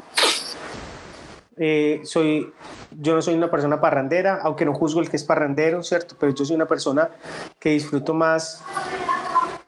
eh, 1.56 2.02
soy, 2.06 2.52
yo 3.00 3.14
no 3.14 3.22
soy 3.22 3.36
una 3.36 3.52
persona 3.52 3.80
parrandera, 3.80 4.40
aunque 4.42 4.66
no 4.66 4.74
juzgo 4.74 5.00
el 5.00 5.12
que 5.12 5.16
es 5.16 5.24
parrandero, 5.24 5.84
¿cierto? 5.84 6.16
Pero 6.20 6.34
yo 6.34 6.44
soy 6.44 6.56
una 6.56 6.66
persona 6.66 7.12
que 7.60 7.70
disfruto 7.70 8.16
más 8.16 8.64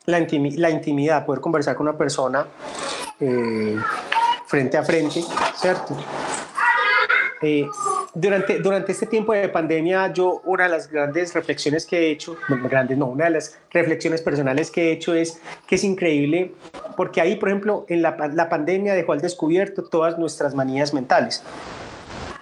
la, 0.06 0.18
intimidad, 0.18 1.24
poder 1.24 1.40
conversar 1.40 1.76
con 1.76 1.88
una 1.88 1.96
persona 1.96 2.48
eh, 3.20 3.78
frente 4.48 4.76
a 4.76 4.82
frente, 4.82 5.22
¿cierto? 5.56 5.96
Eh, 7.44 7.68
durante, 8.14 8.60
durante 8.60 8.92
este 8.92 9.06
tiempo 9.06 9.34
de 9.34 9.50
pandemia, 9.50 10.12
yo 10.12 10.42
una 10.46 10.64
de 10.64 10.70
las 10.70 10.90
grandes 10.90 11.34
reflexiones 11.34 11.86
que 11.86 11.98
he 11.98 12.12
hecho, 12.12 12.38
grandes 12.70 12.98
no, 12.98 13.08
una 13.08 13.26
de 13.26 13.32
las 13.32 13.60
reflexiones 13.72 14.22
personales 14.22 14.72
que 14.72 14.90
he 14.90 14.92
hecho 14.94 15.14
es 15.14 15.42
que 15.68 15.76
es 15.76 15.84
increíble 15.84 16.54
porque 16.96 17.22
ahí, 17.22 17.36
por 17.36 17.50
ejemplo, 17.50 17.86
en 17.88 18.02
la, 18.02 18.18
la 18.34 18.50
pandemia 18.50 18.94
dejó 18.94 19.14
al 19.14 19.22
descubierto 19.22 19.84
todas 19.84 20.18
nuestras 20.18 20.56
manías 20.56 20.94
mentales. 20.94 21.44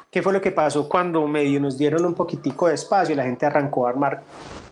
¿Qué 0.09 0.22
fue 0.22 0.34
lo 0.34 0.41
que 0.41 0.51
pasó 0.51 0.88
cuando 0.88 1.28
medio 1.28 1.59
nos 1.59 1.78
dieron 1.78 2.05
un 2.05 2.13
poquitico 2.13 2.68
de 2.68 2.76
espacio? 2.76 3.15
La 3.15 3.24
gente 3.24 3.45
arrancó 3.45 3.86
a 3.86 3.89
armar 3.89 4.24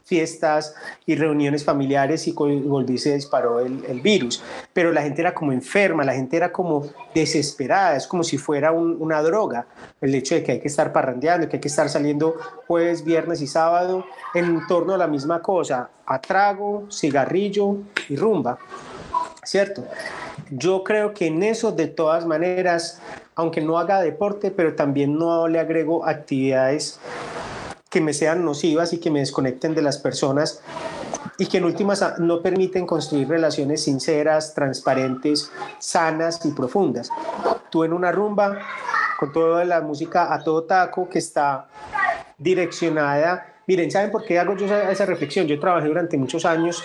fiestas 0.06 0.76
y 1.08 1.16
reuniones 1.16 1.66
familiares 1.66 2.28
y 2.28 2.32
volví 2.32 2.98
se 2.98 3.16
disparó 3.16 3.60
el, 3.60 3.84
el, 3.86 4.02
virus. 4.02 4.42
Pero 4.72 4.92
la 4.92 5.02
gente 5.02 5.22
era 5.22 5.34
como 5.34 5.52
enferma, 5.52 6.04
la 6.04 6.14
gente 6.14 6.38
era 6.38 6.52
como 6.52 6.88
desesperada, 7.14 7.96
es 7.96 8.06
como 8.06 8.24
si 8.24 8.38
fuera 8.38 8.72
un, 8.72 8.98
una 9.00 9.22
droga. 9.24 9.66
El 10.00 10.14
hecho 10.14 10.36
de 10.36 10.44
que 10.44 10.54
hay 10.54 10.60
que 10.60 10.68
estar 10.68 10.94
parrandeando, 10.94 11.50
que 11.50 11.58
hay 11.58 11.62
que 11.62 11.68
estar 11.68 11.90
saliendo 11.90 12.36
jueves, 12.68 13.04
viernes 13.04 13.42
y 13.42 13.48
sábado 13.48 14.06
en 14.36 14.66
torno 14.68 14.94
a 14.94 14.98
la 14.98 15.08
misma 15.08 15.42
cosa, 15.42 15.90
a 16.06 16.22
trago, 16.22 16.88
cigarrillo 16.92 17.78
y 18.08 18.16
rumba. 18.16 18.60
¿Cierto? 19.44 19.86
Yo 20.52 20.84
creo 20.84 21.14
que 21.14 21.28
en 21.28 21.42
eso 21.42 21.72
de 21.72 21.88
todas 21.88 22.26
maneras, 22.26 23.02
aunque 23.36 23.62
no 23.62 23.80
haga 23.80 24.02
deporte, 24.02 24.52
pero 24.52 24.76
también 24.76 25.18
no 25.18 25.48
le 25.48 25.60
agrego 25.60 26.06
actividades 26.06 27.00
que 27.96 28.02
me 28.02 28.12
sean 28.12 28.44
nocivas 28.44 28.92
y 28.92 28.98
que 28.98 29.10
me 29.10 29.20
desconecten 29.20 29.74
de 29.74 29.82
las 29.82 29.98
personas 29.98 30.62
y 31.38 31.46
que 31.46 31.60
en 31.60 31.64
últimas 31.64 32.20
no 32.20 32.42
permiten 32.42 32.86
construir 32.86 33.30
relaciones 33.30 33.86
sinceras, 33.86 34.54
transparentes, 34.54 35.50
sanas 35.80 36.46
y 36.46 36.52
profundas. 36.52 37.10
Tú 37.70 37.86
en 37.86 37.94
una 37.94 38.12
rumba 38.12 38.60
con 39.18 39.32
toda 39.32 39.64
la 39.64 39.80
música 39.80 40.34
a 40.34 40.44
todo 40.44 40.66
taco 40.66 41.08
que 41.08 41.20
está 41.20 41.70
direccionada. 42.38 43.62
Miren, 43.66 43.90
¿saben 43.90 44.12
por 44.12 44.26
qué 44.26 44.40
hago 44.40 44.58
yo 44.58 44.66
esa, 44.66 45.06
reflexión? 45.06 45.48
Yo 45.48 45.58
trabajé 45.58 45.88
durante 45.88 46.18
muchos 46.18 46.44
años 46.44 46.84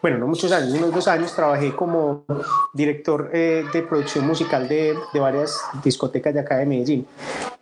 bueno, 0.00 0.16
no 0.16 0.26
muchos 0.26 0.50
años, 0.50 0.72
unos 0.72 0.94
dos 0.94 1.06
años, 1.08 1.36
trabajé 1.36 1.76
como 1.76 2.24
director 2.72 3.28
eh, 3.34 3.66
de 3.70 3.82
producción 3.82 4.26
musical 4.26 4.66
de, 4.66 4.96
de, 5.12 5.20
varias 5.20 5.60
discotecas 5.84 6.32
de 6.32 6.40
acá 6.40 6.56
de 6.56 6.64
Medellín. 6.64 7.06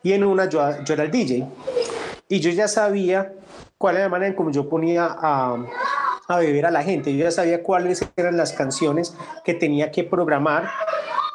Y 0.05 0.13
en 0.13 0.23
una 0.23 0.49
yo, 0.49 0.61
yo 0.85 0.95
era 0.95 1.03
el 1.03 1.11
DJ. 1.11 1.45
Y 2.29 2.41
yo 2.41 2.51
ya 2.51 2.69
sabía 2.69 3.33
cuál 3.79 3.97
era 3.97 4.05
la 4.05 4.11
manera 4.11 4.29
en 4.29 4.35
cómo 4.35 4.51
yo 4.51 4.69
ponía 4.69 5.07
a, 5.07 5.57
a 6.29 6.39
beber 6.39 6.67
a 6.67 6.71
la 6.71 6.83
gente. 6.83 7.17
Yo 7.17 7.25
ya 7.25 7.31
sabía 7.31 7.63
cuáles 7.63 8.07
eran 8.17 8.37
las 8.37 8.53
canciones 8.53 9.15
que 9.45 9.55
tenía 9.55 9.91
que 9.91 10.05
programar 10.05 10.69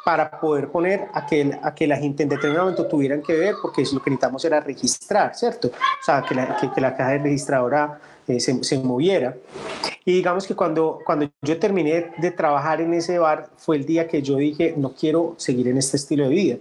para 0.04 0.38
poder 0.38 0.68
poner 0.68 1.08
a 1.14 1.26
que, 1.26 1.58
a 1.62 1.74
que 1.74 1.86
la 1.86 1.96
gente 1.96 2.22
en 2.22 2.28
determinado 2.28 2.66
momento 2.66 2.86
tuvieran 2.86 3.22
que 3.22 3.32
beber, 3.32 3.54
porque 3.60 3.82
eso 3.82 3.96
lo 3.96 4.02
que 4.02 4.10
necesitamos 4.10 4.44
era 4.44 4.60
registrar, 4.60 5.34
¿cierto? 5.34 5.68
O 5.68 6.04
sea, 6.04 6.22
que 6.22 6.34
la, 6.34 6.56
que, 6.56 6.70
que 6.70 6.80
la 6.80 6.94
caja 6.94 7.16
registradora 7.18 7.98
eh, 8.28 8.40
se, 8.40 8.62
se, 8.64 8.78
moviera. 8.78 9.36
Y 10.06 10.12
digamos 10.12 10.46
que 10.46 10.54
cuando, 10.54 10.98
cuando 11.04 11.30
yo 11.42 11.58
terminé 11.58 12.10
de 12.18 12.30
trabajar 12.30 12.80
en 12.80 12.92
ese 12.92 13.18
bar, 13.18 13.48
fue 13.56 13.76
el 13.76 13.86
día 13.86 14.06
que 14.06 14.20
yo 14.20 14.36
dije, 14.36 14.74
no 14.76 14.92
quiero 14.92 15.34
seguir 15.38 15.68
en 15.68 15.78
este 15.78 15.96
estilo 15.96 16.24
de 16.24 16.30
vida, 16.30 16.56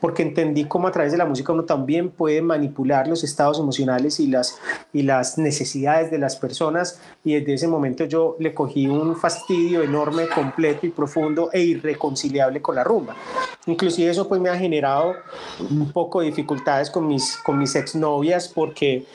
porque 0.00 0.22
entendí 0.22 0.64
cómo 0.64 0.88
a 0.88 0.92
través 0.92 1.12
de 1.12 1.18
la 1.18 1.24
música 1.24 1.52
uno 1.52 1.64
también 1.64 2.10
puede 2.10 2.42
manipular 2.42 3.06
los 3.06 3.22
estados 3.22 3.58
emocionales 3.60 4.18
y 4.18 4.26
las, 4.26 4.58
y 4.92 5.02
las 5.02 5.38
necesidades 5.38 6.10
de 6.10 6.18
las 6.18 6.36
personas. 6.36 7.00
Y 7.24 7.34
desde 7.34 7.54
ese 7.54 7.68
momento 7.68 8.04
yo 8.04 8.36
le 8.40 8.52
cogí 8.52 8.88
un 8.88 9.16
fastidio 9.16 9.82
enorme, 9.82 10.28
completo 10.28 10.86
y 10.86 10.90
profundo 10.90 11.50
e 11.52 11.60
irreconciliable 11.60 12.60
con 12.60 12.74
la 12.74 12.84
rumba. 12.84 13.14
Inclusive 13.66 14.10
eso 14.10 14.28
pues 14.28 14.40
me 14.40 14.48
ha 14.48 14.56
generado 14.56 15.14
un 15.70 15.92
poco 15.92 16.20
de 16.20 16.26
dificultades 16.26 16.90
con 16.90 17.06
mis, 17.06 17.36
con 17.38 17.58
mis 17.58 17.74
exnovias 17.76 18.48
porque, 18.48 19.06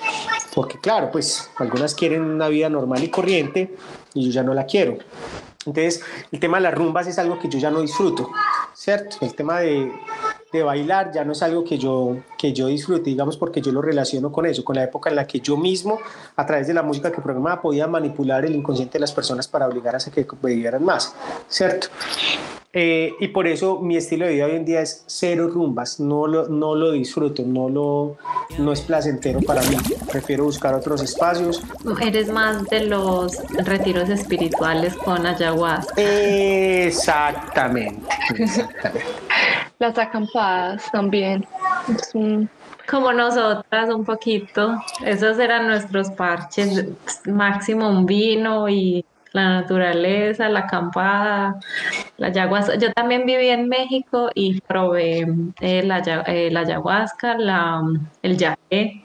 porque 0.55 0.77
claro, 0.79 1.09
pues 1.11 1.49
algunas 1.57 1.92
quieren 1.93 2.21
una 2.21 2.47
vida 2.47 2.69
normal 2.69 3.03
y 3.03 3.09
corriente 3.09 3.75
y 4.13 4.25
yo 4.25 4.31
ya 4.31 4.43
no 4.43 4.53
la 4.53 4.65
quiero. 4.65 4.97
Entonces, 5.65 6.01
el 6.31 6.39
tema 6.39 6.57
de 6.57 6.63
las 6.63 6.73
rumbas 6.73 7.07
es 7.07 7.17
algo 7.19 7.39
que 7.39 7.47
yo 7.47 7.57
ya 7.57 7.71
no 7.71 7.81
disfruto, 7.81 8.29
¿cierto? 8.73 9.17
El 9.21 9.33
tema 9.33 9.61
de, 9.61 9.91
de 10.51 10.63
bailar 10.63 11.11
ya 11.11 11.23
no 11.23 11.31
es 11.31 11.41
algo 11.41 11.63
que 11.63 11.77
yo, 11.77 12.17
que 12.37 12.53
yo 12.53 12.67
disfrute, 12.67 13.09
digamos, 13.09 13.37
porque 13.37 13.61
yo 13.61 13.71
lo 13.71 13.81
relaciono 13.81 14.31
con 14.31 14.45
eso, 14.45 14.63
con 14.63 14.75
la 14.75 14.83
época 14.83 15.09
en 15.09 15.15
la 15.15 15.25
que 15.25 15.39
yo 15.39 15.57
mismo, 15.57 15.99
a 16.35 16.45
través 16.45 16.67
de 16.67 16.73
la 16.73 16.83
música 16.83 17.11
que 17.11 17.21
programaba, 17.21 17.61
podía 17.61 17.87
manipular 17.87 18.45
el 18.45 18.55
inconsciente 18.55 18.93
de 18.93 19.01
las 19.01 19.13
personas 19.13 19.47
para 19.47 19.67
obligar 19.67 19.95
a 19.95 19.99
que 19.99 20.27
bebieran 20.41 20.83
más, 20.83 21.15
¿cierto? 21.47 21.87
Eh, 22.75 23.13
y 23.19 23.27
por 23.27 23.45
eso 23.45 23.81
mi 23.81 23.97
estilo 23.97 24.25
de 24.25 24.33
vida 24.33 24.45
hoy 24.45 24.55
en 24.55 24.65
día 24.65 24.81
es 24.81 25.03
cero 25.05 25.47
rumbas, 25.47 25.99
no 25.99 26.25
lo, 26.25 26.47
no 26.47 26.73
lo 26.73 26.91
disfruto, 26.91 27.43
no, 27.45 27.69
lo, 27.69 28.17
no 28.57 28.73
es 28.73 28.81
placentero 28.81 29.41
para 29.41 29.61
mí, 29.61 29.77
prefiero 30.11 30.45
buscar 30.45 30.73
otros 30.73 31.03
espacios. 31.03 31.61
Eres 32.01 32.31
más 32.31 32.67
de 32.69 32.85
los 32.85 33.37
retiros 33.63 34.09
espirituales 34.09 34.95
con 34.95 35.23
ayahuasca. 35.23 35.93
Exactamente. 35.97 38.01
exactamente. 38.39 39.05
Las 39.77 39.95
acampadas 39.99 40.83
también. 40.91 41.45
Es 41.95 42.15
un 42.15 42.49
como 42.89 43.13
nosotras 43.13 43.89
un 43.89 44.03
poquito. 44.03 44.77
Esos 45.05 45.39
eran 45.39 45.67
nuestros 45.67 46.09
parches, 46.11 46.85
máximo 47.25 47.89
un 47.89 48.05
vino 48.05 48.67
y 48.67 49.05
la 49.33 49.49
naturaleza, 49.49 50.47
la 50.47 50.61
acampada, 50.61 51.59
la 52.17 52.27
ayahuasca. 52.27 52.75
Yo 52.75 52.93
también 52.93 53.25
viví 53.25 53.49
en 53.49 53.67
México 53.67 54.29
y 54.33 54.61
probé 54.61 55.27
eh, 55.59 55.83
la, 55.83 55.99
eh, 56.27 56.49
la, 56.51 56.61
ayahuasca, 56.61 57.37
la, 57.37 57.81
el 58.21 58.37
yaque, 58.37 59.03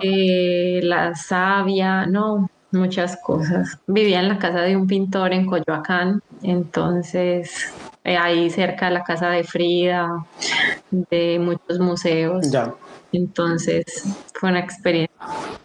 eh, 0.00 0.80
la 0.82 1.14
savia, 1.14 2.06
no, 2.06 2.50
muchas 2.72 3.16
cosas. 3.16 3.78
Vivía 3.86 4.20
en 4.20 4.28
la 4.28 4.38
casa 4.38 4.60
de 4.62 4.76
un 4.76 4.86
pintor 4.86 5.32
en 5.32 5.46
Coyoacán, 5.46 6.20
entonces 6.42 7.72
eh, 8.02 8.16
ahí 8.16 8.50
cerca 8.50 8.86
de 8.86 8.92
la 8.92 9.04
casa 9.04 9.30
de 9.30 9.44
Frida, 9.44 10.26
de 10.90 11.38
muchos 11.38 11.78
museos. 11.78 12.50
Ya. 12.50 12.74
Entonces 13.12 13.84
fue 14.34 14.50
una 14.50 14.58
experiencia 14.58 15.14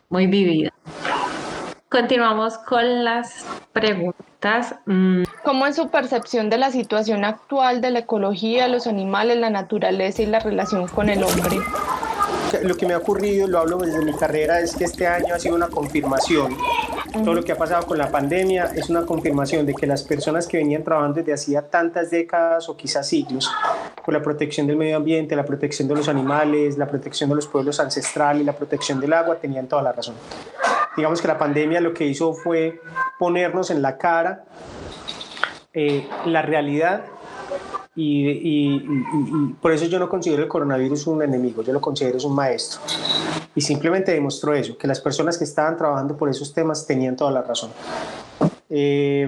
muy 0.09 0.27
vivida. 0.27 0.71
Continuamos 1.89 2.59
con 2.59 3.03
las 3.03 3.43
preguntas. 3.73 4.75
Mm. 4.85 5.23
¿Cómo 5.43 5.65
es 5.65 5.75
su 5.75 5.89
percepción 5.89 6.51
de 6.51 6.59
la 6.59 6.69
situación 6.69 7.25
actual 7.25 7.81
de 7.81 7.89
la 7.89 7.99
ecología, 7.99 8.67
los 8.67 8.85
animales, 8.85 9.37
la 9.37 9.49
naturaleza 9.49 10.21
y 10.21 10.27
la 10.27 10.37
relación 10.37 10.87
con 10.87 11.09
el 11.09 11.23
hombre? 11.23 11.57
Lo 12.63 12.75
que 12.75 12.85
me 12.85 12.93
ha 12.93 12.97
ocurrido, 12.97 13.47
lo 13.47 13.59
hablo 13.59 13.77
desde 13.77 14.03
mi 14.03 14.13
carrera, 14.13 14.59
es 14.59 14.75
que 14.75 14.83
este 14.83 15.07
año 15.07 15.33
ha 15.33 15.39
sido 15.39 15.55
una 15.55 15.67
confirmación. 15.67 16.55
Todo 17.13 17.33
lo 17.33 17.43
que 17.43 17.51
ha 17.51 17.57
pasado 17.57 17.85
con 17.85 17.97
la 17.97 18.11
pandemia 18.11 18.71
es 18.75 18.89
una 18.89 19.05
confirmación 19.05 19.65
de 19.65 19.73
que 19.73 19.87
las 19.87 20.03
personas 20.03 20.47
que 20.47 20.57
venían 20.57 20.83
trabajando 20.83 21.17
desde 21.19 21.33
hacía 21.33 21.61
tantas 21.63 22.11
décadas 22.11 22.69
o 22.69 22.77
quizás 22.77 23.07
siglos 23.07 23.49
por 24.03 24.13
la 24.13 24.21
protección 24.21 24.67
del 24.67 24.77
medio 24.77 24.97
ambiente, 24.97 25.35
la 25.35 25.45
protección 25.45 25.87
de 25.87 25.95
los 25.95 26.07
animales, 26.07 26.77
la 26.77 26.87
protección 26.87 27.29
de 27.29 27.35
los 27.35 27.47
pueblos 27.47 27.79
ancestrales, 27.79 28.45
la 28.45 28.53
protección 28.53 28.99
del 28.99 29.13
agua, 29.13 29.35
tenían 29.35 29.67
toda 29.67 29.81
la 29.81 29.91
razón 29.91 30.15
digamos 30.95 31.21
que 31.21 31.27
la 31.27 31.37
pandemia 31.37 31.79
lo 31.79 31.93
que 31.93 32.05
hizo 32.05 32.33
fue 32.33 32.81
ponernos 33.17 33.71
en 33.71 33.81
la 33.81 33.97
cara 33.97 34.43
eh, 35.73 36.07
la 36.25 36.41
realidad 36.41 37.05
y, 38.01 38.29
y, 38.29 38.75
y, 38.75 39.53
por 39.61 39.73
eso 39.73 39.85
yo 39.85 39.99
no 39.99 40.07
considero 40.07 40.41
el 40.41 40.47
coronavirus 40.47 41.07
un 41.07 41.21
enemigo, 41.21 41.63
yo 41.63 41.73
lo 41.73 41.81
considero 41.81 42.17
un 42.25 42.33
maestro. 42.33 42.79
Y 43.53 43.61
simplemente 43.61 44.13
demostró 44.13 44.53
eso, 44.53 44.77
que 44.77 44.87
las 44.87 45.01
personas 45.01 45.37
que 45.37 45.43
estaban 45.43 45.75
trabajando 45.75 46.15
por 46.15 46.29
esos 46.29 46.53
temas 46.53 46.87
tenían 46.87 47.17
toda 47.17 47.31
la 47.31 47.41
razón. 47.41 47.71
Eh, 48.69 49.27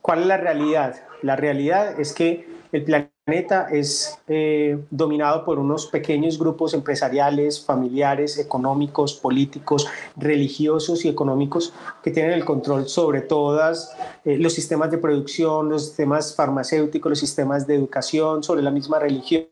¿Cuál 0.00 0.20
es 0.20 0.26
la 0.26 0.38
realidad? 0.38 0.96
La 1.20 1.36
realidad 1.36 2.00
es 2.00 2.14
que 2.14 2.48
el 2.72 2.84
planeta 3.26 3.66
es 3.72 4.20
eh, 4.28 4.78
dominado 4.88 5.44
por 5.44 5.58
unos 5.58 5.88
pequeños 5.88 6.38
grupos 6.38 6.74
empresariales, 6.74 7.60
familiares, 7.60 8.38
económicos, 8.38 9.14
políticos, 9.14 9.88
religiosos 10.16 11.04
y 11.04 11.08
económicos 11.08 11.72
que 12.04 12.12
tienen 12.12 12.30
el 12.30 12.44
control 12.44 12.88
sobre 12.88 13.22
todos 13.22 13.90
eh, 14.24 14.38
los 14.38 14.52
sistemas 14.52 14.92
de 14.92 14.98
producción, 14.98 15.68
los 15.68 15.86
sistemas 15.86 16.36
farmacéuticos, 16.36 17.10
los 17.10 17.18
sistemas 17.18 17.66
de 17.66 17.74
educación, 17.74 18.44
sobre 18.44 18.62
la 18.62 18.70
misma 18.70 19.00
religión. 19.00 19.48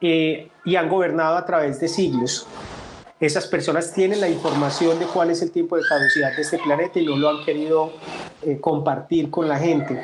Eh, 0.00 0.50
y 0.64 0.74
han 0.74 0.88
gobernado 0.88 1.36
a 1.36 1.46
través 1.46 1.78
de 1.78 1.86
siglos. 1.86 2.44
Esas 3.20 3.46
personas 3.46 3.92
tienen 3.92 4.20
la 4.20 4.28
información 4.28 4.98
de 4.98 5.04
cuál 5.04 5.30
es 5.30 5.42
el 5.42 5.52
tiempo 5.52 5.76
de 5.76 5.82
caducidad 5.88 6.34
de 6.34 6.42
este 6.42 6.58
planeta 6.58 6.98
y 6.98 7.06
no 7.06 7.16
lo 7.16 7.28
han 7.28 7.44
querido 7.44 7.92
eh, 8.42 8.58
compartir 8.60 9.30
con 9.30 9.46
la 9.46 9.58
gente. 9.58 10.02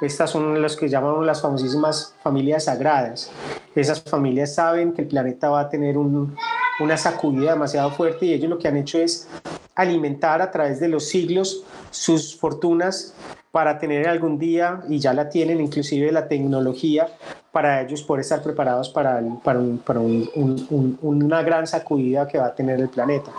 Estas 0.00 0.30
son 0.30 0.60
las 0.62 0.76
que 0.76 0.88
llaman 0.88 1.26
las 1.26 1.42
famosísimas 1.42 2.14
familias 2.22 2.64
sagradas. 2.64 3.30
Esas 3.74 4.02
familias 4.02 4.54
saben 4.54 4.92
que 4.92 5.02
el 5.02 5.08
planeta 5.08 5.50
va 5.50 5.60
a 5.60 5.68
tener 5.68 5.98
un, 5.98 6.34
una 6.80 6.96
sacudida 6.96 7.52
demasiado 7.52 7.90
fuerte 7.90 8.26
y 8.26 8.32
ellos 8.32 8.48
lo 8.48 8.58
que 8.58 8.68
han 8.68 8.76
hecho 8.76 8.98
es 8.98 9.28
alimentar 9.74 10.42
a 10.42 10.50
través 10.50 10.80
de 10.80 10.88
los 10.88 11.08
siglos 11.08 11.64
sus 11.90 12.36
fortunas 12.36 13.14
para 13.50 13.78
tener 13.78 14.06
algún 14.08 14.38
día, 14.38 14.80
y 14.88 15.00
ya 15.00 15.12
la 15.12 15.28
tienen 15.28 15.60
inclusive 15.60 16.12
la 16.12 16.28
tecnología, 16.28 17.08
para 17.50 17.82
ellos 17.82 18.02
poder 18.02 18.20
estar 18.20 18.42
preparados 18.42 18.90
para, 18.90 19.20
para, 19.42 19.98
una 20.00 21.42
gran 21.42 21.66
sacudida 21.66 22.28
que 22.28 22.38
va 22.38 22.46
a 22.46 22.54
tener 22.54 22.78
el 22.78 22.88
planeta. 22.88 23.32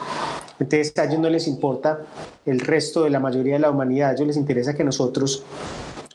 Entonces 0.59 0.97
a 0.97 1.05
ellos 1.05 1.19
no 1.19 1.29
les 1.29 1.47
importa 1.47 1.99
el 2.45 2.59
resto 2.59 3.05
de 3.05 3.09
la 3.09 3.21
mayoría 3.21 3.53
de 3.53 3.59
la 3.59 3.69
humanidad, 3.69 4.09
a 4.09 4.13
ellos 4.13 4.27
les 4.27 4.37
interesa 4.37 4.73
que 4.73 4.83
nosotros, 4.83 5.45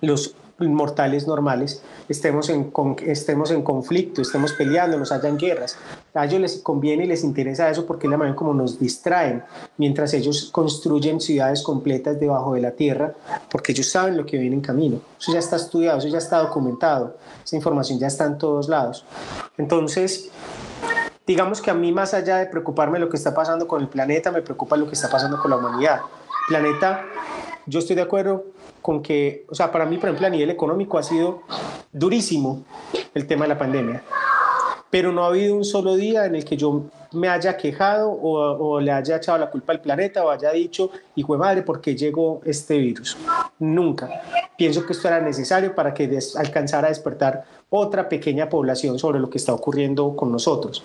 los 0.00 0.34
mortales 0.58 1.26
normales, 1.26 1.82
estemos 2.08 2.48
en, 2.48 2.72
estemos 3.04 3.50
en 3.50 3.62
conflicto, 3.62 4.22
estemos 4.22 4.52
peleando, 4.52 4.96
nos 4.98 5.12
hayan 5.12 5.36
guerras. 5.36 5.76
A 6.14 6.24
ellos 6.24 6.40
les 6.40 6.58
conviene 6.58 7.04
y 7.04 7.06
les 7.06 7.24
interesa 7.24 7.68
eso 7.68 7.86
porque 7.86 8.06
es 8.06 8.10
la 8.10 8.16
manera 8.16 8.36
como 8.36 8.54
nos 8.54 8.78
distraen, 8.78 9.42
mientras 9.76 10.14
ellos 10.14 10.48
construyen 10.50 11.20
ciudades 11.20 11.62
completas 11.62 12.18
debajo 12.18 12.54
de 12.54 12.62
la 12.62 12.70
tierra, 12.70 13.12
porque 13.50 13.72
ellos 13.72 13.90
saben 13.90 14.16
lo 14.16 14.24
que 14.24 14.38
viene 14.38 14.56
en 14.56 14.62
camino. 14.62 15.00
Eso 15.20 15.32
ya 15.32 15.40
está 15.40 15.56
estudiado, 15.56 15.98
eso 15.98 16.08
ya 16.08 16.18
está 16.18 16.38
documentado, 16.38 17.18
esa 17.44 17.56
información 17.56 17.98
ya 17.98 18.06
está 18.06 18.24
en 18.24 18.38
todos 18.38 18.68
lados. 18.68 19.04
Entonces, 19.58 20.30
digamos 21.26 21.60
que 21.60 21.70
a 21.70 21.74
mí 21.74 21.92
más 21.92 22.14
allá 22.14 22.38
de 22.38 22.46
preocuparme 22.46 22.98
lo 22.98 23.10
que 23.10 23.18
está 23.18 23.34
pasando 23.34 23.68
con 23.68 23.82
el 23.82 23.88
planeta, 23.88 24.32
me 24.32 24.40
preocupa 24.40 24.76
lo 24.76 24.86
que 24.86 24.94
está 24.94 25.10
pasando 25.10 25.38
con 25.38 25.50
la 25.50 25.58
humanidad. 25.58 26.00
planeta, 26.48 27.04
yo 27.66 27.80
estoy 27.80 27.96
de 27.96 28.02
acuerdo 28.02 28.55
con 28.86 29.02
que, 29.02 29.44
o 29.48 29.54
sea, 29.56 29.72
para 29.72 29.84
mí, 29.84 29.98
por 29.98 30.10
ejemplo, 30.10 30.28
a 30.28 30.30
nivel 30.30 30.48
económico 30.48 30.96
ha 30.96 31.02
sido 31.02 31.42
durísimo 31.92 32.64
el 33.14 33.26
tema 33.26 33.44
de 33.44 33.48
la 33.48 33.58
pandemia, 33.58 34.04
pero 34.90 35.10
no 35.10 35.24
ha 35.24 35.26
habido 35.26 35.56
un 35.56 35.64
solo 35.64 35.96
día 35.96 36.24
en 36.24 36.36
el 36.36 36.44
que 36.44 36.56
yo 36.56 36.84
me 37.10 37.28
haya 37.28 37.56
quejado 37.56 38.08
o, 38.12 38.80
le 38.80 38.92
haya 38.92 39.16
echado 39.16 39.38
la 39.38 39.50
culpa 39.50 39.72
al 39.72 39.80
planeta 39.80 40.24
o 40.24 40.30
haya 40.30 40.52
dicho, 40.52 40.92
hijo 41.16 41.32
de 41.32 41.38
madre, 41.40 41.62
¿por 41.62 41.80
qué 41.80 41.96
llegó 41.96 42.40
este 42.44 42.78
virus? 42.78 43.16
Nunca. 43.58 44.08
Pienso 44.56 44.86
que 44.86 44.92
esto 44.92 45.08
era 45.08 45.20
necesario 45.20 45.74
para 45.74 45.92
que 45.92 46.20
alcanzara 46.36 46.86
a 46.86 46.90
despertar 46.90 47.44
otra 47.68 48.08
pequeña 48.08 48.48
población 48.48 49.00
sobre 49.00 49.18
lo 49.18 49.28
que 49.28 49.38
está 49.38 49.52
ocurriendo 49.52 50.14
con 50.14 50.30
nosotros. 50.30 50.84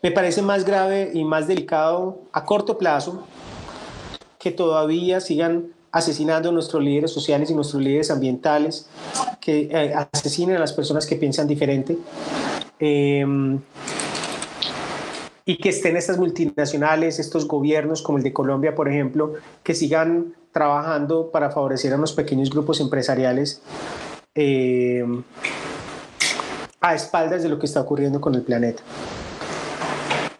Me 0.00 0.12
parece 0.12 0.40
más 0.40 0.64
grave 0.64 1.10
y 1.12 1.24
más 1.24 1.46
delicado 1.46 2.20
a 2.32 2.46
corto 2.46 2.78
plazo 2.78 3.26
que 4.38 4.50
todavía 4.50 5.20
sigan 5.20 5.74
asesinando 5.92 6.50
a 6.50 6.52
nuestros 6.52 6.82
líderes 6.82 7.12
sociales 7.12 7.50
y 7.50 7.54
nuestros 7.54 7.82
líderes 7.82 8.10
ambientales, 8.10 8.88
que 9.40 9.68
eh, 9.70 9.94
asesinen 10.12 10.56
a 10.56 10.58
las 10.58 10.72
personas 10.72 11.06
que 11.06 11.16
piensan 11.16 11.46
diferente. 11.46 11.98
Em, 12.78 13.58
y 15.44 15.56
que 15.56 15.70
estén 15.70 15.96
estas 15.96 16.16
multinacionales, 16.16 17.18
estos 17.18 17.48
gobiernos 17.48 18.02
como 18.02 18.18
el 18.18 18.24
de 18.24 18.32
Colombia, 18.32 18.74
por 18.74 18.88
ejemplo, 18.88 19.34
que 19.62 19.74
sigan 19.74 20.34
trabajando 20.52 21.30
para 21.30 21.50
favorecer 21.50 21.92
a 21.92 21.96
los 21.96 22.12
pequeños 22.12 22.50
grupos 22.50 22.80
empresariales 22.80 23.62
em, 24.34 25.22
a 26.80 26.94
espaldas 26.94 27.42
de 27.42 27.48
lo 27.48 27.58
que 27.58 27.66
está 27.66 27.80
ocurriendo 27.80 28.20
con 28.20 28.34
el 28.34 28.42
planeta. 28.42 28.82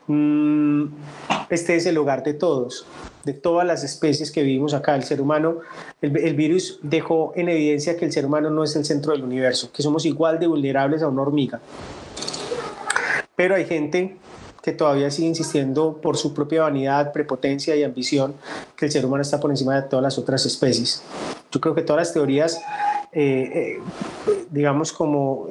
Mm, 0.07 0.86
este 1.51 1.76
es 1.76 1.86
el 1.86 1.98
hogar 1.98 2.22
de 2.22 2.34
todos 2.34 2.86
de 3.24 3.34
todas 3.34 3.66
las 3.66 3.84
especies 3.84 4.30
que 4.30 4.42
vivimos 4.42 4.74
acá. 4.74 4.94
El 4.94 5.05
ser 5.05 5.20
humano, 5.20 5.59
el, 6.01 6.34
virus 6.34 6.78
dejó 6.82 7.32
en 7.36 7.48
evidencia 7.48 7.96
que 7.96 8.05
el 8.05 8.12
ser 8.12 8.26
humano 8.26 8.51
no 8.51 8.64
es 8.64 8.74
el 8.76 8.84
centro 8.84 9.12
del 9.12 9.22
universo, 9.22 9.70
que 9.72 9.82
somos 9.82 10.07
igual 10.07 10.38
de 10.38 10.46
vulnerables 10.46 11.03
a 11.03 11.09
una 11.09 11.22
hormiga. 11.22 11.61
Pero 13.36 13.55
hay 13.55 13.64
gente 13.64 14.16
que 14.62 14.72
todavía 14.72 15.11
sigue 15.11 15.28
insistiendo 15.28 15.98
por 16.03 16.16
su 16.18 16.34
propia 16.34 16.62
vanidad, 16.62 17.12
prepotencia 17.12 17.74
y 17.76 17.82
ambición 17.82 18.34
que 18.76 18.86
el 18.86 18.92
ser 18.92 19.07
humano 19.07 19.22
está 19.22 19.40
por 19.40 19.51
encima 19.51 19.74
de 19.74 19.88
todas 19.88 20.03
las 20.03 20.18
otras 20.18 20.44
especies. 20.44 21.03
Yo 21.51 21.61
creo 21.61 21.74
que 21.74 21.82
todas 21.82 22.01
las 22.01 22.12
teorías, 22.12 22.61
eh, 23.12 23.51
eh, 23.55 23.78
digamos 24.51 24.92
como 24.92 25.48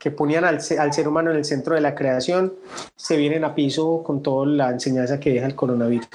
que 0.00 0.10
ponían 0.10 0.44
al, 0.44 0.62
ser 0.62 1.06
humano 1.06 1.30
en 1.30 1.36
el 1.36 1.44
centro 1.44 1.74
de 1.74 1.82
la 1.82 1.94
creación, 1.94 2.54
se 2.96 3.18
vienen 3.18 3.44
a 3.44 3.54
piso 3.54 4.02
con 4.02 4.22
toda 4.22 4.46
la 4.46 4.70
enseñanza 4.70 5.20
que 5.20 5.30
deja 5.30 5.46
el 5.46 5.54
coronavirus. 5.54 6.08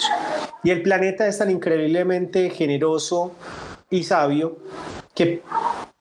Y 0.63 0.71
el 0.71 0.81
planeta 0.81 1.27
es 1.27 1.37
tan 1.37 1.51
increíblemente 1.51 2.49
generoso 2.49 3.33
y 3.91 4.03
sabio 4.03 4.57
que 5.13 5.43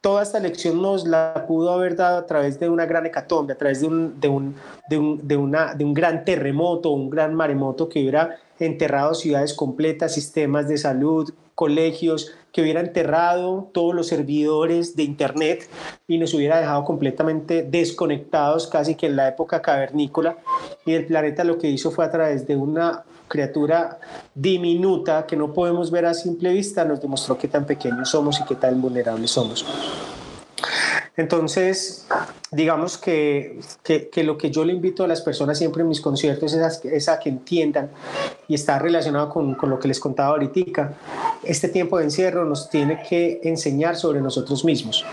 toda 0.00 0.22
esta 0.22 0.40
lección 0.40 0.80
nos 0.80 1.06
la 1.06 1.44
pudo 1.46 1.70
haber 1.72 1.94
dado 1.94 2.18
a 2.18 2.26
través 2.26 2.58
de 2.58 2.70
una 2.70 2.86
gran 2.86 3.04
hecatombe, 3.04 3.52
a 3.52 3.58
través 3.58 3.82
de 3.82 3.88
un 4.28 4.54
gran 5.94 6.24
terremoto, 6.24 6.90
un 6.90 7.10
gran 7.10 7.34
maremoto 7.34 7.90
que 7.90 8.00
hubiera 8.00 8.38
enterrado 8.58 9.14
ciudades 9.14 9.52
completas, 9.52 10.14
sistemas 10.14 10.68
de 10.68 10.78
salud, 10.78 11.32
colegios, 11.54 12.32
que 12.52 12.62
hubiera 12.62 12.80
enterrado 12.80 13.68
todos 13.72 13.94
los 13.94 14.06
servidores 14.06 14.94
de 14.94 15.02
Internet 15.02 15.68
y 16.06 16.18
nos 16.18 16.34
hubiera 16.34 16.60
dejado 16.60 16.84
completamente 16.84 17.64
desconectados 17.64 18.68
casi 18.68 18.94
que 18.94 19.06
en 19.06 19.16
la 19.16 19.28
época 19.28 19.60
cavernícola. 19.60 20.38
Y 20.86 20.92
el 20.92 21.04
planeta 21.06 21.42
lo 21.42 21.58
que 21.58 21.68
hizo 21.68 21.90
fue 21.90 22.04
a 22.04 22.12
través 22.12 22.46
de 22.46 22.54
una 22.54 23.02
criatura 23.26 23.98
diminuta 24.34 25.26
que 25.26 25.36
no 25.36 25.52
podemos 25.52 25.90
ver 25.90 26.06
a 26.06 26.14
simple 26.14 26.52
vista, 26.52 26.84
nos 26.84 27.00
demostró 27.00 27.36
qué 27.36 27.48
tan 27.48 27.66
pequeños 27.66 28.10
somos 28.10 28.38
y 28.40 28.44
qué 28.44 28.54
tan 28.54 28.80
vulnerables 28.80 29.32
somos. 29.32 29.66
Entonces, 31.16 32.06
digamos 32.50 32.98
que, 32.98 33.60
que, 33.84 34.24
lo 34.24 34.36
que 34.36 34.50
yo 34.50 34.64
le 34.64 34.72
invito 34.72 35.04
a 35.04 35.08
las 35.08 35.22
personas 35.22 35.58
siempre 35.58 35.82
en 35.82 35.88
mis 35.88 36.00
conciertos 36.00 36.54
es 36.54 37.08
a, 37.08 37.20
que 37.20 37.28
entiendan 37.28 37.90
y 38.48 38.54
está 38.54 38.80
relacionado 38.80 39.28
con, 39.28 39.54
con, 39.54 39.70
lo 39.70 39.78
que 39.78 39.86
les 39.86 40.00
contaba 40.00 40.30
ahorita. 40.30 40.94
Este 41.44 41.68
tiempo 41.68 41.98
de 41.98 42.04
encierro 42.04 42.44
nos 42.44 42.68
tiene 42.68 43.00
que 43.08 43.40
enseñar 43.44 43.94
sobre 43.94 44.20
nosotros 44.20 44.64
mismos. 44.64 45.04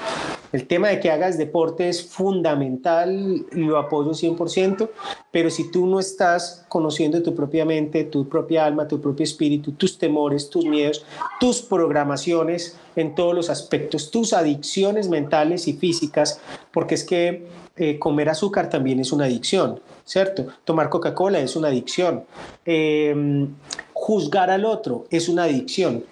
El 0.52 0.68
tema 0.68 0.90
de 0.90 1.00
que 1.00 1.10
hagas 1.10 1.38
deporte 1.38 1.88
es 1.88 2.04
fundamental, 2.04 3.46
lo 3.52 3.78
apoyo 3.78 4.12
100%, 4.12 4.90
pero 5.32 5.50
si 5.50 5.72
tú 5.72 5.88
no 5.88 6.00
estás 6.00 6.66
conociendo 6.68 7.24
tu 7.24 7.34
propia 7.34 7.64
mente, 7.64 8.04
tu 8.04 8.28
propia 8.28 8.66
alma, 8.66 8.88
tu 8.88 9.00
propio 9.00 9.24
espíritu, 9.24 9.72
tus 9.72 9.98
temores, 9.98 10.50
tus 10.50 10.66
miedos, 10.66 11.06
tus 11.40 11.62
programaciones 11.62 12.78
en 12.98 13.16
todos 13.16 13.34
los 13.34 13.50
aspectos, 13.50 14.12
tus 14.12 14.34
adicciones 14.34 15.08
mentales 15.08 15.68
y 15.70 15.74
físicas, 15.74 16.42
porque 16.74 16.96
es 16.96 17.06
que 17.06 17.48
eh, 17.78 17.98
comer 17.98 18.28
azúcar 18.28 18.70
también 18.70 19.00
es 19.00 19.14
una 19.14 19.26
adicción, 19.26 19.80
¿cierto? 20.04 20.48
Tomar 20.66 20.90
Coca-Cola 20.90 21.40
es 21.40 21.56
una 21.56 21.70
adicción. 21.70 22.26
Eh, 22.66 23.48
juzgar 23.94 24.50
al 24.50 24.66
otro 24.66 25.06
es 25.10 25.30
una 25.30 25.44
adicción 25.44 26.04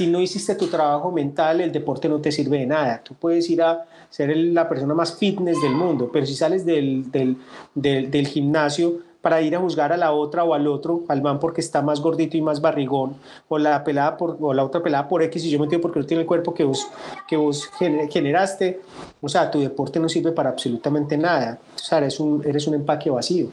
si 0.00 0.06
no 0.06 0.18
hiciste 0.18 0.54
tu 0.54 0.68
trabajo 0.68 1.12
mental, 1.12 1.60
el 1.60 1.72
deporte 1.72 2.08
no 2.08 2.22
te 2.22 2.32
sirve 2.32 2.60
de 2.60 2.64
nada. 2.64 3.02
Tú 3.04 3.12
puedes 3.12 3.50
ir 3.50 3.60
a 3.60 3.84
ser 4.08 4.34
la 4.34 4.66
persona 4.66 4.94
más 4.94 5.18
fitness 5.18 5.60
del 5.60 5.74
mundo, 5.74 6.08
pero 6.10 6.24
si 6.24 6.34
sales 6.34 6.64
del, 6.64 7.12
del, 7.12 7.36
del, 7.74 8.26
gimnasio 8.26 9.00
para 9.20 9.42
ir 9.42 9.54
a 9.54 9.60
juzgar 9.60 9.92
a 9.92 9.98
la 9.98 10.12
otra 10.12 10.42
o 10.44 10.54
al 10.54 10.66
otro, 10.68 11.02
al 11.08 11.20
man 11.20 11.38
porque 11.38 11.60
está 11.60 11.82
más 11.82 12.00
gordito 12.00 12.38
y 12.38 12.40
más 12.40 12.62
barrigón, 12.62 13.16
o 13.48 13.58
la, 13.58 13.84
pelada 13.84 14.16
por, 14.16 14.38
o 14.40 14.54
la 14.54 14.64
otra 14.64 14.82
pelada 14.82 15.06
por 15.06 15.22
X 15.22 15.44
y 15.44 15.50
yo 15.50 15.58
me 15.58 15.66
entiendo 15.66 15.82
porque 15.82 16.00
no 16.00 16.06
tiene 16.06 16.22
el 16.22 16.26
cuerpo 16.26 16.54
que 16.54 16.64
vos, 16.64 16.88
que 17.28 17.36
vos 17.36 17.68
generaste, 18.08 18.80
o 19.20 19.28
sea, 19.28 19.50
tu 19.50 19.60
deporte 19.60 20.00
no 20.00 20.08
sirve 20.08 20.32
para 20.32 20.48
absolutamente 20.48 21.18
nada, 21.18 21.58
o 21.74 21.78
sea, 21.78 21.98
eres 21.98 22.18
un, 22.18 22.42
eres 22.46 22.66
un 22.66 22.72
empaque 22.72 23.10
vacío. 23.10 23.48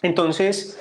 Entonces, 0.00 0.78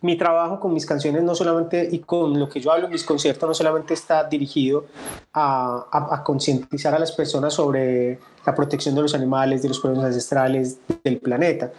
mi 0.00 0.16
trabajo 0.16 0.60
con 0.60 0.72
mis 0.72 0.86
canciones 0.86 1.22
no 1.22 1.34
solamente 1.34 1.88
y 1.90 1.98
con 1.98 2.38
lo 2.38 2.48
que 2.48 2.60
yo 2.60 2.70
hablo 2.70 2.86
en 2.86 2.92
mis 2.92 3.02
conciertos 3.02 3.48
no 3.48 3.54
solamente 3.54 3.94
está 3.94 4.24
dirigido 4.24 4.84
a, 5.32 5.86
a, 5.90 6.22
concientizar 6.22 6.94
a 6.94 6.98
las 6.98 7.10
personas 7.12 7.54
sobre 7.54 8.18
la 8.46 8.54
protección 8.54 8.94
de 8.94 9.02
los 9.02 9.14
animales, 9.14 9.60
de 9.62 9.68
los 9.68 9.80
pueblos 9.80 10.04
ancestrales, 10.04 10.78
del 11.02 11.18
planeta. 11.18 11.72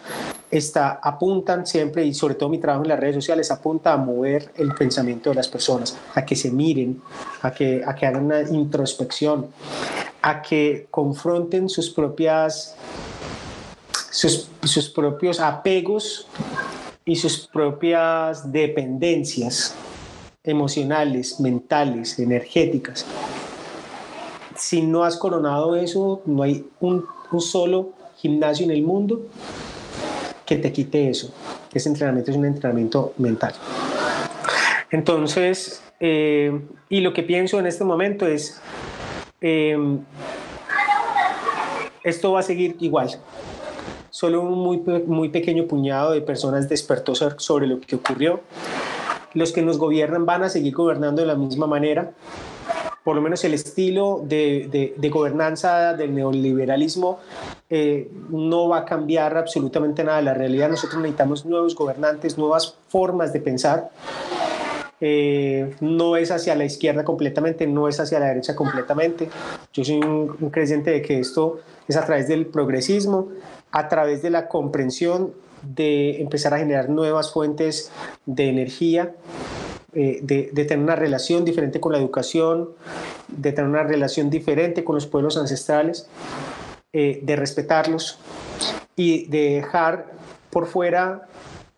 Está, 0.52 1.00
apuntan 1.02 1.66
siempre, 1.66 2.04
y 2.06 2.14
sobre 2.14 2.36
todo 2.36 2.50
mi 2.50 2.58
trabajo 2.58 2.84
en 2.84 2.90
las 2.90 3.00
redes 3.00 3.16
sociales, 3.16 3.50
apunta 3.52 3.94
a 3.94 3.98
mover 3.98 4.52
el 4.56 4.74
pensamiento 4.74 5.30
de 5.30 5.36
las 5.36 5.48
personas, 5.48 5.98
a 6.14 6.26
que 6.26 6.36
se 6.36 6.52
miren, 6.52 7.02
a 7.42 7.52
que, 7.52 7.82
a 7.86 7.96
que 7.96 8.06
hagan 8.06 8.26
una 8.26 8.42
introspección, 8.42 9.48
a 10.22 10.42
que 10.42 10.88
confronten 10.92 11.70
sus 11.70 11.90
propias 11.90 12.76
sus, 14.12 14.50
sus 14.64 14.90
propios 14.90 15.40
apegos 15.40 16.28
y 17.10 17.16
sus 17.16 17.48
propias 17.48 18.52
dependencias 18.52 19.74
emocionales, 20.44 21.40
mentales, 21.40 22.20
energéticas. 22.20 23.04
Si 24.56 24.84
no 24.84 25.04
has 25.04 25.18
coronado 25.18 25.76
eso, 25.76 26.22
no 26.28 26.44
hay 26.44 26.68
un, 26.80 27.04
solo 27.40 27.94
gimnasio 28.18 28.64
en 28.66 28.72
el 28.72 28.84
mundo 28.84 29.26
que 30.46 30.58
te 30.58 30.72
quite 30.72 31.10
eso. 31.10 31.34
Ese 31.74 31.90
entrenamiento 31.90 32.30
es 32.30 32.38
un 32.38 32.46
entrenamiento 32.46 33.14
mental. 33.18 33.56
Entonces, 34.92 35.82
eh, 36.00 36.62
y 36.90 37.00
lo 37.00 37.12
que 37.12 37.24
pienso 37.24 37.58
en 37.58 37.66
este 37.66 37.84
momento 37.84 38.28
es, 38.28 38.62
eh, 39.42 39.76
esto 42.04 42.34
va 42.34 42.42
a 42.42 42.44
seguir 42.44 42.78
igual 42.80 43.20
solo 44.20 44.42
un 44.42 44.60
muy, 44.60 44.80
muy 45.08 45.30
pequeño 45.30 45.66
puñado 45.66 46.12
de 46.12 46.20
personas 46.20 46.68
despertó 46.68 47.16
sobre 47.16 47.68
lo 47.68 47.80
que 47.80 47.96
ocurrió. 47.96 48.42
Los 49.34 49.54
que 49.54 49.62
nos 49.62 49.78
gobiernan 49.78 50.26
van 50.26 50.44
a 50.44 50.50
seguir 50.50 50.74
gobernando 50.76 51.22
de 51.22 51.28
la 51.28 51.36
misma 51.36 51.68
manera 51.68 52.12
por 53.02 53.16
lo 53.16 53.22
menos 53.22 53.44
el 53.46 53.54
estilo 53.54 54.22
de, 54.24 54.94
de, 54.96 55.10
gobernanza 55.10 55.94
del 55.94 56.14
neoliberalismo 56.14 57.20
eh, 57.70 58.12
no 58.30 58.68
va 58.68 58.80
a 58.80 58.86
cambiar 58.86 59.38
absolutamente 59.38 60.04
nada 60.04 60.18
de 60.18 60.24
la 60.26 60.34
realidad. 60.34 60.70
Nosotros 60.70 61.02
necesitamos 61.02 61.46
nuevos 61.46 61.74
gobernantes, 61.74 62.38
nuevas 62.38 62.76
formas 62.90 63.32
de 63.34 63.40
pensar. 63.40 63.90
Eh, 65.02 65.74
no 65.80 66.18
es 66.18 66.30
hacia 66.30 66.54
la 66.56 66.66
izquierda 66.66 67.04
completamente, 67.06 67.66
no 67.66 67.88
es 67.88 68.00
hacia 68.00 68.20
la 68.20 68.28
derecha 68.28 68.56
completamente. 68.56 69.30
Yo 69.74 69.84
soy 69.84 69.96
un, 69.96 70.36
un 70.40 70.50
creyente 70.50 70.92
de 70.92 71.02
que 71.02 71.20
esto 71.20 71.62
es 71.90 71.98
a 71.98 72.06
través 72.06 72.28
del 72.28 72.46
progresismo, 72.46 73.30
a 73.72 73.90
través 73.90 74.22
de 74.22 74.30
la 74.30 74.48
comprensión 74.48 75.34
de 75.64 76.22
empezar 76.22 76.54
a 76.54 76.60
generar 76.60 76.90
nuevas 76.90 77.34
fuentes 77.34 77.92
de 78.26 78.48
energía, 78.48 79.16
eh, 79.94 80.20
de, 80.22 80.52
tener 80.66 80.80
una 80.80 80.96
relación 80.96 81.44
diferente 81.44 81.80
con 81.80 81.92
la 81.92 81.98
educación, 81.98 82.70
de 83.28 83.52
tener 83.52 83.70
una 83.70 83.84
relación 83.84 84.30
diferente 84.30 84.84
con 84.84 84.96
los 84.96 85.08
pueblos 85.08 85.36
ancestrales, 85.36 86.08
eh, 86.94 87.20
de 87.24 87.36
respetarlos 87.36 88.20
y 88.96 89.26
de 89.28 89.56
dejar 89.56 90.12
por 90.52 90.68
fuera, 90.68 91.28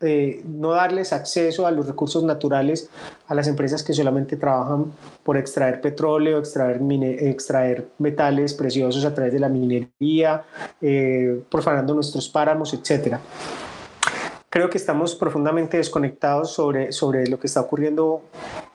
eh, 0.02 0.42
no 0.46 0.72
darles 0.72 1.14
acceso 1.14 1.66
a 1.68 1.72
los 1.72 1.88
recursos 1.88 2.24
naturales 2.24 2.90
a 3.28 3.36
las 3.36 3.48
empresas 3.48 3.84
que 3.84 3.94
solamente 3.94 4.36
trabajan 4.36 4.92
por 5.24 5.38
extraer 5.38 5.80
petróleo, 5.82 6.40
extraer, 6.40 6.82
extraer 7.20 7.88
metales 7.98 8.54
preciosos 8.54 9.06
a 9.06 9.14
través 9.14 9.32
de 9.34 9.40
la 9.40 9.50
minería, 9.50 10.44
profanando 11.50 11.94
nuestros 11.94 12.28
páramos, 12.28 12.74
etcétera 12.74 13.22
creo 14.52 14.70
que 14.70 14.78
estamos 14.78 15.16
profundamente 15.16 15.78
desconectados 15.78 16.52
sobre, 16.52 16.92
sobre 16.92 17.26
lo 17.28 17.40
que 17.40 17.48
está 17.48 17.62
ocurriendo 17.62 18.22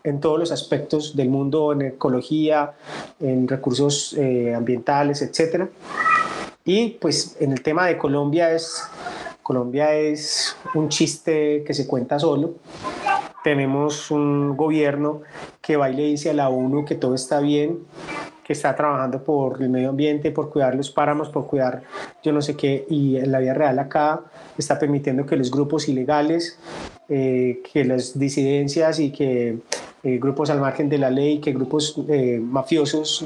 en 0.03 0.20
todos 0.20 0.39
los 0.39 0.51
aspectos 0.51 1.14
del 1.14 1.29
mundo, 1.29 1.72
en 1.72 1.83
ecología, 1.83 2.72
en 3.20 3.47
recursos 3.47 4.14
eh, 4.14 4.55
ambientales, 4.55 5.20
etc. 5.20 5.68
Y 6.64 6.93
pues 6.93 7.37
en 7.41 7.53
el 7.53 7.62
tema 7.62 7.87
de 7.87 7.99
Colombia 7.99 8.53
es, 8.53 8.83
Colombia 9.47 9.94
es 9.94 10.57
un 10.74 10.88
chiste 10.88 11.62
que 11.64 11.72
se 11.72 11.86
cuenta 11.86 12.18
solo. 12.18 12.55
Tenemos 13.44 14.11
un 14.11 14.57
gobierno 14.57 15.22
que 15.61 15.76
va 15.76 15.88
y 15.88 15.94
le 15.94 16.03
dice 16.03 16.30
a 16.30 16.34
la 16.34 16.49
ONU 16.49 16.84
que 16.84 16.97
todo 16.97 17.14
está 17.14 17.38
bien, 17.38 17.78
que 18.42 18.55
está 18.55 18.74
trabajando 18.74 19.22
por 19.22 19.62
el 19.62 19.68
medio 19.68 19.90
ambiente, 19.90 20.32
por 20.32 20.51
cuidar 20.51 20.74
los 20.74 20.90
páramos, 20.90 21.28
por 21.28 21.47
cuidar 21.47 21.84
yo 22.24 22.32
no 22.32 22.42
sé 22.42 22.57
qué, 22.57 22.86
y 22.90 23.18
en 23.18 23.30
la 23.30 23.38
vida 23.38 23.55
real 23.55 23.78
acá 23.78 24.22
está 24.59 24.80
permitiendo 24.80 25.24
que 25.24 25.36
los 25.36 25.53
grupos 25.53 25.88
ilegales, 25.88 26.59
eh, 27.09 27.62
que 27.72 27.84
las 27.84 28.18
disidencias 28.18 28.99
y 28.99 29.12
que 29.12 29.61
eh, 30.03 30.18
grupos 30.18 30.51
al 30.51 30.59
margen 30.59 30.88
de 30.88 30.99
la 30.99 31.11
ley, 31.11 31.38
que 31.38 31.53
grupos 31.53 31.94
eh, 32.09 32.40
mafiosos, 32.42 33.24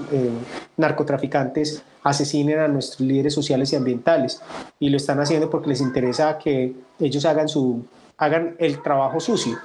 narcotraficantes 0.77 1.83
asesinen 2.03 2.59
a 2.59 2.69
nuestros 2.69 3.01
líderes 3.01 3.35
sociales 3.35 3.73
y 3.73 3.77
ambientales. 3.77 4.43
Y 4.79 4.91
lo 4.91 4.97
están 4.97 5.21
haciendo 5.21 5.51
porque 5.51 5.69
les 5.69 5.81
interesa 5.81 6.39
que 6.39 6.75
ellos 6.99 7.25
hagan, 7.25 7.49
su, 7.49 7.85
hagan 8.17 8.57
el 8.59 8.83
trabajo 8.83 9.21
sucio. 9.21 9.59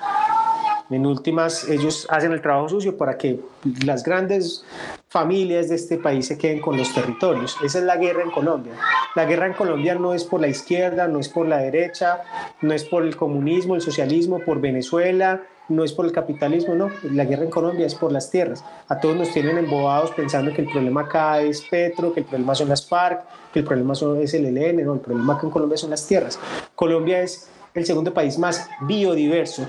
En 0.89 1.05
últimas, 1.05 1.67
ellos 1.67 2.05
hacen 2.11 2.31
el 2.31 2.41
trabajo 2.41 2.69
sucio 2.69 2.95
para 2.95 3.17
que 3.17 3.39
las 3.83 4.03
grandes 4.03 4.63
familias 5.07 5.69
de 5.69 5.75
este 5.75 5.97
país 5.97 6.27
se 6.27 6.37
queden 6.37 6.61
con 6.61 6.77
los 6.77 6.93
territorios. 6.93 7.57
Esa 7.63 7.79
es 7.79 7.85
la 7.85 7.97
guerra 7.97 8.21
en 8.21 8.29
Colombia. 8.29 8.73
La 9.15 9.25
guerra 9.25 9.47
en 9.47 9.53
Colombia 9.53 9.95
no 9.95 10.13
es 10.13 10.23
por 10.23 10.41
la 10.41 10.47
izquierda, 10.47 11.07
no 11.07 11.19
es 11.19 11.29
por 11.29 11.47
la 11.47 11.57
derecha, 11.57 12.21
no 12.61 12.71
es 12.73 12.83
por 12.83 13.03
el 13.03 13.15
comunismo, 13.15 13.73
el 13.73 13.81
socialismo, 13.81 14.39
por 14.39 14.61
Venezuela, 14.61 15.41
no 15.69 15.83
es 15.83 15.93
por 15.93 16.05
el 16.05 16.11
capitalismo, 16.11 16.75
no. 16.75 16.89
La 17.03 17.25
guerra 17.25 17.43
en 17.43 17.49
Colombia 17.49 17.85
es 17.85 17.95
por 17.95 18.11
las 18.11 18.29
tierras. 18.29 18.63
A 18.87 18.99
todos 18.99 19.15
nos 19.15 19.31
tienen 19.31 19.57
embobados 19.57 20.11
pensando 20.11 20.53
que 20.53 20.61
el 20.61 20.69
problema 20.69 21.01
acá 21.01 21.41
es 21.41 21.61
Petro, 21.61 22.13
que 22.13 22.21
el 22.21 22.25
problema 22.25 22.55
son 22.55 22.69
las 22.69 22.87
FARC, 22.87 23.23
que 23.51 23.59
el 23.59 23.65
problema 23.65 23.93
es 23.93 24.33
el 24.33 24.45
ELN, 24.45 24.85
no, 24.85 24.93
el 24.93 24.99
problema 24.99 25.33
acá 25.33 25.47
en 25.47 25.51
Colombia 25.51 25.77
son 25.77 25.89
las 25.89 26.05
tierras. 26.07 26.39
Colombia 26.75 27.21
es 27.21 27.49
el 27.73 27.85
segundo 27.85 28.13
país 28.13 28.37
más 28.37 28.69
biodiverso 28.81 29.67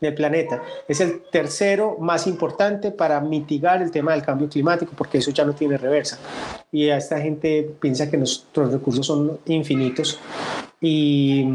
del 0.00 0.14
planeta. 0.14 0.62
Es 0.88 1.00
el 1.00 1.22
tercero 1.30 1.96
más 2.00 2.26
importante 2.26 2.90
para 2.90 3.20
mitigar 3.20 3.80
el 3.80 3.90
tema 3.90 4.12
del 4.12 4.22
cambio 4.22 4.48
climático, 4.48 4.92
porque 4.96 5.18
eso 5.18 5.30
ya 5.30 5.44
no 5.44 5.54
tiene 5.54 5.78
reversa. 5.78 6.18
Y 6.72 6.90
a 6.90 6.96
esta 6.96 7.20
gente 7.20 7.70
piensa 7.80 8.10
que 8.10 8.16
nuestros 8.16 8.72
recursos 8.72 9.06
son 9.06 9.38
infinitos 9.46 10.18
y, 10.80 11.46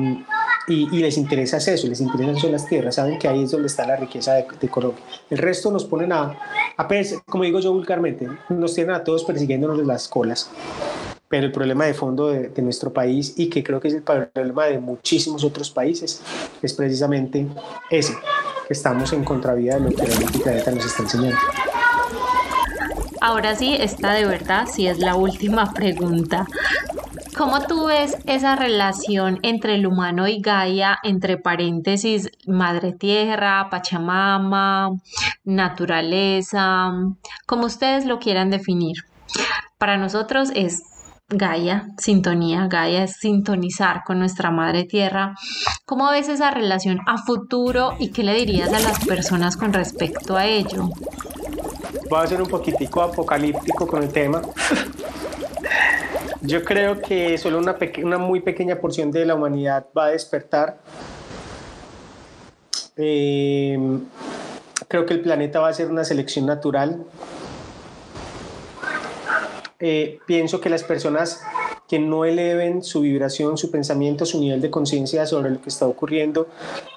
y, 0.68 0.99
les 0.99 1.18
interesa 1.18 1.57
eso, 1.57 1.88
les 1.88 2.01
interesan 2.01 2.38
son 2.38 2.51
las 2.51 2.68
tierras, 2.68 2.95
saben 2.95 3.18
que 3.18 3.28
ahí 3.28 3.43
es 3.43 3.51
donde 3.51 3.68
está 3.68 3.88
la 3.88 3.95
riqueza 3.95 4.34
de, 4.34 4.45
de 4.59 4.68
Colombia. 4.68 5.03
El 5.30 5.38
resto 5.38 5.72
nos 5.72 5.86
ponen 5.86 6.11
a, 6.11 6.38
a, 6.78 6.88
como 7.26 7.43
digo 7.43 7.59
yo 7.59 7.72
vulgarmente, 7.72 8.28
nos 8.49 8.74
tienen 8.74 8.93
a 8.95 9.03
todos 9.03 9.24
persiguiéndonos 9.24 9.78
de 9.78 9.86
las 9.86 10.07
colas 10.07 10.51
pero 11.30 11.45
el 11.45 11.51
problema 11.51 11.86
de 11.86 11.93
fondo 11.93 12.30
de, 12.30 12.61
nuestro 12.61 12.93
país 12.93 13.34
y 13.38 13.49
que 13.49 13.63
creo 13.63 13.80
que 13.80 13.89
es 13.89 13.93
el 13.95 14.01
problema 14.01 14.65
de 14.65 14.80
muchísimos 14.80 15.43
otros 15.43 15.70
países 15.70 16.22
es 16.61 16.74
precisamente 16.74 17.45
ese, 17.89 18.13
que 18.68 18.74
estamos 18.74 19.11
en 19.13 19.24
contravía 19.24 19.76
de 19.76 19.82
lo 19.82 19.89
que 19.89 20.03
el 20.03 20.41
planeta 20.41 20.72
nos 20.72 20.86
está 20.86 21.03
enseñando. 21.03 21.38
Ahora 23.20 23.55
sí, 23.55 23.76
esta 23.78 24.13
de 24.13 24.26
verdad 24.26 24.68
sí 24.72 24.88
es 24.88 24.99
la 24.99 25.15
última 25.15 25.74
pregunta. 25.74 26.47
¿Cómo 27.38 27.62
tú 27.62 27.86
ves 27.86 28.18
esa 28.26 28.56
relación 28.56 29.38
entre 29.44 29.76
el 29.76 29.86
humano 29.86 30.28
y 30.28 30.42
Gaia, 30.42 30.98
entre 31.04 31.38
paréntesis, 31.38 32.32
madre 32.48 32.94
tierra, 32.94 33.68
Pachamama, 33.70 34.90
naturaleza, 35.44 36.92
como 37.46 37.68
ustedes 37.68 38.06
lo 38.06 38.18
quieran 38.18 38.50
definir? 38.50 38.96
Para 39.78 39.98
nosotros 39.98 40.50
es 40.56 40.82
Gaia, 41.30 41.90
sintonía, 42.00 42.66
Gaia 42.68 43.04
es 43.04 43.18
sintonizar 43.18 44.02
con 44.04 44.18
nuestra 44.18 44.50
madre 44.50 44.86
tierra. 44.86 45.36
¿Cómo 45.86 46.10
ves 46.10 46.30
esa 46.30 46.50
relación 46.50 47.02
a 47.06 47.18
futuro 47.18 47.94
y 48.00 48.12
qué 48.12 48.24
le 48.24 48.34
dirías 48.34 48.74
a 48.74 48.80
las 48.80 49.06
personas 49.06 49.58
con 49.58 49.74
respecto 49.74 50.36
a 50.38 50.48
ello? 50.48 50.90
Voy 52.10 52.20
a 52.20 52.26
ser 52.28 52.42
un 52.42 52.48
poquitico 52.48 53.04
apocalíptico 53.04 53.86
con 53.86 54.02
el 54.02 54.10
tema. 54.10 54.42
Yo 56.42 56.64
creo 56.64 57.02
que 57.02 57.38
solo 57.38 57.58
una, 57.58 57.78
una 58.04 58.18
muy 58.18 58.42
pequeña 58.42 58.78
porción 58.78 59.12
de 59.12 59.26
la 59.26 59.36
humanidad 59.36 59.88
va 59.98 60.06
a 60.06 60.10
despertar. 60.10 60.78
Eh, 62.96 63.78
creo 64.88 65.06
que 65.06 65.14
el 65.14 65.22
planeta 65.22 65.60
va 65.60 65.70
a 65.70 65.74
ser 65.74 65.90
una 65.92 66.04
selección 66.04 66.46
natural 66.46 67.06
eh, 69.80 70.18
pienso 70.26 70.60
que 70.60 70.70
las 70.70 70.84
personas 70.84 71.44
que 71.88 72.00
no 72.00 72.26
eleven 72.26 72.84
su 72.84 73.02
vibración, 73.02 73.58
su 73.58 73.72
pensamiento, 73.72 74.26
su 74.26 74.40
nivel 74.40 74.60
de 74.60 74.70
conciencia 74.70 75.26
sobre 75.26 75.50
lo 75.50 75.62
que 75.62 75.70
está 75.70 75.88
ocurriendo, 75.88 76.48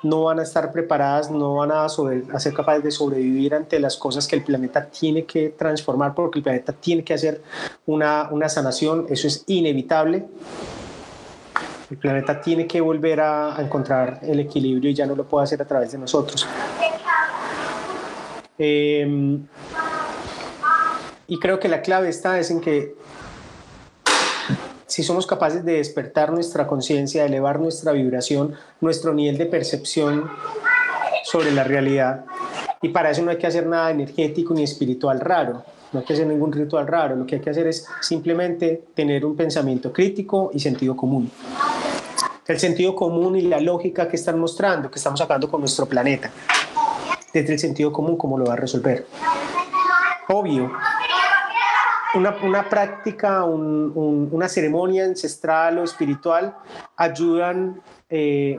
no 0.03 0.25
van 0.25 0.41
a 0.41 0.43
estar 0.43 0.73
preparadas, 0.73 1.31
no 1.31 1.57
van 1.57 1.71
a, 1.71 1.89
ser 1.89 2.55
capaces 2.55 2.83
de 2.83 2.91
sobrevivir 2.91 3.55
ante 3.55 3.79
las 3.79 3.97
cosas 3.97 4.27
que 4.27 4.35
el 4.35 4.43
planeta 4.43 4.87
tiene 4.87 5.25
que 5.25 5.51
transformar, 5.51 6.15
porque 6.15 6.41
el 6.41 6.43
planeta 6.43 6.73
tiene 6.73 7.05
que 7.05 7.15
hacer 7.15 7.41
una, 7.87 8.29
una 8.33 8.49
sanación, 8.49 9.07
eso 9.09 9.29
es 9.29 9.45
inevitable. 9.47 10.27
El 11.89 11.97
planeta 11.97 12.41
tiene 12.41 12.67
que 12.67 12.81
volver 12.81 13.21
a, 13.21 13.57
encontrar 13.61 14.21
el 14.23 14.41
equilibrio 14.41 14.91
y 14.91 14.95
ya 14.95 15.07
no 15.07 15.15
lo 15.15 15.25
puede 15.25 15.45
hacer 15.45 15.63
a 15.63 15.65
través 15.65 15.93
de 15.93 15.99
nosotros. 15.99 16.47
Eh, 18.59 19.39
y 21.27 21.39
creo 21.39 21.61
que 21.61 21.69
la 21.69 21.81
clave 21.81 22.09
está 22.09 22.41
es 22.41 22.51
en 22.51 22.61
que 22.61 22.97
si 24.91 25.05
somos 25.05 25.25
capaces 25.25 25.65
de 25.65 25.75
despertar 25.75 26.33
nuestra 26.33 26.67
conciencia, 26.67 27.23
de 27.23 27.29
elevar 27.29 27.61
nuestra 27.61 27.93
vibración, 27.93 28.55
nuestro 28.81 29.15
nivel 29.15 29.39
de 29.39 29.47
percepción 29.47 30.29
sobre 31.23 31.53
la 31.53 31.63
realidad, 31.63 32.25
y 32.83 32.89
para 32.89 33.11
eso 33.11 33.23
no 33.23 33.31
hay 33.31 33.39
que 33.39 33.47
hacer 33.47 33.67
nada 33.67 33.93
energético 33.93 34.53
ni 34.53 34.65
espiritual 34.65 35.21
raro, 35.21 35.63
no 35.93 36.01
hay 36.01 36.05
que 36.05 36.15
hacer 36.15 36.27
ningún 36.27 36.51
ritual 36.51 36.89
raro, 36.89 37.15
lo 37.15 37.25
que 37.25 37.37
hay 37.37 37.41
que 37.41 37.51
hacer 37.51 37.69
es 37.69 37.87
simplemente 38.01 38.83
tener 38.93 39.25
un 39.25 39.37
pensamiento 39.37 39.93
crítico 39.93 40.51
y 40.53 40.59
sentido 40.59 40.97
común. 40.97 41.31
El 42.49 42.59
sentido 42.59 42.97
común 42.97 43.37
y 43.37 43.43
la 43.43 43.61
lógica 43.61 44.09
que 44.09 44.17
están 44.17 44.41
mostrando, 44.41 44.91
que 44.91 44.99
estamos 44.99 45.21
sacando 45.21 45.49
con 45.49 45.61
nuestro 45.61 45.87
planeta. 45.87 46.33
Desde 47.33 47.53
el 47.53 47.61
sentido 47.61 47.93
común, 47.93 48.17
¿cómo 48.17 48.37
lo 48.37 48.47
va 48.47 48.55
a 48.55 48.57
resolver? 48.57 49.07
Obvio, 50.29 50.73
una, 52.15 52.37
una 52.43 52.69
práctica, 52.69 53.45
un, 53.45 54.29
una 54.31 54.49
ceremonia 54.49 55.05
ancestral 55.05 55.79
o 55.79 55.85
espiritual 55.85 56.57
ayudan 56.97 57.81
eh, 58.09 58.59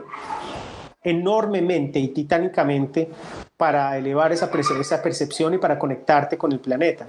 enormemente 1.02 1.98
y 1.98 2.08
titánicamente 2.08 3.10
para 3.56 3.96
elevar 3.96 4.32
esa, 4.32 4.50
percepción 4.50 5.54
y 5.54 5.58
para 5.58 5.78
conectarte 5.78 6.36
con 6.38 6.52
el 6.52 6.60
planeta. 6.60 7.06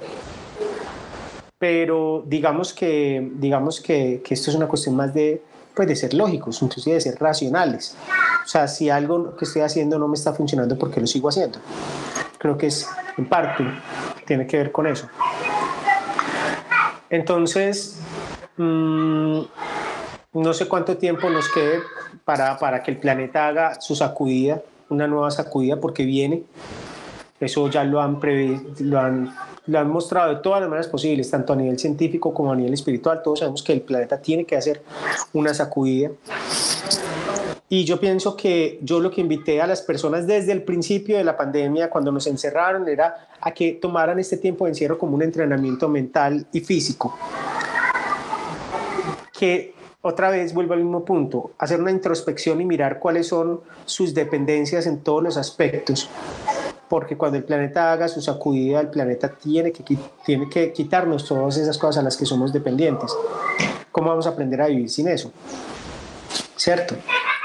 Pero 1.58 2.24
digamos 2.26 2.74
que, 2.74 3.32
digamos 3.36 3.80
que 3.80 4.22
esto 4.30 4.50
es 4.52 4.56
una 4.56 4.68
cuestión 4.68 4.96
más 4.96 5.14
de, 5.14 5.42
pues 5.74 5.88
de 5.88 5.96
ser 5.96 6.14
lógicos, 6.14 6.62
inclusive 6.62 6.96
de 6.96 7.02
ser 7.02 7.20
racionales. 7.20 7.96
O 8.44 8.48
sea, 8.48 8.68
si 8.68 8.90
algo 8.90 9.36
que 9.36 9.46
estoy 9.46 9.62
haciendo 9.62 9.98
no 9.98 10.08
me 10.08 10.16
está 10.16 10.34
funcionando, 10.34 10.78
¿por 10.78 10.92
qué 10.92 11.00
lo 11.00 11.08
sigo 11.08 11.30
haciendo? 11.30 11.60
Creo 12.38 12.58
que 12.58 12.68
es 12.68 12.88
en 13.18 13.26
parte 13.28 13.64
tiene 14.26 14.48
que 14.48 14.58
ver 14.58 14.72
con 14.72 14.88
eso. 14.88 15.08
Entonces, 17.14 18.00
mm, 18.58 19.42
no 20.34 20.54
sé 20.56 20.68
cuánto 20.68 20.98
tiempo 20.98 21.30
nos 21.30 21.48
quede 21.48 21.80
para, 22.26 22.58
para 22.58 22.82
que 22.82 22.90
el 22.90 22.98
planeta 22.98 23.48
haga 23.48 23.80
su 23.80 23.96
sacudida, 23.96 24.64
una 24.90 25.06
nueva 25.06 25.30
sacudida, 25.30 25.80
porque 25.80 26.06
viene. 26.06 26.42
Eso 27.40 27.70
ya 27.70 27.84
lo 27.84 28.02
han, 28.02 28.20
lo 28.80 29.00
han, 29.00 29.32
lo 29.68 29.80
han 29.80 29.90
mostrado 29.92 30.34
de 30.34 30.42
todas 30.42 30.62
las 30.62 30.70
maneras 30.70 30.88
posibles, 30.88 31.30
tanto 31.30 31.54
a 31.54 31.56
nivel 31.56 31.78
científico 31.78 32.34
como 32.34 32.52
a 32.52 32.56
nivel 32.56 32.74
espiritual. 32.74 33.22
Todos 33.24 33.40
sabemos 33.40 33.62
que 33.62 33.74
el 33.74 33.82
planeta 33.82 34.20
tiene 34.20 34.46
que 34.46 34.58
hacer 34.58 34.82
una 35.34 35.54
sacudida. 35.54 36.10
Y 37.70 37.86
yo 37.86 38.00
pienso 38.00 38.36
que 38.36 38.80
yo 38.84 39.00
lo 39.00 39.10
que 39.10 39.22
invité 39.22 39.62
a 39.62 39.68
las 39.68 39.82
personas 39.82 40.28
desde 40.28 40.52
el 40.52 40.64
principio 40.64 41.18
de 41.18 41.24
la 41.24 41.36
pandemia, 41.36 41.90
cuando 41.90 42.12
nos 42.12 42.28
encerraron, 42.28 42.88
era 42.88 43.28
a 43.42 43.52
que 43.52 43.74
tomaran 43.74 44.20
este 44.20 44.38
tiempo 44.38 44.66
de 44.66 44.72
encierro 44.72 44.98
como 44.98 45.16
un 45.16 45.24
entrenamiento 45.24 45.90
mental 45.90 46.46
y 46.52 46.60
físico. 46.60 47.18
Que 49.32 49.74
otra 50.02 50.30
vez 50.30 50.54
vuelvo 50.54 50.74
al 50.74 50.82
mismo 50.82 51.06
punto, 51.06 51.52
hacer 51.58 51.80
una 51.80 51.90
introspección 51.90 52.60
y 52.60 52.66
mirar 52.66 53.00
cuáles 53.00 53.28
son 53.28 53.62
sus 53.86 54.14
dependencias 54.14 54.86
en 54.86 55.00
todos 55.00 55.24
los 55.24 55.38
aspectos. 55.38 56.10
Porque 56.90 57.18
cuando 57.18 57.38
el 57.38 57.46
planeta 57.46 57.92
haga 57.92 58.10
su 58.10 58.22
sacudida, 58.22 58.82
el 58.82 58.90
planeta 58.90 59.30
tiene 59.30 59.72
que, 59.72 59.98
tiene 60.26 60.50
que 60.50 60.74
quitarnos 60.74 61.26
todas 61.26 61.58
esas 61.58 61.78
cosas 61.78 62.02
a 62.02 62.04
las 62.04 62.18
que 62.18 62.26
somos 62.26 62.52
dependientes. 62.52 63.16
¿Cómo 63.92 64.10
vamos 64.10 64.28
a 64.28 64.32
aprender 64.32 64.62
a 64.62 64.68
vivir 64.68 64.90
sin 64.90 65.08
eso? 65.08 65.32
¿Cierto? 66.56 66.96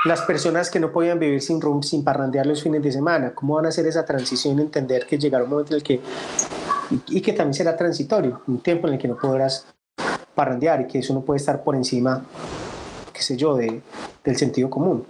Las 0.05 0.22
personas 0.22 0.70
que 0.70 0.78
no 0.78 0.92
podían 0.92 1.18
vivir 1.18 1.42
sin 1.42 1.61
rum, 1.61 1.82
sin 1.82 2.05
parrandear 2.05 2.46
los 2.46 2.62
fines 2.62 2.82
de 2.82 2.92
semana, 2.92 3.32
¿cómo 3.34 3.55
van 3.55 3.66
a 3.66 3.68
hacer 3.70 3.86
esa 3.86 4.05
transición? 4.05 4.59
Entender 4.61 5.07
que 5.07 5.18
llegará 5.18 5.44
un 5.44 5.51
momento 5.51 5.72
en 5.72 5.76
el 5.76 5.82
que, 5.82 6.01
y, 7.09 7.20
que 7.20 7.32
también 7.32 7.55
será 7.55 7.76
transitorio, 7.76 8.42
un 8.46 8.61
tiempo 8.61 8.86
en 8.86 8.94
el 8.94 9.01
que 9.01 9.09
no 9.09 9.16
podrás 9.16 9.66
parrandear 10.34 10.82
y 10.82 10.86
que 10.86 11.01
eso 11.01 11.12
no 11.14 11.22
puede 11.22 11.38
estar 11.38 11.64
por 11.64 11.74
encima, 11.74 12.24
qué 13.12 13.22
sé 13.22 13.36
yo, 13.36 13.57
de, 13.57 13.82
del 14.22 14.36
sentido 14.36 14.70
común. 14.70 15.05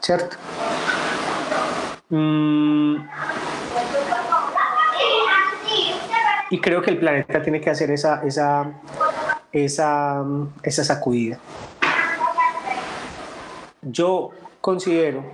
¿Cierto? 0.00 0.36
Mm. 2.10 2.96
y 6.50 6.60
creo 6.60 6.82
que 6.82 6.90
el 6.90 6.98
planeta 6.98 7.42
tiene 7.42 7.60
que 7.60 7.70
hacer 7.70 7.90
esa, 7.90 8.22
esa, 8.22 8.70
esa, 9.50 10.22
esa 10.62 10.84
sacudida. 10.84 11.38
Yo 13.84 14.30
considero 14.60 15.24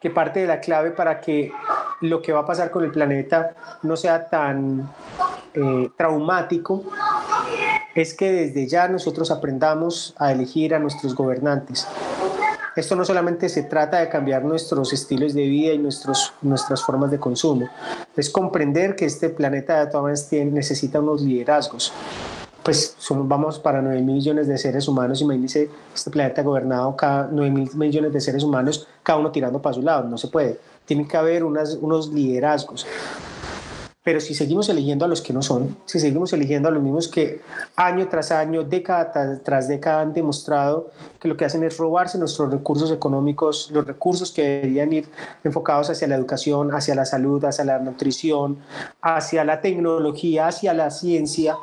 que 0.00 0.10
parte 0.10 0.40
de 0.40 0.46
la 0.46 0.60
clave 0.60 0.90
para 0.90 1.20
que 1.20 1.52
lo 2.00 2.20
que 2.20 2.32
va 2.32 2.40
a 2.40 2.46
pasar 2.46 2.70
con 2.70 2.84
el 2.84 2.90
planeta 2.90 3.54
no 3.82 3.96
sea 3.96 4.28
tan 4.28 4.90
eh, 5.54 5.90
traumático 5.96 6.84
es 7.94 8.14
que 8.14 8.32
desde 8.32 8.66
ya 8.66 8.88
nosotros 8.88 9.30
aprendamos 9.30 10.14
a 10.18 10.32
elegir 10.32 10.74
a 10.74 10.78
nuestros 10.78 11.14
gobernantes. 11.14 11.86
Esto 12.74 12.96
no 12.96 13.04
solamente 13.04 13.50
se 13.50 13.64
trata 13.64 13.98
de 13.98 14.08
cambiar 14.08 14.44
nuestros 14.44 14.92
estilos 14.94 15.34
de 15.34 15.42
vida 15.42 15.74
y 15.74 15.78
nuestros, 15.78 16.32
nuestras 16.40 16.82
formas 16.82 17.10
de 17.10 17.18
consumo, 17.18 17.68
es 18.16 18.30
comprender 18.30 18.96
que 18.96 19.04
este 19.04 19.28
planeta 19.28 19.84
de 19.84 19.90
todas 19.90 20.02
maneras 20.32 20.52
necesita 20.52 21.00
unos 21.00 21.20
liderazgos 21.20 21.92
pues 22.62 22.94
somos, 22.98 23.26
vamos 23.26 23.58
para 23.58 23.82
9 23.82 24.00
mil 24.02 24.16
millones 24.16 24.46
de 24.46 24.56
seres 24.56 24.86
humanos, 24.88 25.20
imagínense 25.20 25.68
este 25.94 26.10
planeta 26.10 26.42
gobernado, 26.42 26.94
cada 26.96 27.28
9 27.30 27.50
mil 27.50 27.70
millones 27.74 28.12
de 28.12 28.20
seres 28.20 28.42
humanos, 28.42 28.86
cada 29.02 29.18
uno 29.18 29.30
tirando 29.30 29.60
para 29.60 29.74
su 29.74 29.82
lado, 29.82 30.08
no 30.08 30.16
se 30.18 30.28
puede, 30.28 30.58
tiene 30.84 31.06
que 31.06 31.16
haber 31.16 31.44
unas, 31.44 31.74
unos 31.74 32.08
liderazgos. 32.08 32.86
Pero 34.04 34.20
si 34.20 34.34
seguimos 34.34 34.68
eligiendo 34.68 35.04
a 35.04 35.08
los 35.08 35.22
que 35.22 35.32
no 35.32 35.42
son, 35.42 35.76
si 35.84 36.00
seguimos 36.00 36.32
eligiendo 36.32 36.68
a 36.68 36.72
los 36.72 36.82
mismos 36.82 37.06
que 37.06 37.40
año 37.76 38.08
tras 38.08 38.32
año, 38.32 38.64
década 38.64 39.40
tras 39.44 39.68
década 39.68 40.00
han 40.00 40.12
demostrado 40.12 40.90
que 41.20 41.28
lo 41.28 41.36
que 41.36 41.44
hacen 41.44 41.62
es 41.62 41.78
robarse 41.78 42.18
nuestros 42.18 42.50
recursos 42.50 42.90
económicos, 42.90 43.70
los 43.70 43.86
recursos 43.86 44.32
que 44.32 44.42
deberían 44.42 44.92
ir 44.92 45.08
enfocados 45.44 45.88
hacia 45.88 46.08
la 46.08 46.16
educación, 46.16 46.74
hacia 46.74 46.96
la 46.96 47.04
salud, 47.04 47.44
hacia 47.44 47.64
la 47.64 47.78
nutrición, 47.78 48.58
hacia 49.00 49.44
la 49.44 49.60
tecnología, 49.60 50.48
hacia 50.48 50.74
la 50.74 50.90
ciencia, 50.90 51.56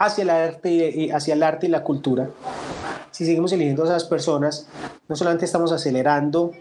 hacia 0.00 0.22
el 0.22 0.30
arte 0.30 0.70
y, 0.70 1.10
hacia 1.10 1.34
el 1.34 1.42
arte 1.42 1.66
y 1.66 1.68
la 1.68 1.84
cultura, 1.84 2.30
si 3.10 3.26
seguimos 3.26 3.52
eligiendo 3.52 3.82
a 3.82 3.86
esas 3.86 4.04
personas, 4.04 4.66
no 5.08 5.14
solamente 5.14 5.44
estamos 5.44 5.72
acelerando 5.72 6.52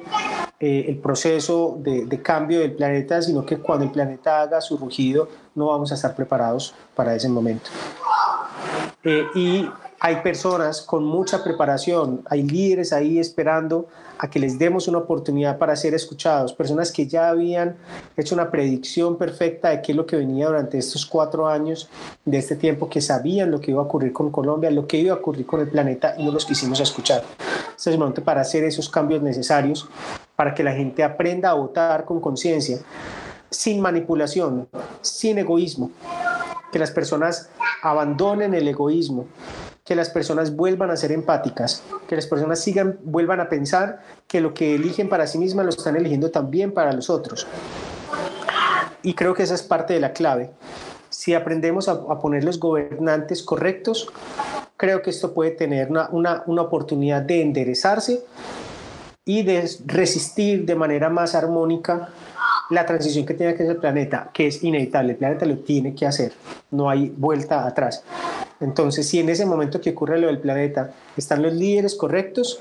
eh, 0.60 0.86
el 0.90 0.98
proceso 0.98 1.78
de, 1.80 2.22
cambio 2.22 2.60
del 2.60 2.74
planeta, 2.74 3.22
sino 3.22 3.46
que 3.46 3.58
cuando 3.58 3.86
el 3.86 3.92
planeta 3.92 4.42
haga 4.42 4.60
su 4.60 4.78
rugido, 4.78 5.30
no 5.56 5.68
vamos 5.68 5.90
a 5.94 5.96
estar 5.96 6.16
preparados 6.16 6.76
para 6.96 7.16
ese 7.16 7.30
momento. 7.30 7.70
Eh, 9.06 9.26
y 9.36 9.70
hay 10.00 10.18
personas 10.18 10.82
con 10.82 11.04
mucha 11.04 11.44
preparación, 11.44 12.22
hay 12.30 12.44
líderes 12.44 12.94
ahí 12.94 13.20
esperando 13.20 13.88
a 14.18 14.30
que 14.30 14.40
les 14.40 14.58
demos 14.58 14.88
una 14.88 15.00
oportunidad 15.00 15.58
para 15.58 15.76
ser 15.76 15.94
escuchados, 15.94 16.54
personas 16.54 16.92
que 16.92 17.08
ya 17.08 17.30
habían 17.30 17.78
hecho 18.16 18.36
una 18.36 18.50
predicción 18.50 19.18
perfecta 19.18 19.70
de 19.70 19.82
qué 19.82 19.92
es 19.92 19.96
lo 19.96 20.06
que 20.06 20.16
venía 20.16 20.48
durante 20.48 20.78
estos 20.78 21.06
cuatro 21.06 21.48
años 21.48 21.90
de 22.26 22.38
este 22.38 22.56
tiempo, 22.56 22.90
que 22.90 23.02
sabían 23.02 23.52
lo 23.52 23.60
que 23.60 23.72
iba 23.72 23.82
a 23.82 23.86
ocurrir 23.86 24.14
con 24.14 24.32
Colombia, 24.32 24.72
lo 24.72 24.88
que 24.88 24.98
iba 24.98 25.14
a 25.14 25.18
ocurrir 25.18 25.46
con 25.46 25.62
el 25.62 25.70
planeta 25.70 26.16
y 26.18 26.24
no 26.24 26.32
los 26.32 26.46
quisimos 26.46 26.80
escuchar. 26.80 27.24
Este 27.70 27.90
es 27.90 27.94
el 27.94 28.00
momento 28.00 28.24
para 28.24 28.42
hacer 28.42 28.64
esos 28.64 28.90
cambios 28.90 29.22
necesarios 29.22 29.88
para 30.36 30.54
que 30.54 30.64
la 30.64 30.72
gente 30.72 31.04
aprenda 31.04 31.50
a 31.50 31.54
votar 31.54 32.06
con 32.06 32.22
conciencia, 32.22 32.80
sin 33.50 33.82
manipulación, 33.82 34.70
sin 35.02 35.38
egoísmo, 35.38 35.92
que 36.72 36.80
las 36.80 36.92
personas 36.92 37.50
abandonen 37.82 38.54
el 38.54 38.68
egoísmo, 38.68 39.26
que 39.90 39.96
las 39.96 40.12
personas 40.12 40.56
vuelvan 40.56 40.92
a 40.92 40.96
ser 40.96 41.12
empáticas, 41.12 41.82
que 42.08 42.16
las 42.16 42.28
personas 42.28 42.60
sigan, 42.60 43.00
vuelvan 43.02 43.40
a 43.40 43.50
pensar 43.50 44.02
que 44.28 44.40
lo 44.40 44.54
que 44.54 44.76
eligen 44.76 45.10
para 45.10 45.26
sí 45.26 45.40
mismas 45.40 45.66
lo 45.66 45.72
están 45.72 45.96
eligiendo 45.96 46.30
también 46.30 46.72
para 46.72 46.94
los 46.94 47.10
otros. 47.10 47.48
Y 49.02 49.16
creo 49.16 49.34
que 49.34 49.42
esa 49.42 49.56
es 49.56 49.64
parte 49.64 49.96
de 49.96 50.00
la 50.00 50.14
clave. 50.14 50.52
Si 51.10 51.34
aprendemos 51.34 51.90
a, 51.90 52.20
poner 52.20 52.44
los 52.44 52.60
gobernantes 52.60 53.42
correctos, 53.42 54.08
creo 54.78 55.02
que 55.02 55.10
esto 55.10 55.34
puede 55.34 55.50
tener 55.50 55.90
una, 55.90 56.08
una, 56.12 56.44
una 56.46 56.62
oportunidad 56.62 57.24
de 57.24 57.42
enderezarse 57.42 58.24
y 59.26 59.42
de 59.42 59.68
resistir 59.88 60.68
de 60.68 60.76
manera 60.76 61.10
más 61.10 61.34
armónica 61.34 62.10
la 62.70 62.86
transición 62.86 63.26
que 63.26 63.34
tiene 63.34 63.56
que 63.56 63.64
hacer 63.64 63.76
el 63.76 63.82
planeta, 63.82 64.30
que 64.32 64.46
es 64.46 64.64
inevitable, 64.64 65.14
el 65.14 65.18
planeta 65.18 65.48
lo 65.48 65.58
tiene 65.58 65.96
que 65.96 66.06
hacer, 66.06 66.34
no 66.70 66.92
hay 66.92 67.12
vuelta 67.18 67.66
atrás. 67.66 68.04
Entonces, 68.62 69.08
si 69.08 69.20
en 69.20 69.30
ese 69.30 69.46
momento 69.46 69.80
que 69.80 69.92
ocurre 69.92 70.20
lo 70.20 70.28
del 70.28 70.40
planeta 70.40 70.92
están 71.16 71.42
los 71.42 71.54
líderes 71.54 71.96
correctos, 71.96 72.60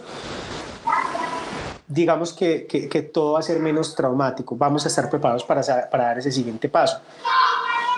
digamos 1.89 2.33
que, 2.33 2.67
que, 2.67 3.03
todo 3.03 3.33
va 3.33 3.41
a 3.41 3.43
ser 3.43 3.59
menos 3.59 3.95
traumático, 3.95 4.57
vamos 4.57 4.85
a 4.85 4.89
estar 4.89 5.09
preparados 5.11 5.43
para, 5.45 5.63
para 5.91 6.05
dar 6.05 6.19
ese 6.19 6.31
siguiente 6.31 6.69
paso. 6.69 7.01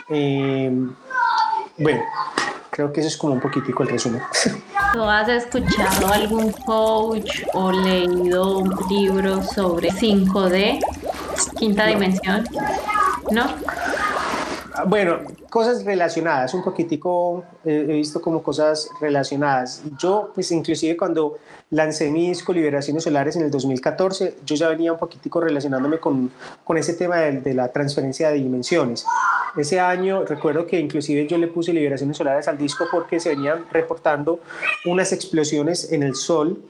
Em, 0.08 0.94
bueno, 1.76 2.02
creo 2.70 2.92
que 2.92 3.00
eso 3.00 3.08
es 3.08 3.16
como 3.16 3.34
un 3.34 3.40
poquitico 3.40 3.82
el 3.82 3.90
resumen. 3.90 4.22
¿Tú 4.92 5.02
has 5.02 5.28
escuchado 5.28 6.12
algún 6.12 6.50
coach 6.52 7.42
o 7.52 7.70
leído 7.70 8.58
un 8.58 8.74
libro 8.88 9.42
sobre 9.42 9.90
5D, 9.90 10.80
quinta 11.58 11.86
dimensión? 11.86 12.44
¿No? 13.30 13.44
Bueno, 14.86 15.18
cosas 15.48 15.84
relacionadas, 15.84 16.54
un 16.54 16.62
poquitico 16.62 17.44
he 17.64 17.84
visto 17.84 18.20
como 18.20 18.42
cosas 18.42 18.88
relacionadas. 19.00 19.82
Yo, 19.98 20.30
pues 20.34 20.50
inclusive 20.52 20.96
cuando 20.96 21.38
lancé 21.70 22.10
mis 22.10 22.42
coliberaciones 22.42 23.04
solares 23.04 23.36
en 23.36 23.42
el 23.42 23.50
2014, 23.50 24.36
yo 24.44 24.56
ya 24.56 24.68
venía 24.68 24.92
un 24.92 24.98
poquitico 24.98 25.40
relacionándome 25.40 25.98
con, 25.98 26.30
con 26.64 26.76
ese 26.76 26.94
tema 26.94 27.18
de, 27.18 27.40
de, 27.40 27.54
la 27.54 27.72
transferencia 27.72 28.30
de 28.30 28.36
dimensiones. 28.36 29.06
Ese 29.56 29.80
año 29.80 30.24
recuerdo 30.24 30.66
que 30.66 30.78
inclusive 30.78 31.26
yo 31.26 31.38
le 31.38 31.48
puse 31.48 31.72
liberaciones 31.72 32.16
solares 32.16 32.48
al 32.48 32.58
disco 32.58 32.86
porque 32.90 33.20
se 33.20 33.30
venían 33.30 33.64
reportando 33.70 34.40
unas 34.84 35.12
explosiones 35.12 35.92
en 35.92 36.02
el 36.02 36.14
sol 36.14 36.60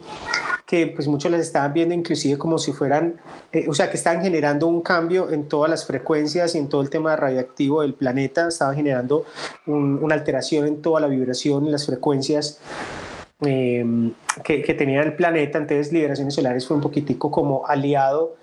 que 0.70 0.86
pues 0.86 1.08
muchos 1.08 1.32
las 1.32 1.40
estaban 1.40 1.72
viendo 1.72 1.96
inclusive 1.96 2.38
como 2.38 2.56
si 2.56 2.72
fueran, 2.72 3.20
eh, 3.50 3.66
o 3.68 3.74
sea, 3.74 3.90
que 3.90 3.96
estaban 3.96 4.22
generando 4.22 4.68
un 4.68 4.82
cambio 4.82 5.28
en 5.30 5.48
todas 5.48 5.68
las 5.68 5.84
frecuencias 5.84 6.54
y 6.54 6.58
en 6.58 6.68
todo 6.68 6.80
el 6.80 6.90
tema 6.90 7.16
radioactivo 7.16 7.82
del 7.82 7.94
planeta, 7.94 8.46
estaban 8.46 8.76
generando 8.76 9.24
una 9.66 10.14
alteración 10.14 10.68
en 10.68 10.80
toda 10.80 11.00
la 11.00 11.08
vibración 11.08 11.66
y 11.66 11.70
las 11.70 11.86
frecuencias 11.86 12.60
eh, 13.46 13.84
que, 14.44 14.62
que, 14.62 14.74
tenía 14.74 15.02
el 15.02 15.14
planeta, 15.14 15.58
entonces 15.58 15.92
Liberaciones 15.92 16.34
Solares 16.34 16.66
fue 16.66 16.76
un 16.76 16.82
poquitico 16.82 17.30
como 17.30 17.66
aliado 17.66 18.36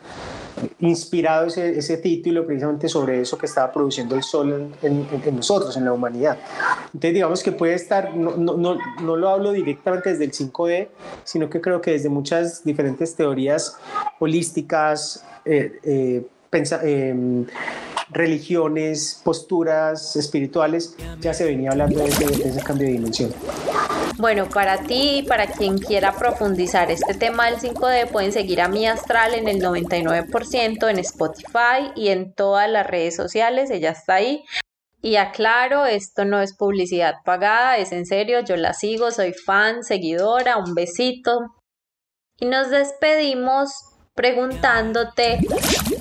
inspirado 0.80 1.48
ese, 1.48 1.78
ese, 1.78 1.98
título 1.98 2.46
precisamente 2.46 2.88
sobre 2.90 3.22
eso 3.22 3.38
que 3.38 3.46
estaba 3.46 3.72
produciendo 3.72 4.16
el 4.16 4.24
sol 4.24 4.72
en, 4.82 5.08
en, 5.12 5.36
nosotros, 5.36 5.76
en 5.78 5.86
la 5.86 5.94
humanidad. 5.94 6.38
Entonces 6.86 7.14
digamos 7.14 7.44
que 7.44 7.52
puede 7.52 7.76
estar, 7.76 8.16
no, 8.16 8.36
no, 8.38 8.58
no, 8.58 8.78
no, 9.02 9.16
lo 9.16 9.30
hablo 9.30 9.52
directamente 9.52 10.10
desde 10.10 10.26
el 10.26 10.32
5D, 10.32 10.88
sino 11.24 11.50
que 11.50 11.62
creo 11.62 11.82
que 11.82 11.92
desde 11.92 12.10
muchas 12.10 12.64
diferentes 12.64 13.16
teorías 13.16 13.78
holísticas, 14.20 15.24
eh, 15.46 15.80
eh, 15.84 16.28
pensa, 16.50 16.82
em, 16.84 17.46
religiones, 18.10 19.22
posturas 19.24 20.16
espirituales, 20.16 20.96
ya 21.20 21.34
se 21.34 21.44
venía 21.44 21.72
hablando 21.72 22.00
de 22.00 22.08
ese, 22.08 22.62
cambio 22.64 22.88
de 22.88 22.94
dimensión. 22.94 23.32
Bueno, 24.18 24.50
para 24.50 24.80
ti 24.80 25.20
y 25.20 25.24
para 25.24 25.46
quien 25.46 25.78
quiera 25.78 26.12
profundizar 26.12 26.90
este 26.90 27.14
tema 27.14 27.52
del 27.52 27.60
5D, 27.60 28.10
pueden 28.10 28.32
seguir 28.32 28.62
a 28.62 28.68
Mi 28.68 28.88
Astral 28.88 29.36
en 29.36 29.48
el 29.48 29.62
99% 29.62 30.90
en 30.90 31.00
Spotify 31.00 31.92
y 31.96 32.08
en 32.08 32.34
todas 32.34 32.68
las 32.68 32.88
redes 32.88 33.16
sociales. 33.16 33.70
Ella 33.70 33.92
está 33.92 34.16
ahí. 34.16 34.44
Y 35.04 35.18
aclaro, 35.18 35.86
esto 35.86 36.26
no 36.26 36.42
es 36.42 36.56
publicidad 36.58 37.18
pagada, 37.24 37.78
es 37.78 37.92
en 37.92 38.08
serio, 38.08 38.40
yo 38.40 38.58
la 38.58 38.74
sigo, 38.74 39.12
soy 39.12 39.34
fan, 39.34 39.84
seguidora, 39.84 40.58
un 40.58 40.74
besito. 40.74 41.38
Y 42.40 42.48
nos 42.48 42.72
despedimos 42.72 43.70
preguntándote 44.16 45.38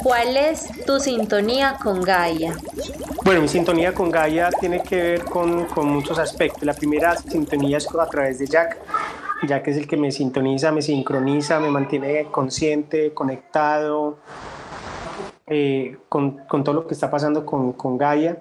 cuál 0.02 0.38
es 0.38 0.86
tu 0.86 1.00
sintonía 1.00 1.76
con 1.82 2.00
Gaia. 2.00 2.56
Bueno, 3.26 3.40
mi 3.40 3.48
sintonía 3.48 3.92
con 3.92 4.08
Gaia 4.08 4.50
tiene 4.50 4.84
que 4.84 5.02
ver 5.02 5.24
con, 5.24 5.64
con 5.64 5.88
muchos 5.88 6.16
aspectos. 6.16 6.62
La 6.62 6.74
primera 6.74 7.16
sintonía 7.16 7.78
es 7.78 7.88
a 7.92 8.06
través 8.06 8.38
de 8.38 8.46
Jack. 8.46 8.78
Jack 9.48 9.66
es 9.66 9.78
el 9.78 9.88
que 9.88 9.96
me 9.96 10.12
sintoniza, 10.12 10.70
me 10.70 10.80
sincroniza, 10.80 11.58
me 11.58 11.68
mantiene 11.68 12.26
consciente, 12.30 13.12
conectado 13.12 14.18
eh, 15.44 15.96
con, 16.08 16.38
con, 16.46 16.62
todo 16.62 16.76
lo 16.76 16.86
que 16.86 16.94
está 16.94 17.10
pasando 17.10 17.44
con, 17.44 17.72
con 17.72 17.98
Gaia 17.98 18.38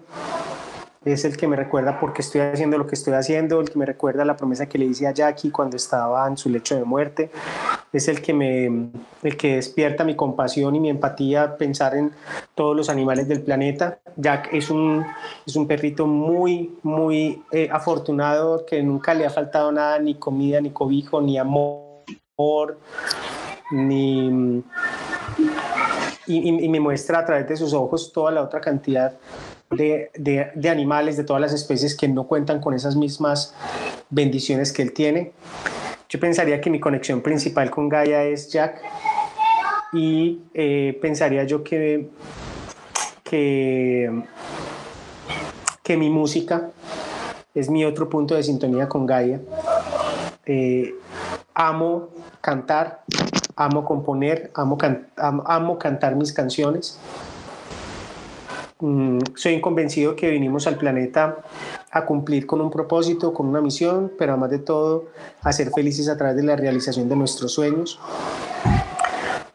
es 1.05 1.23
el 1.23 1.37
que 1.37 1.47
me 1.47 1.55
recuerda 1.55 1.99
por 1.99 2.13
qué 2.13 2.23
estoy 2.23 2.41
haciendo 2.41 2.79
lo 2.79 2.87
que 2.87 2.95
estoy 2.95 3.13
haciendo, 3.13 3.61
el 3.61 3.69
que 3.69 3.77
me 3.77 3.85
recuerda 3.85 4.25
la 4.25 4.35
promesa 4.35 4.65
que 4.65 4.79
le 4.79 4.85
hice 4.85 5.07
a 5.07 5.11
Jackie 5.11 5.51
cuando 5.51 5.77
estaba 5.77 6.27
en 6.27 6.35
su 6.35 6.49
lecho 6.49 6.75
de 6.75 6.83
muerte, 6.83 7.29
es 7.93 8.07
el 8.07 8.21
que 8.21 8.33
me 8.33 8.89
el 9.21 9.37
que 9.37 9.57
despierta 9.57 10.03
mi 10.03 10.15
compasión 10.15 10.75
y 10.75 10.79
mi 10.79 10.89
empatía 10.89 11.57
pensar 11.57 11.95
en 11.95 12.11
todos 12.55 12.75
los 12.75 12.89
animales 12.89 13.27
del 13.27 13.41
planeta. 13.41 13.99
Jack 14.17 14.49
es 14.51 14.71
un 14.71 15.05
es 15.45 15.55
un 15.55 15.67
perrito 15.67 16.07
muy 16.07 16.75
muy 16.81 17.43
eh, 17.51 17.69
afortunado 17.71 18.65
que 18.65 18.81
nunca 18.81 19.13
le 19.13 19.27
ha 19.27 19.29
faltado 19.29 19.71
nada, 19.71 19.99
ni 19.99 20.15
comida, 20.15 20.59
ni 20.59 20.71
cobijo, 20.71 21.21
ni 21.21 21.37
amor, 21.37 22.79
ni 23.71 24.63
y, 26.27 26.65
y 26.65 26.69
me 26.69 26.79
muestra 26.79 27.19
a 27.19 27.25
través 27.25 27.47
de 27.47 27.57
sus 27.57 27.73
ojos 27.73 28.11
toda 28.11 28.31
la 28.31 28.41
otra 28.41 28.59
cantidad 28.59 29.13
de, 29.75 30.11
de, 30.15 30.69
animales 30.69 31.17
de 31.17 31.23
todas 31.23 31.41
las 31.41 31.53
especies 31.53 31.95
que 31.95 32.07
no 32.07 32.27
cuentan 32.27 32.59
con 32.59 32.73
esas 32.73 32.95
mismas 32.95 33.53
bendiciones 34.09 34.71
que 34.71 34.81
él 34.81 34.93
tiene. 34.93 35.31
Yo 36.09 36.19
pensaría 36.19 36.61
que 36.61 36.69
mi 36.69 36.79
conexión 36.79 37.21
principal 37.21 37.69
con 37.71 37.89
Gaia 37.89 38.23
es 38.23 38.51
Jack 38.51 38.81
y 39.93 40.41
eh, 40.53 40.97
pensaría 41.01 41.43
yo 41.43 41.63
que, 41.63 42.09
que, 43.23 44.23
que 45.83 45.97
mi 45.97 46.09
música 46.09 46.69
es 47.53 47.69
mi 47.69 47.85
otro 47.85 48.09
punto 48.09 48.35
de 48.35 48.43
sintonía 48.43 48.87
con 48.87 49.05
Gaia. 49.05 49.39
Eh, 50.45 50.93
amo 51.53 52.09
cantar, 52.41 53.03
amo 53.55 53.83
componer, 53.85 54.51
amo, 54.53 54.77
amo 55.17 55.79
cantar 55.79 56.15
mis 56.15 56.33
canciones. 56.33 56.99
Mm, 58.79 59.19
soy 59.35 59.61
convencido 59.61 60.17
que 60.17 60.29
vinimos 60.29 60.67
al 60.67 60.77
planeta 60.77 61.37
a 61.91 62.05
cumplir 62.05 62.45
con 62.45 62.59
un 62.59 62.69
propósito, 62.69 63.33
con 63.33 63.47
una 63.47 63.61
misión, 63.61 64.11
pero 64.17 64.33
además 64.33 64.49
de 64.49 64.59
todo 64.59 65.05
a 65.41 65.53
ser 65.53 65.71
felices 65.71 66.09
a 66.09 66.17
través 66.17 66.35
de 66.35 66.43
la 66.43 66.57
realización 66.57 67.07
de 67.07 67.15
nuestros 67.15 67.53
sueños. 67.53 67.97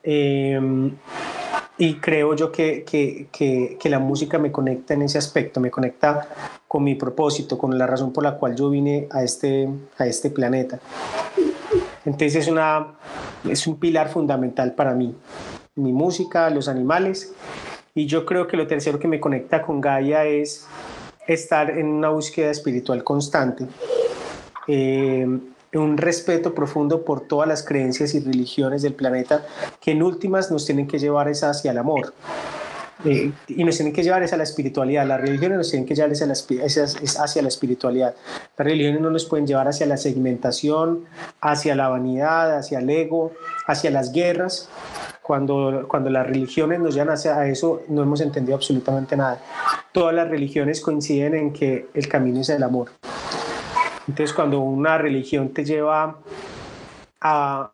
Em, 0.03 0.97
y 1.77 1.95
creo 1.97 2.35
yo 2.35 2.51
que, 2.51 2.85
que, 2.85 3.29
que, 3.31 3.91
la 3.91 3.99
música 3.99 4.39
me 4.39 4.51
conecta 4.51 4.95
en 4.95 5.03
ese 5.03 5.19
aspecto, 5.19 5.61
me 5.61 5.71
conecta 5.71 6.29
con 6.67 6.85
mi 6.85 6.95
propósito, 6.95 7.59
con 7.59 7.77
la 7.77 7.87
razón 7.87 8.13
por 8.13 8.25
la 8.25 8.37
cual 8.37 8.57
yo 8.57 8.71
vine 8.71 9.07
a 9.11 9.23
este, 9.23 9.69
a 9.99 10.07
este 10.07 10.31
planeta. 10.31 10.79
Entonces 12.07 12.37
es, 12.37 12.49
una, 12.49 12.95
es 13.49 13.67
un 13.67 13.79
pilar 13.79 14.09
fundamental 14.09 14.75
para 14.75 14.95
mí, 14.95 15.15
mi 15.75 15.93
música, 15.93 16.49
los 16.51 16.69
animales 16.69 17.35
y 17.95 18.07
yo 18.07 18.25
creo 18.25 18.47
que 18.47 18.57
lo 18.57 18.67
tercero 18.67 18.99
que 18.99 19.09
me 19.09 19.21
conecta 19.21 19.63
con 19.63 19.81
Gaia 19.81 20.25
es 20.25 20.67
estar 21.27 21.71
en 21.71 21.87
una 21.87 22.11
búsqueda 22.11 22.51
espiritual 22.51 23.05
constante, 23.05 23.67
eh, 24.67 25.27
un 25.73 25.97
respeto 25.97 26.55
profundo 26.55 27.05
por 27.05 27.21
todas 27.21 27.49
las 27.49 27.65
creencias 27.65 28.15
y 28.15 28.21
religiones 28.21 28.83
del 28.83 28.95
planeta 28.95 29.47
que 29.81 29.93
en 29.93 30.03
últimas 30.03 30.51
nos 30.51 30.67
tienen 30.67 30.87
que 30.87 30.99
llevar 30.99 31.29
hacia 31.29 31.71
el 31.71 31.79
amor. 31.79 32.13
Eh, 33.05 33.33
y 33.49 33.65
nos 33.65 33.77
tienen 33.77 33.95
que 33.95 34.03
llevar 34.03 34.23
hacia 34.23 34.37
la 34.37 34.43
espiritualidad. 34.43 35.07
Las 35.07 35.21
religiones 35.21 35.57
nos 35.57 35.71
tienen 35.71 35.87
que 35.87 35.95
llevar 35.95 36.11
hacia 36.13 36.27
la, 36.27 36.35
hacia 36.35 37.43
la 37.43 37.49
espiritualidad. 37.49 38.15
Las 38.59 38.67
religiones 38.67 39.01
no 39.01 39.11
nos 39.11 39.25
pueden 39.25 39.47
llevar 39.47 39.69
hacia 39.69 39.87
la 39.87 39.97
segmentación, 39.97 41.07
hacia 41.41 41.75
la 41.75 41.89
vanidad, 41.89 42.59
hacia 42.59 42.81
el 42.81 42.91
ego, 42.91 43.33
hacia 43.67 43.91
las 43.91 44.13
guerras. 44.13 44.69
Cuando, 45.31 45.87
cuando 45.87 46.11
las 46.11 46.27
religiones 46.27 46.81
nos 46.81 46.93
llevan 46.93 47.11
hacia 47.11 47.47
eso, 47.47 47.83
no 47.87 48.03
hemos 48.03 48.21
entendido 48.21 48.57
absolutamente 48.57 49.17
nada. 49.17 49.41
Todas 49.93 50.13
las 50.13 50.29
religiones 50.29 50.81
coinciden 50.81 51.37
en 51.37 51.53
que 51.53 51.87
el 51.95 52.09
camino 52.09 52.41
es 52.41 52.49
el 52.49 52.65
amor. 52.65 52.91
Entonces, 54.09 54.35
cuando 54.35 54.59
una 54.59 54.99
religión 54.99 55.51
te 55.51 55.65
lleva 55.65 56.17
a 57.21 57.71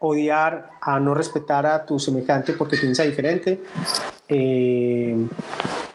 odiar, 0.00 0.72
a 0.82 1.00
no 1.00 1.14
respetar 1.14 1.64
a 1.64 1.86
tu 1.86 1.98
semejante 1.98 2.52
porque 2.52 2.76
piensa 2.76 3.04
diferente 3.04 3.62
eh, 4.28 5.16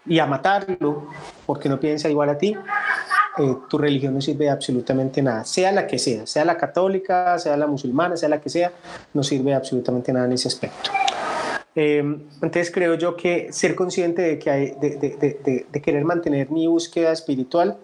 y 0.03 0.17
a 0.17 0.25
matarlo 0.25 1.09
porque 1.45 1.69
no 1.69 1.79
piensa 1.79 2.09
igual 2.09 2.29
a 2.29 2.39
ti, 2.39 2.57
eh, 3.39 3.55
tu 3.69 3.77
religión 3.77 4.13
no 4.13 4.21
sirve 4.21 4.49
absolutamente 4.49 5.21
nada, 5.21 5.43
sea 5.43 5.71
la 5.71 5.87
que 5.87 5.99
sea, 5.99 6.25
sea 6.25 6.45
la 6.45 6.57
católica, 6.57 7.37
sea 7.39 7.57
la 7.57 7.67
musulmana, 7.67 8.17
sea 8.17 8.29
la 8.29 8.41
que 8.41 8.49
sea, 8.49 8.71
no 9.13 9.23
sirve 9.23 9.53
absolutamente 9.53 10.11
nada 10.11 10.25
en 10.25 10.33
ese 10.33 10.47
aspecto. 10.47 10.91
Eh, 11.75 11.99
entonces 11.99 12.71
creo 12.71 12.95
yo 12.95 13.15
que 13.15 13.53
ser 13.53 13.75
consciente 13.75 14.23
de, 14.23 14.39
que 14.39 14.49
hay, 14.49 14.71
de, 14.81 15.81
querer 15.83 16.03
mantener 16.03 16.49
mi 16.49 16.65
búsqueda 16.65 17.11
espiritual 17.11 17.77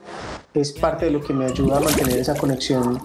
es 0.53 0.71
parte 0.71 1.05
de 1.05 1.11
lo 1.11 1.21
que 1.21 1.33
me 1.33 1.45
ayuda 1.45 1.77
a 1.77 1.79
mantener 1.79 2.17
esa 2.17 2.35
conexión, 2.35 2.99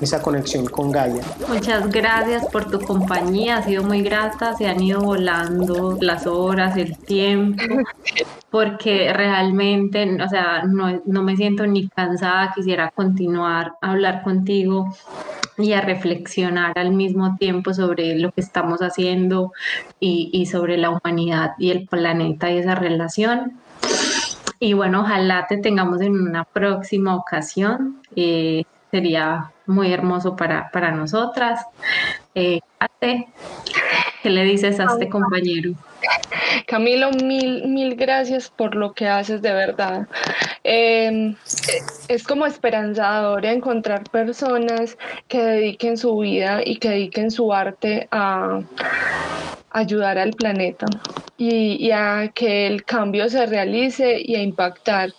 esa 0.00 0.20
conexión 0.20 0.66
con 0.66 0.90
Gaia. 0.90 1.22
Muchas 1.48 1.88
gracias 1.90 2.46
por 2.46 2.70
tu 2.70 2.80
compañía, 2.80 3.58
ha 3.58 3.62
sido 3.62 3.84
muy 3.84 4.02
grata, 4.02 4.56
se 4.56 4.66
han 4.66 4.82
ido 4.82 5.00
volando 5.00 5.96
las 6.00 6.26
horas, 6.26 6.76
el 6.76 6.96
tiempo, 6.98 7.62
porque 8.50 9.12
realmente, 9.12 10.22
o 10.22 10.28
sea, 10.28 10.64
no, 10.64 11.00
no 11.04 11.22
me 11.22 11.36
siento 11.36 11.66
ni 11.66 11.88
cansada, 11.88 12.52
quisiera 12.54 12.90
continuar 12.90 13.74
a 13.80 13.92
hablar 13.92 14.22
contigo 14.22 14.92
y 15.62 15.72
a 15.72 15.80
reflexionar 15.80 16.72
al 16.76 16.92
mismo 16.92 17.36
tiempo 17.36 17.74
sobre 17.74 18.18
lo 18.18 18.32
que 18.32 18.40
estamos 18.40 18.80
haciendo 18.80 19.52
y, 19.98 20.46
sobre 20.46 20.76
la 20.78 20.90
humanidad 20.90 21.52
y 21.58 21.70
el 21.70 21.86
planeta 21.86 22.50
y 22.50 22.58
esa 22.58 22.74
relación. 22.74 23.60
Y 24.62 24.74
bueno, 24.74 25.00
ojalá 25.00 25.46
te 25.48 25.56
tengamos 25.56 26.02
en 26.02 26.12
una 26.12 26.44
próxima 26.44 27.16
ocasión. 27.16 28.02
Eh, 28.14 28.64
sería 28.90 29.50
muy 29.66 29.90
hermoso 29.90 30.36
para, 30.36 30.70
para 30.70 30.90
nosotras. 30.90 31.64
Eh, 32.34 32.60
¿Qué 33.00 34.28
le 34.28 34.44
dices 34.44 34.78
a 34.78 34.84
este 34.84 35.08
compañero? 35.08 35.72
Camilo, 36.66 37.10
mil, 37.10 37.66
mil 37.68 37.94
gracias 37.96 38.50
por 38.50 38.74
lo 38.74 38.92
que 38.92 39.08
haces 39.08 39.40
de 39.40 39.52
verdad. 39.52 40.06
Em, 40.62 41.36
es 42.08 42.22
como 42.24 42.44
esperanzador 42.44 43.46
encontrar 43.46 44.04
personas 44.10 44.98
que 45.26 45.42
dediquen 45.42 45.96
su 45.96 46.18
vida 46.18 46.60
y 46.64 46.76
que 46.76 46.90
dediquen 46.90 47.30
su 47.30 47.52
arte 47.52 48.08
a 48.10 48.60
ayudar 49.70 50.18
al 50.18 50.32
planeta 50.32 50.86
y, 51.38 51.90
a 51.92 52.30
que 52.34 52.66
el 52.66 52.84
cambio 52.84 53.28
se 53.30 53.46
realice 53.46 54.20
y 54.20 54.34
a 54.34 54.42
impactar. 54.42 55.12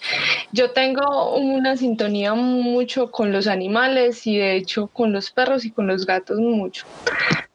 Yo 0.51 0.71
tengo 0.71 1.35
una 1.35 1.75
sintonía 1.75 2.33
mucho 2.35 3.09
con 3.09 3.31
los 3.31 3.47
animales 3.47 4.27
y 4.27 4.37
de 4.37 4.57
hecho 4.57 4.87
con 4.87 5.11
los 5.11 5.31
perros 5.31 5.65
y 5.65 5.71
con 5.71 5.87
los 5.87 6.05
gatos 6.05 6.39
mucho 6.39 6.85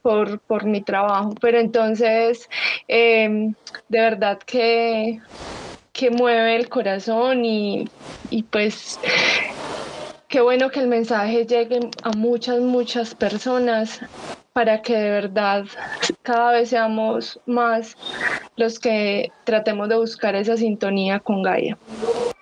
por, 0.02 0.40
por 0.40 0.64
mi 0.64 0.82
trabajo, 0.82 1.34
pero 1.40 1.58
entonces 1.58 2.48
em, 2.88 3.54
de 3.88 4.00
verdad 4.00 4.38
que, 4.38 5.20
que 5.96 6.10
mueve 6.10 6.56
el 6.56 6.68
corazón 6.68 7.44
y, 7.46 7.88
y 8.28 8.42
pues 8.42 9.00
qué 10.28 10.42
bueno 10.42 10.68
que 10.68 10.80
el 10.80 10.88
mensaje 10.88 11.46
llegue 11.46 11.88
a 12.02 12.10
muchas, 12.10 12.60
muchas 12.60 13.14
personas 13.14 14.00
para 14.52 14.82
que 14.82 14.94
de 14.94 15.10
verdad 15.10 15.64
cada 16.22 16.52
vez 16.52 16.68
seamos 16.68 17.40
más 17.46 17.96
los 18.56 18.78
que 18.78 19.32
tratemos 19.44 19.88
de 19.88 19.96
buscar 19.96 20.34
esa 20.34 20.58
sintonía 20.58 21.18
con 21.18 21.42
Gaia. 21.42 21.78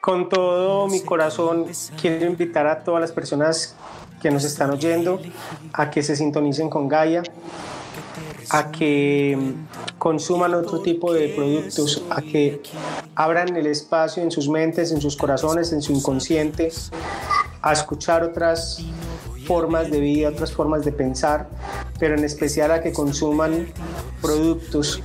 Con 0.00 0.28
todo 0.28 0.88
mi 0.88 1.00
corazón 1.00 1.66
quiero 2.00 2.26
invitar 2.26 2.66
a 2.66 2.82
todas 2.82 3.00
las 3.00 3.12
personas 3.12 3.76
que 4.20 4.32
nos 4.32 4.44
están 4.44 4.70
oyendo 4.70 5.20
a 5.72 5.90
que 5.90 6.02
se 6.02 6.16
sintonicen 6.16 6.68
con 6.68 6.88
Gaia, 6.88 7.22
a 8.50 8.70
que 8.70 9.38
consuman 9.98 10.54
otro 10.54 10.80
tipo 10.80 11.12
de 11.12 11.28
productos, 11.30 12.02
a 12.10 12.20
que 12.22 12.62
abran 13.14 13.56
el 13.56 13.66
espacio 13.66 14.22
en 14.22 14.30
sus 14.30 14.48
mentes, 14.48 14.92
en 14.92 15.00
sus 15.00 15.16
corazones, 15.16 15.72
en 15.72 15.82
su 15.82 15.92
inconsciente, 15.92 16.70
a 17.62 17.72
escuchar 17.72 18.22
otras 18.22 18.84
formas 19.46 19.90
de 19.90 20.00
vida, 20.00 20.28
otras 20.28 20.52
formas 20.52 20.84
de 20.84 20.92
pensar, 20.92 21.48
pero 21.98 22.14
en 22.14 22.24
especial 22.24 22.70
a 22.70 22.82
que 22.82 22.92
consuman 22.92 23.68
productos, 24.20 25.02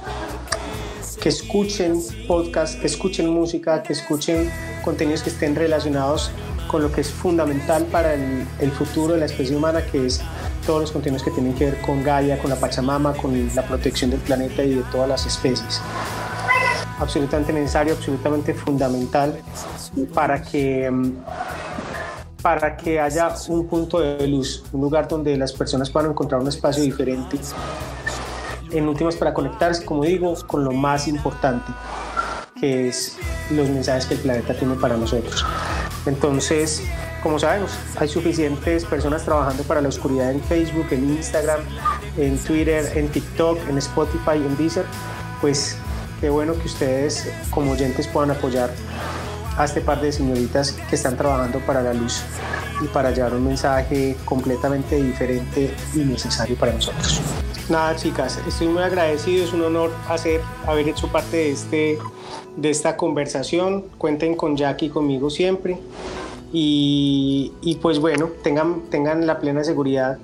que 1.21 1.29
escuchen 1.29 2.01
podcasts, 2.27 2.77
que 2.77 2.87
escuchen 2.87 3.29
música, 3.29 3.83
que 3.83 3.93
escuchen 3.93 4.49
contenidos 4.83 5.23
que 5.23 5.29
estén 5.29 5.55
relacionados 5.55 6.31
con 6.67 6.81
lo 6.81 6.91
que 6.91 7.01
es 7.01 7.11
fundamental 7.11 7.85
para 7.85 8.13
el, 8.13 8.47
el 8.59 8.71
futuro 8.71 9.15
de 9.15 9.19
la 9.19 9.25
especie 9.25 9.55
humana, 9.55 9.85
que 9.85 10.05
es 10.05 10.21
todos 10.69 10.81
los 10.81 10.91
contenidos 10.91 11.23
que 11.23 11.31
tienen 11.31 11.55
que 11.55 11.65
ver 11.65 11.81
con 11.81 12.03
Gaia, 12.03 12.37
con 12.37 12.51
la 12.51 12.55
Pachamama, 12.55 13.13
con 13.13 13.49
la 13.55 13.63
protección 13.63 14.11
del 14.11 14.19
planeta 14.19 14.61
y 14.61 14.75
de 14.75 14.83
todas 14.91 15.09
las 15.09 15.25
especies. 15.25 15.81
Absolutamente 16.99 17.51
necesario, 17.51 17.93
absolutamente 17.93 18.53
fundamental 18.53 19.41
para 20.13 20.39
que 20.39 20.91
para 22.43 22.77
que 22.77 22.99
haya 22.99 23.33
un 23.47 23.65
punto 23.65 23.99
de 23.99 24.27
luz, 24.27 24.63
un 24.71 24.81
lugar 24.81 25.07
donde 25.07 25.35
las 25.37 25.53
personas 25.53 25.89
puedan 25.89 26.11
encontrar 26.11 26.39
un 26.39 26.47
espacio 26.47 26.83
diferente. 26.83 27.39
En 28.69 28.87
últimas, 28.87 29.15
para 29.15 29.33
conectarse, 29.33 29.83
como 29.83 30.03
digo, 30.03 30.35
con 30.45 30.63
lo 30.63 30.71
más 30.71 31.07
importante, 31.07 31.73
que 32.59 32.89
es 32.89 33.17
los 33.49 33.67
mensajes 33.69 34.05
que 34.05 34.13
el 34.13 34.19
planeta 34.19 34.53
tiene 34.53 34.75
para 34.75 34.95
nosotros. 34.97 35.43
Entonces, 36.05 36.83
como 37.21 37.39
sabemos, 37.39 37.71
hay 37.97 38.07
suficientes 38.07 38.85
personas 38.85 39.23
trabajando 39.23 39.63
para 39.63 39.81
la 39.81 39.89
oscuridad 39.89 40.31
en 40.31 40.41
Facebook, 40.41 40.87
en 40.91 41.09
Instagram, 41.09 41.59
en 42.17 42.37
Twitter, 42.37 42.91
en 42.95 43.09
TikTok, 43.09 43.57
en 43.69 43.77
Spotify, 43.77 44.35
en 44.35 44.55
Deezer. 44.57 44.85
Pues 45.41 45.77
qué 46.21 46.29
bueno 46.29 46.53
que 46.53 46.65
ustedes 46.65 47.31
como 47.49 47.71
oyentes 47.71 48.07
puedan 48.07 48.31
apoyar 48.31 48.69
a 49.57 49.65
este 49.65 49.81
par 49.81 49.99
de 50.01 50.11
señoritas 50.11 50.71
que 50.71 50.95
están 50.95 51.17
trabajando 51.17 51.59
para 51.59 51.81
la 51.81 51.93
luz 51.93 52.21
y 52.81 52.87
para 52.87 53.11
llevar 53.11 53.33
un 53.33 53.45
mensaje 53.45 54.15
completamente 54.23 54.95
diferente 54.95 55.73
y 55.93 55.99
necesario 55.99 56.55
para 56.55 56.73
nosotros. 56.73 57.21
Nada, 57.69 57.95
chicas, 57.95 58.39
estoy 58.47 58.67
muy 58.67 58.81
agradecido, 58.81 59.43
es 59.43 59.53
un 59.53 59.63
honor 59.63 59.91
hacer, 60.07 60.41
haber 60.65 60.87
hecho 60.87 61.07
parte 61.09 61.37
de, 61.37 61.51
este, 61.51 61.99
de 62.55 62.69
esta 62.69 62.97
conversación. 62.97 63.83
Cuenten 63.97 64.35
con 64.35 64.57
Jackie 64.57 64.89
conmigo 64.89 65.29
siempre. 65.29 65.77
Y, 66.51 67.51
y, 67.61 67.75
pues 67.75 67.99
bueno, 67.99 68.29
tengan, 68.43 68.81
tengan 68.89 69.27
la 69.27 69.39
plena 69.39 69.63
seguridad 69.63 70.17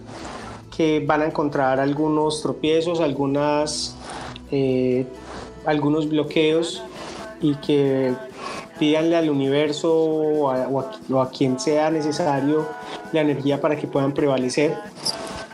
que 0.75 1.03
van 1.05 1.21
a 1.21 1.25
encontrar 1.25 1.79
algunos 1.79 2.41
tropiezos, 2.41 2.99
algunas, 2.99 3.95
eh, 4.51 5.05
algunos 5.65 6.09
bloqueos 6.09 6.83
y 7.41 7.55
que 7.55 8.13
pídanle 8.79 9.15
al 9.15 9.29
universo 9.29 9.93
o 9.93 10.49
a, 10.49 11.23
a, 11.23 11.29
quien 11.29 11.59
sea 11.59 11.89
necesario 11.89 12.67
la 13.13 13.21
energía 13.21 13.61
para 13.61 13.75
que 13.75 13.87
puedan 13.87 14.13
prevalecer. 14.13 14.75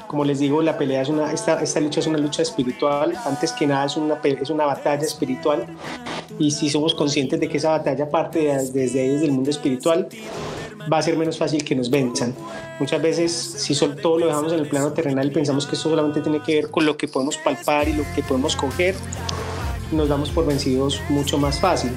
Como 0.07 0.25
les 0.25 0.39
digo, 0.39 0.61
la 0.61 0.77
pelea 0.77 1.03
es 1.03 1.09
una, 1.09 1.31
esta, 1.31 1.61
esta 1.61 1.79
lucha 1.79 1.99
es 1.99 2.07
una 2.07 2.17
lucha 2.17 2.41
espiritual, 2.41 3.13
antes 3.25 3.53
que 3.53 3.67
nada 3.67 3.85
es 3.85 3.95
una, 3.95 4.19
es 4.23 4.49
una 4.49 4.65
batalla 4.65 5.03
espiritual 5.03 5.67
y 6.37 6.51
si 6.51 6.69
somos 6.69 6.95
conscientes 6.95 7.39
de 7.39 7.47
que 7.47 7.57
esa 7.57 7.71
batalla 7.71 8.09
parte 8.09 8.39
desde 8.73 9.01
ahí, 9.01 9.09
desde 9.09 9.25
el 9.25 9.31
mundo 9.31 9.49
espiritual, 9.49 10.09
va 10.91 10.97
a 10.97 11.01
ser 11.01 11.17
menos 11.17 11.37
fácil 11.37 11.63
que 11.63 11.75
nos 11.75 11.89
venzan. 11.89 12.33
Muchas 12.79 13.01
veces, 13.01 13.31
si 13.31 13.75
todo 13.75 14.19
lo 14.19 14.27
dejamos 14.27 14.53
en 14.53 14.59
el 14.59 14.67
plano 14.67 14.93
terrenal 14.93 15.27
y 15.27 15.31
pensamos 15.31 15.65
que 15.65 15.75
esto 15.75 15.89
solamente 15.89 16.21
tiene 16.21 16.41
que 16.41 16.55
ver 16.55 16.71
con 16.71 16.85
lo 16.85 16.97
que 16.97 17.07
podemos 17.07 17.37
palpar 17.37 17.87
y 17.87 17.93
lo 17.93 18.03
que 18.15 18.23
podemos 18.23 18.55
coger, 18.55 18.95
nos 19.91 20.07
damos 20.07 20.29
por 20.31 20.45
vencidos 20.45 21.01
mucho 21.09 21.37
más 21.37 21.59
fácil 21.59 21.91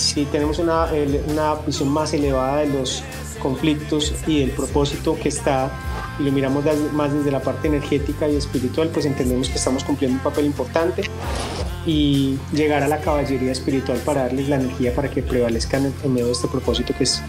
si 0.00 0.24
tenemos 0.24 0.58
una, 0.58 0.86
una 1.28 1.54
visión 1.54 1.88
más 1.88 2.12
elevada 2.14 2.58
de 2.58 2.68
los 2.68 3.02
conflictos 3.40 4.14
y 4.26 4.40
del 4.40 4.50
propósito 4.50 5.16
que 5.20 5.28
está 5.28 5.70
y 6.18 6.24
lo 6.24 6.32
miramos 6.32 6.64
más 6.92 7.12
desde 7.12 7.30
la 7.30 7.40
parte 7.40 7.68
energética 7.68 8.28
y 8.28 8.36
espiritual, 8.36 8.88
pues 8.88 9.06
entendemos 9.06 9.48
que 9.48 9.56
estamos 9.56 9.84
cumpliendo 9.84 10.18
un 10.18 10.22
papel 10.22 10.46
importante 10.46 11.02
y 11.86 12.38
llegar 12.52 12.82
a 12.82 12.88
la 12.88 13.00
caballería 13.00 13.52
espiritual 13.52 13.98
para 14.04 14.22
darles 14.22 14.48
la 14.48 14.56
energía 14.56 14.94
para 14.94 15.10
que 15.10 15.22
prevalezcan 15.22 15.92
en, 16.02 16.12
medio 16.12 16.26
de 16.26 16.32
este 16.32 16.48
propósito 16.48 16.94
que 16.96 17.04
es 17.04 17.22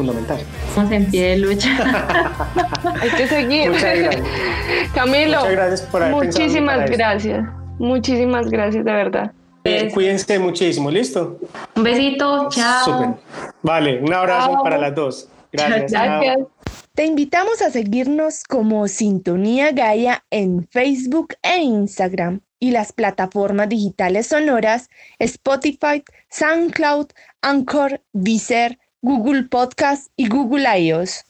fundamental. 0.00 0.38
Estamos 0.68 0.92
en 0.92 1.10
pie 1.10 1.30
de 1.30 1.36
lucha. 1.36 1.68
Hay 3.02 3.10
que 3.10 3.28
seguir. 3.28 3.70
Muchas 3.70 3.98
gracias. 3.98 4.24
Camilo, 4.94 5.38
Muchas 5.38 5.52
gracias 5.52 5.82
por 5.82 6.02
haber 6.02 6.14
muchísimas 6.14 6.90
gracias. 6.90 7.48
Muchísimas 7.78 8.48
gracias, 8.48 8.84
de 8.84 8.92
verdad. 8.92 9.32
Eh, 9.64 9.90
cuídense 9.92 10.38
muchísimo, 10.38 10.90
¿listo? 10.90 11.38
Un 11.76 11.82
besito, 11.82 12.48
chao. 12.48 12.84
Super. 12.84 13.08
Vale, 13.62 14.00
un 14.00 14.12
abrazo 14.12 14.52
Chao. 14.52 14.62
para 14.62 14.78
las 14.78 14.94
dos. 14.94 15.28
Gracias. 15.52 15.92
Gracias. 15.92 16.38
Te 16.94 17.04
invitamos 17.04 17.60
a 17.60 17.70
seguirnos 17.70 18.42
como 18.44 18.88
Sintonía 18.88 19.72
Gaia 19.72 20.24
en 20.30 20.66
Facebook 20.70 21.34
e 21.42 21.58
Instagram 21.58 22.40
y 22.58 22.70
las 22.70 22.92
plataformas 22.92 23.68
digitales 23.68 24.28
sonoras 24.28 24.88
Spotify, 25.18 26.02
SoundCloud, 26.30 27.08
Anchor, 27.42 28.02
Deezer, 28.12 28.78
Google 29.02 29.44
Podcast 29.48 30.10
y 30.16 30.28
Google 30.28 30.66
iOS. 30.78 31.24